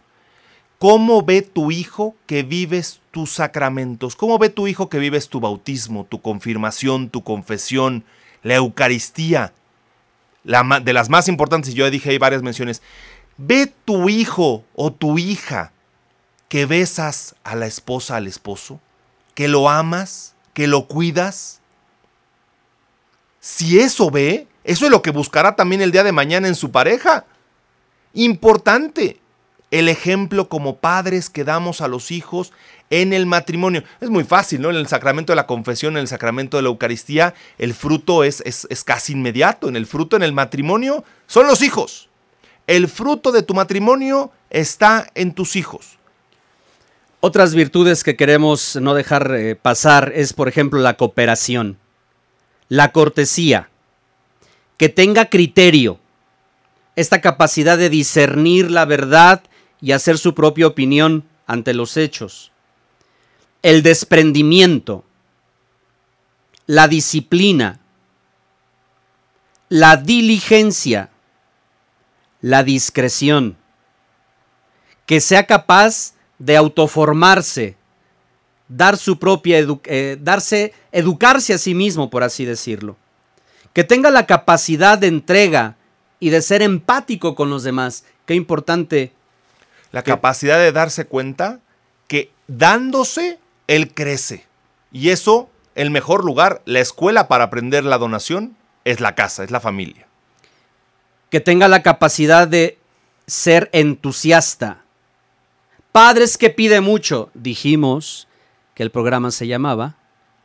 ¿Cómo 0.79 1.23
ve 1.23 1.41
tu 1.41 1.71
hijo 1.71 2.15
que 2.25 2.43
vives 2.43 3.01
tus 3.11 3.31
sacramentos? 3.31 4.15
¿Cómo 4.15 4.37
ve 4.37 4.49
tu 4.49 4.67
hijo 4.67 4.89
que 4.89 4.99
vives 4.99 5.29
tu 5.29 5.39
bautismo, 5.39 6.05
tu 6.05 6.21
confirmación, 6.21 7.09
tu 7.09 7.23
confesión, 7.23 8.03
la 8.41 8.55
Eucaristía, 8.55 9.53
de 10.43 10.93
las 10.93 11.09
más 11.09 11.27
importantes, 11.27 11.73
yo 11.73 11.89
dije 11.89 12.09
ahí 12.09 12.17
varias 12.17 12.43
menciones, 12.43 12.81
ve 13.37 13.71
tu 13.85 14.09
hijo 14.09 14.63
o 14.75 14.91
tu 14.91 15.17
hija 15.17 15.71
que 16.49 16.65
besas 16.65 17.35
a 17.43 17.55
la 17.55 17.65
esposa, 17.65 18.17
al 18.17 18.27
esposo, 18.27 18.79
que 19.33 19.47
lo 19.47 19.69
amas, 19.69 20.35
que 20.53 20.67
lo 20.67 20.87
cuidas. 20.87 21.61
Si 23.39 23.79
eso 23.79 24.11
ve, 24.11 24.47
eso 24.63 24.85
es 24.85 24.91
lo 24.91 25.01
que 25.01 25.11
buscará 25.11 25.55
también 25.55 25.81
el 25.81 25.91
día 25.91 26.03
de 26.03 26.11
mañana 26.11 26.47
en 26.47 26.55
su 26.55 26.71
pareja. 26.71 27.25
Importante 28.13 29.19
el 29.71 29.89
ejemplo 29.89 30.49
como 30.49 30.77
padres 30.77 31.29
que 31.29 31.43
damos 31.43 31.81
a 31.81 31.87
los 31.87 32.11
hijos 32.11 32.53
en 32.89 33.11
el 33.11 33.25
matrimonio. 33.25 33.83
Es 33.99 34.09
muy 34.09 34.23
fácil, 34.23 34.61
¿no? 34.61 34.69
En 34.69 34.75
el 34.75 34.87
sacramento 34.87 35.31
de 35.31 35.35
la 35.35 35.47
confesión, 35.47 35.93
en 35.93 36.01
el 36.01 36.07
sacramento 36.07 36.57
de 36.57 36.63
la 36.63 36.69
Eucaristía, 36.69 37.33
el 37.57 37.73
fruto 37.73 38.23
es, 38.23 38.41
es, 38.45 38.67
es 38.69 38.83
casi 38.83 39.13
inmediato. 39.13 39.67
En 39.67 39.75
el 39.75 39.87
fruto, 39.87 40.15
en 40.15 40.21
el 40.21 40.31
matrimonio, 40.31 41.03
son 41.25 41.47
los 41.47 41.63
hijos. 41.63 42.09
El 42.67 42.87
fruto 42.87 43.31
de 43.31 43.41
tu 43.41 43.55
matrimonio 43.55 44.31
está 44.51 45.09
en 45.15 45.33
tus 45.33 45.55
hijos. 45.55 45.97
Otras 47.19 47.55
virtudes 47.55 48.03
que 48.03 48.15
queremos 48.15 48.75
no 48.75 48.93
dejar 48.93 49.33
eh, 49.33 49.55
pasar 49.55 50.11
es, 50.13 50.33
por 50.33 50.47
ejemplo, 50.47 50.79
la 50.81 50.97
cooperación, 50.97 51.77
la 52.69 52.91
cortesía, 52.91 53.69
que 54.77 54.89
tenga 54.89 55.29
criterio, 55.29 55.99
esta 56.95 57.21
capacidad 57.21 57.77
de 57.77 57.89
discernir 57.89 58.69
la 58.69 58.85
verdad 58.85 59.43
y 59.81 59.91
hacer 59.91 60.17
su 60.17 60.33
propia 60.35 60.67
opinión 60.67 61.25
ante 61.47 61.73
los 61.73 61.97
hechos. 61.97 62.51
El 63.61 63.81
desprendimiento, 63.83 65.03
la 66.65 66.87
disciplina, 66.87 67.79
la 69.69 69.97
diligencia, 69.97 71.09
la 72.41 72.63
discreción, 72.63 73.57
que 75.05 75.19
sea 75.19 75.45
capaz 75.45 76.13
de 76.39 76.57
autoformarse, 76.57 77.75
dar 78.67 78.97
su 78.97 79.17
propia 79.19 79.59
eh, 79.85 80.17
darse, 80.19 80.73
educarse 80.91 81.53
a 81.53 81.57
sí 81.57 81.73
mismo, 81.73 82.09
por 82.09 82.23
así 82.23 82.45
decirlo, 82.45 82.97
Que 83.73 83.83
tenga 83.83 84.11
la 84.11 84.25
capacidad 84.25 84.97
de 84.97 85.07
entrega 85.07 85.75
y 86.19 86.29
de 86.29 86.41
ser 86.41 86.61
empático 86.61 87.35
con 87.35 87.49
los 87.49 87.63
demás. 87.63 88.05
Qué 88.25 88.35
importante. 88.35 89.11
La 89.91 90.03
capacidad 90.03 90.57
de 90.57 90.71
darse 90.71 91.05
cuenta 91.05 91.59
que 92.07 92.31
dándose, 92.47 93.39
él 93.67 93.93
crece. 93.93 94.45
Y 94.91 95.09
eso, 95.09 95.49
el 95.75 95.91
mejor 95.91 96.23
lugar, 96.23 96.61
la 96.65 96.79
escuela 96.79 97.27
para 97.27 97.45
aprender 97.45 97.83
la 97.83 97.97
donación, 97.97 98.55
es 98.85 98.99
la 98.99 99.15
casa, 99.15 99.43
es 99.43 99.51
la 99.51 99.59
familia. 99.59 100.07
Que 101.29 101.39
tenga 101.39 101.67
la 101.67 101.81
capacidad 101.81 102.47
de 102.47 102.77
ser 103.27 103.69
entusiasta. 103.73 104.83
Padres 105.91 106.37
que 106.37 106.49
pide 106.49 106.81
mucho. 106.81 107.29
Dijimos 107.33 108.27
que 108.75 108.83
el 108.83 108.91
programa 108.91 109.31
se 109.31 109.47
llamaba 109.47 109.95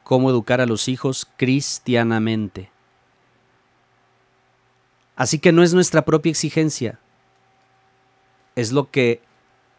Cómo 0.05 0.31
educar 0.31 0.61
a 0.61 0.67
los 0.67 0.89
hijos 0.89 1.27
cristianamente. 1.37 2.71
Así 5.19 5.41
que 5.41 5.51
no 5.51 5.65
es 5.65 5.75
nuestra 5.75 6.05
propia 6.05 6.31
exigencia, 6.31 7.01
es 8.55 8.71
lo 8.71 8.89
que 8.89 9.21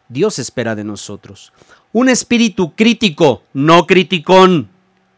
Dios 0.10 0.38
espera 0.38 0.76
de 0.76 0.84
nosotros. 0.84 1.54
Un 1.94 2.10
espíritu 2.10 2.76
crítico, 2.76 3.42
no 3.54 3.88
criticón, 3.88 4.70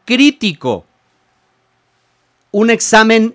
crítico. 0.05 0.85
Un 2.51 2.69
examen 2.69 3.33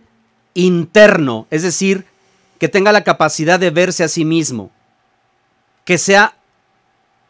interno, 0.55 1.49
es 1.51 1.65
decir, 1.65 2.07
que 2.61 2.69
tenga 2.69 2.93
la 2.93 3.03
capacidad 3.03 3.59
de 3.59 3.71
verse 3.71 4.05
a 4.05 4.09
sí 4.09 4.25
mismo, 4.25 4.71
que 5.85 5.99
sea 5.99 6.37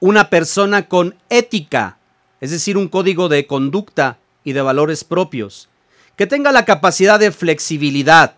una 0.01 0.29
persona 0.29 0.87
con 0.87 1.15
ética, 1.31 1.97
es 2.43 2.51
decir, 2.51 2.77
un 2.77 2.89
código 2.89 3.31
de 3.31 3.47
conducta 3.47 4.19
y 4.45 4.53
de 4.53 4.61
valores 4.61 5.03
propios, 5.03 5.71
que 6.15 6.27
tenga 6.27 6.53
la 6.53 6.67
capacidad 6.67 7.19
de 7.19 7.33
flexibilidad, 7.33 8.37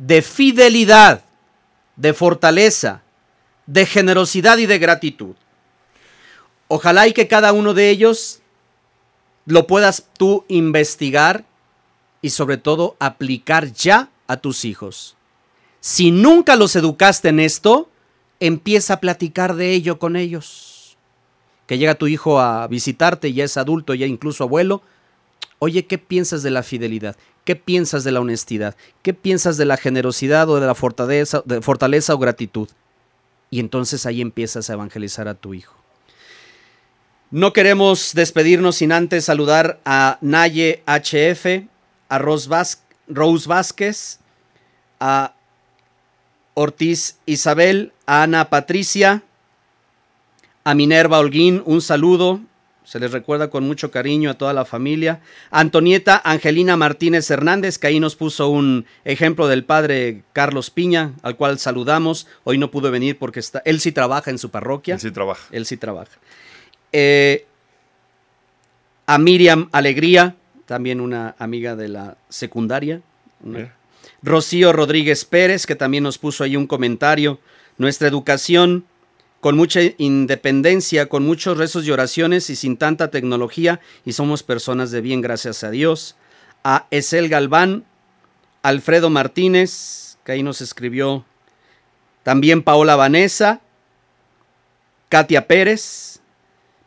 de 0.00 0.22
fidelidad, 0.22 1.22
de 1.96 2.14
fortaleza, 2.14 3.02
de 3.66 3.84
generosidad 3.84 4.56
y 4.56 4.64
de 4.64 4.78
gratitud. 4.78 5.34
Ojalá 6.68 7.06
y 7.06 7.12
que 7.12 7.28
cada 7.28 7.52
uno 7.52 7.74
de 7.74 7.90
ellos 7.90 8.40
lo 9.44 9.66
puedas 9.66 10.06
tú 10.16 10.46
investigar 10.48 11.44
y 12.22 12.30
sobre 12.30 12.56
todo 12.56 12.96
aplicar 12.98 13.72
ya 13.72 14.08
a 14.26 14.38
tus 14.38 14.64
hijos. 14.64 15.16
Si 15.80 16.10
nunca 16.10 16.56
los 16.56 16.76
educaste 16.76 17.28
en 17.28 17.38
esto, 17.38 17.90
empieza 18.38 18.94
a 18.94 19.00
platicar 19.00 19.54
de 19.54 19.72
ello 19.72 19.98
con 19.98 20.16
ellos. 20.16 20.96
Que 21.66 21.76
llega 21.76 21.94
tu 21.94 22.06
hijo 22.06 22.40
a 22.40 22.66
visitarte, 22.68 23.34
ya 23.34 23.44
es 23.44 23.58
adulto, 23.58 23.92
ya 23.92 24.06
incluso 24.06 24.44
abuelo. 24.44 24.82
Oye, 25.58 25.84
¿qué 25.84 25.98
piensas 25.98 26.42
de 26.42 26.50
la 26.50 26.62
fidelidad? 26.62 27.16
¿Qué 27.44 27.56
piensas 27.56 28.04
de 28.04 28.12
la 28.12 28.20
honestidad? 28.20 28.76
¿Qué 29.02 29.14
piensas 29.14 29.56
de 29.56 29.64
la 29.64 29.76
generosidad 29.76 30.48
o 30.48 30.60
de 30.60 30.66
la 30.66 30.74
fortaleza, 30.74 31.42
de 31.44 31.62
fortaleza 31.62 32.14
o 32.14 32.18
gratitud? 32.18 32.68
Y 33.50 33.60
entonces 33.60 34.06
ahí 34.06 34.20
empiezas 34.20 34.70
a 34.70 34.74
evangelizar 34.74 35.26
a 35.26 35.34
tu 35.34 35.54
hijo. 35.54 35.74
No 37.30 37.52
queremos 37.52 38.14
despedirnos 38.14 38.76
sin 38.76 38.92
antes 38.92 39.24
saludar 39.24 39.80
a 39.84 40.18
Naye 40.20 40.82
HF, 40.86 41.68
a 42.08 42.18
Rose 42.18 42.48
Vázquez, 43.48 44.18
a 44.98 45.34
Ortiz 46.54 47.18
Isabel, 47.26 47.92
a 48.06 48.24
Ana 48.24 48.50
Patricia, 48.50 49.22
a 50.64 50.74
Minerva 50.74 51.20
Holguín, 51.20 51.62
un 51.64 51.80
saludo. 51.80 52.40
Se 52.90 52.98
les 52.98 53.12
recuerda 53.12 53.50
con 53.50 53.62
mucho 53.62 53.92
cariño 53.92 54.30
a 54.30 54.34
toda 54.34 54.52
la 54.52 54.64
familia. 54.64 55.20
Antonieta 55.52 56.20
Angelina 56.24 56.76
Martínez 56.76 57.30
Hernández, 57.30 57.78
que 57.78 57.86
ahí 57.86 58.00
nos 58.00 58.16
puso 58.16 58.48
un 58.48 58.84
ejemplo 59.04 59.46
del 59.46 59.62
padre 59.64 60.24
Carlos 60.32 60.70
Piña, 60.70 61.12
al 61.22 61.36
cual 61.36 61.60
saludamos. 61.60 62.26
Hoy 62.42 62.58
no 62.58 62.72
pudo 62.72 62.90
venir 62.90 63.16
porque 63.16 63.38
está, 63.38 63.62
él 63.64 63.78
sí 63.78 63.92
trabaja 63.92 64.32
en 64.32 64.38
su 64.38 64.50
parroquia. 64.50 64.94
Él 64.94 65.00
sí 65.00 65.12
trabaja. 65.12 65.46
Él 65.52 65.66
sí 65.66 65.76
trabaja. 65.76 66.10
Eh, 66.90 67.46
a 69.06 69.18
Miriam 69.18 69.68
Alegría, 69.70 70.34
también 70.66 71.00
una 71.00 71.36
amiga 71.38 71.76
de 71.76 71.86
la 71.86 72.16
secundaria. 72.28 73.02
Rocío 74.20 74.72
Rodríguez 74.72 75.24
Pérez, 75.24 75.64
que 75.64 75.76
también 75.76 76.02
nos 76.02 76.18
puso 76.18 76.42
ahí 76.42 76.56
un 76.56 76.66
comentario. 76.66 77.38
Nuestra 77.78 78.08
educación 78.08 78.84
con 79.40 79.56
mucha 79.56 79.80
independencia, 79.96 81.08
con 81.08 81.24
muchos 81.24 81.56
rezos 81.56 81.86
y 81.86 81.90
oraciones 81.90 82.50
y 82.50 82.56
sin 82.56 82.76
tanta 82.76 83.10
tecnología, 83.10 83.80
y 84.04 84.12
somos 84.12 84.42
personas 84.42 84.90
de 84.90 85.00
bien, 85.00 85.22
gracias 85.22 85.64
a 85.64 85.70
Dios. 85.70 86.16
A 86.62 86.86
Esel 86.90 87.28
Galván, 87.30 87.84
Alfredo 88.62 89.08
Martínez, 89.08 90.18
que 90.24 90.32
ahí 90.32 90.42
nos 90.42 90.60
escribió 90.60 91.24
también 92.22 92.62
Paola 92.62 92.96
Vanessa, 92.96 93.60
Katia 95.08 95.46
Pérez. 95.46 96.20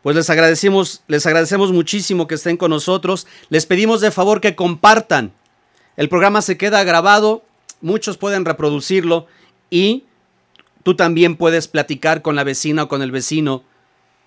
Pues 0.03 0.15
les 0.15 0.29
agradecemos, 0.29 1.01
les 1.07 1.25
agradecemos 1.25 1.71
muchísimo 1.71 2.27
que 2.27 2.35
estén 2.35 2.57
con 2.57 2.69
nosotros. 2.69 3.25
Les 3.49 3.65
pedimos 3.65 3.99
de 4.01 4.11
favor 4.11 4.41
que 4.41 4.55
compartan. 4.55 5.33
El 5.97 6.09
programa 6.09 6.41
se 6.41 6.57
queda 6.57 6.83
grabado, 6.83 7.43
muchos 7.81 8.17
pueden 8.17 8.45
reproducirlo 8.45 9.27
y 9.69 10.05
Tú 10.83 10.95
también 10.95 11.37
puedes 11.37 11.67
platicar 11.67 12.21
con 12.21 12.35
la 12.35 12.43
vecina 12.43 12.83
o 12.83 12.87
con 12.87 13.01
el 13.01 13.11
vecino 13.11 13.63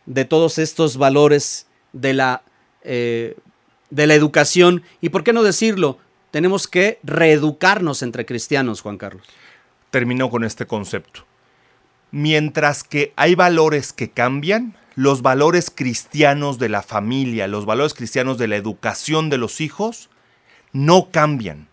de 0.06 0.24
todos 0.24 0.58
estos 0.58 0.96
valores 0.96 1.66
de 1.92 2.14
la, 2.14 2.42
eh, 2.82 3.36
de 3.90 4.06
la 4.06 4.14
educación. 4.14 4.82
Y 5.00 5.10
por 5.10 5.22
qué 5.22 5.32
no 5.32 5.42
decirlo, 5.42 5.98
tenemos 6.30 6.66
que 6.66 6.98
reeducarnos 7.02 8.02
entre 8.02 8.24
cristianos, 8.24 8.80
Juan 8.80 8.98
Carlos. 8.98 9.26
Termino 9.90 10.30
con 10.30 10.44
este 10.44 10.66
concepto. 10.66 11.24
Mientras 12.10 12.84
que 12.84 13.12
hay 13.16 13.34
valores 13.34 13.92
que 13.92 14.10
cambian, 14.10 14.76
los 14.94 15.20
valores 15.20 15.70
cristianos 15.74 16.58
de 16.58 16.70
la 16.70 16.82
familia, 16.82 17.48
los 17.48 17.66
valores 17.66 17.92
cristianos 17.92 18.38
de 18.38 18.48
la 18.48 18.56
educación 18.56 19.28
de 19.28 19.36
los 19.36 19.60
hijos, 19.60 20.08
no 20.72 21.10
cambian 21.10 21.68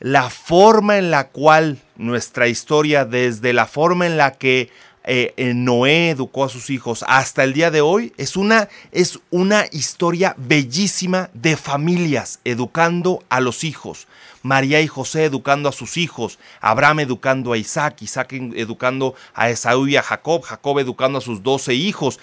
la 0.00 0.30
forma 0.30 0.98
en 0.98 1.10
la 1.10 1.28
cual 1.28 1.78
nuestra 1.96 2.48
historia, 2.48 3.04
desde 3.04 3.52
la 3.52 3.66
forma 3.66 4.06
en 4.06 4.16
la 4.16 4.32
que 4.32 4.70
eh, 5.04 5.32
eh, 5.36 5.54
Noé 5.54 6.10
educó 6.10 6.44
a 6.44 6.48
sus 6.48 6.70
hijos 6.70 7.04
hasta 7.08 7.42
el 7.42 7.54
día 7.54 7.70
de 7.70 7.80
hoy, 7.80 8.12
es 8.18 8.36
una, 8.36 8.68
es 8.92 9.18
una 9.30 9.64
historia 9.72 10.34
bellísima 10.36 11.30
de 11.32 11.56
familias 11.56 12.40
educando 12.44 13.22
a 13.28 13.40
los 13.40 13.64
hijos. 13.64 14.06
María 14.42 14.80
y 14.80 14.86
José 14.86 15.24
educando 15.24 15.68
a 15.68 15.72
sus 15.72 15.96
hijos, 15.96 16.38
Abraham 16.60 17.00
educando 17.00 17.52
a 17.52 17.58
Isaac, 17.58 18.02
Isaac 18.02 18.32
educando 18.32 19.14
a 19.34 19.50
Esaú 19.50 19.88
y 19.88 19.96
a 19.96 20.02
Jacob, 20.02 20.42
Jacob 20.42 20.78
educando 20.78 21.18
a 21.18 21.22
sus 21.22 21.42
doce 21.42 21.74
hijos. 21.74 22.20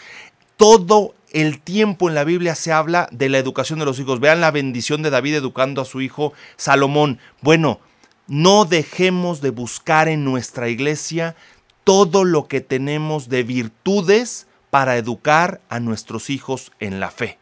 Todo 0.56 1.14
el 1.36 1.60
tiempo 1.60 2.08
en 2.08 2.16
la 2.16 2.24
Biblia 2.24 2.56
se 2.56 2.72
habla 2.72 3.10
de 3.12 3.28
la 3.28 3.38
educación 3.38 3.78
de 3.78 3.84
los 3.84 4.00
hijos. 4.00 4.22
Vean 4.22 4.40
la 4.40 4.52
bendición 4.52 5.02
de 5.02 5.10
David 5.10 5.36
educando 5.36 5.82
a 5.82 5.86
su 5.86 6.00
hijo 6.00 6.32
Salomón. 6.56 7.20
Bueno, 7.42 7.82
no 8.28 8.64
dejemos 8.64 9.42
de 9.42 9.50
buscar 9.50 10.08
en 10.08 10.24
nuestra 10.24 10.70
iglesia 10.70 11.36
todo 11.84 12.24
lo 12.24 12.48
que 12.48 12.62
tenemos 12.62 13.28
de 13.28 13.44
virtudes 13.44 14.48
para 14.70 14.96
educar 14.96 15.60
a 15.68 15.82
nuestros 15.82 16.30
hijos 16.30 16.72
en 16.80 17.02
la 17.02 17.12
fe. 17.12 17.38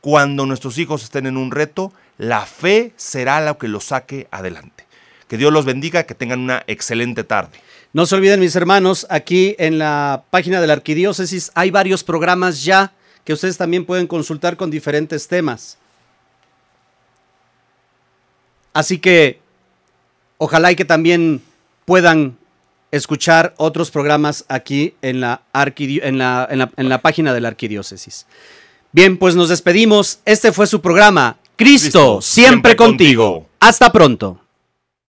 Cuando 0.00 0.46
nuestros 0.46 0.78
hijos 0.78 1.04
estén 1.04 1.26
en 1.26 1.36
un 1.36 1.50
reto, 1.50 1.92
la 2.16 2.46
fe 2.46 2.94
será 2.96 3.44
lo 3.44 3.58
que 3.58 3.68
los 3.68 3.84
saque 3.84 4.28
adelante. 4.30 4.86
Que 5.28 5.36
Dios 5.36 5.52
los 5.52 5.66
bendiga, 5.66 6.04
que 6.04 6.14
tengan 6.14 6.40
una 6.40 6.64
excelente 6.68 7.22
tarde. 7.22 7.58
No 7.92 8.06
se 8.06 8.14
olviden, 8.14 8.40
mis 8.40 8.56
hermanos, 8.56 9.06
aquí 9.10 9.56
en 9.58 9.78
la 9.78 10.24
página 10.30 10.62
de 10.62 10.68
la 10.68 10.72
Arquidiócesis 10.72 11.50
hay 11.54 11.70
varios 11.70 12.02
programas 12.02 12.64
ya 12.64 12.92
que 13.26 13.32
ustedes 13.32 13.58
también 13.58 13.84
pueden 13.84 14.06
consultar 14.06 14.56
con 14.56 14.70
diferentes 14.70 15.26
temas. 15.26 15.76
Así 18.72 18.98
que 18.98 19.40
ojalá 20.38 20.70
y 20.70 20.76
que 20.76 20.84
también 20.84 21.42
puedan 21.84 22.38
escuchar 22.92 23.52
otros 23.56 23.90
programas 23.90 24.44
aquí 24.48 24.94
en 25.02 25.20
la, 25.20 25.42
en 25.52 26.18
la, 26.18 27.02
página 27.02 27.34
de 27.34 27.40
la 27.40 27.48
arquidiócesis. 27.48 28.26
Bien, 28.92 29.18
pues 29.18 29.34
nos 29.34 29.48
despedimos. 29.48 30.20
Este 30.24 30.52
fue 30.52 30.68
su 30.68 30.80
programa. 30.80 31.36
Cristo, 31.56 32.22
siempre, 32.22 32.76
contigo. 32.76 33.48
Hasta 33.58 33.90
pronto. 33.90 34.40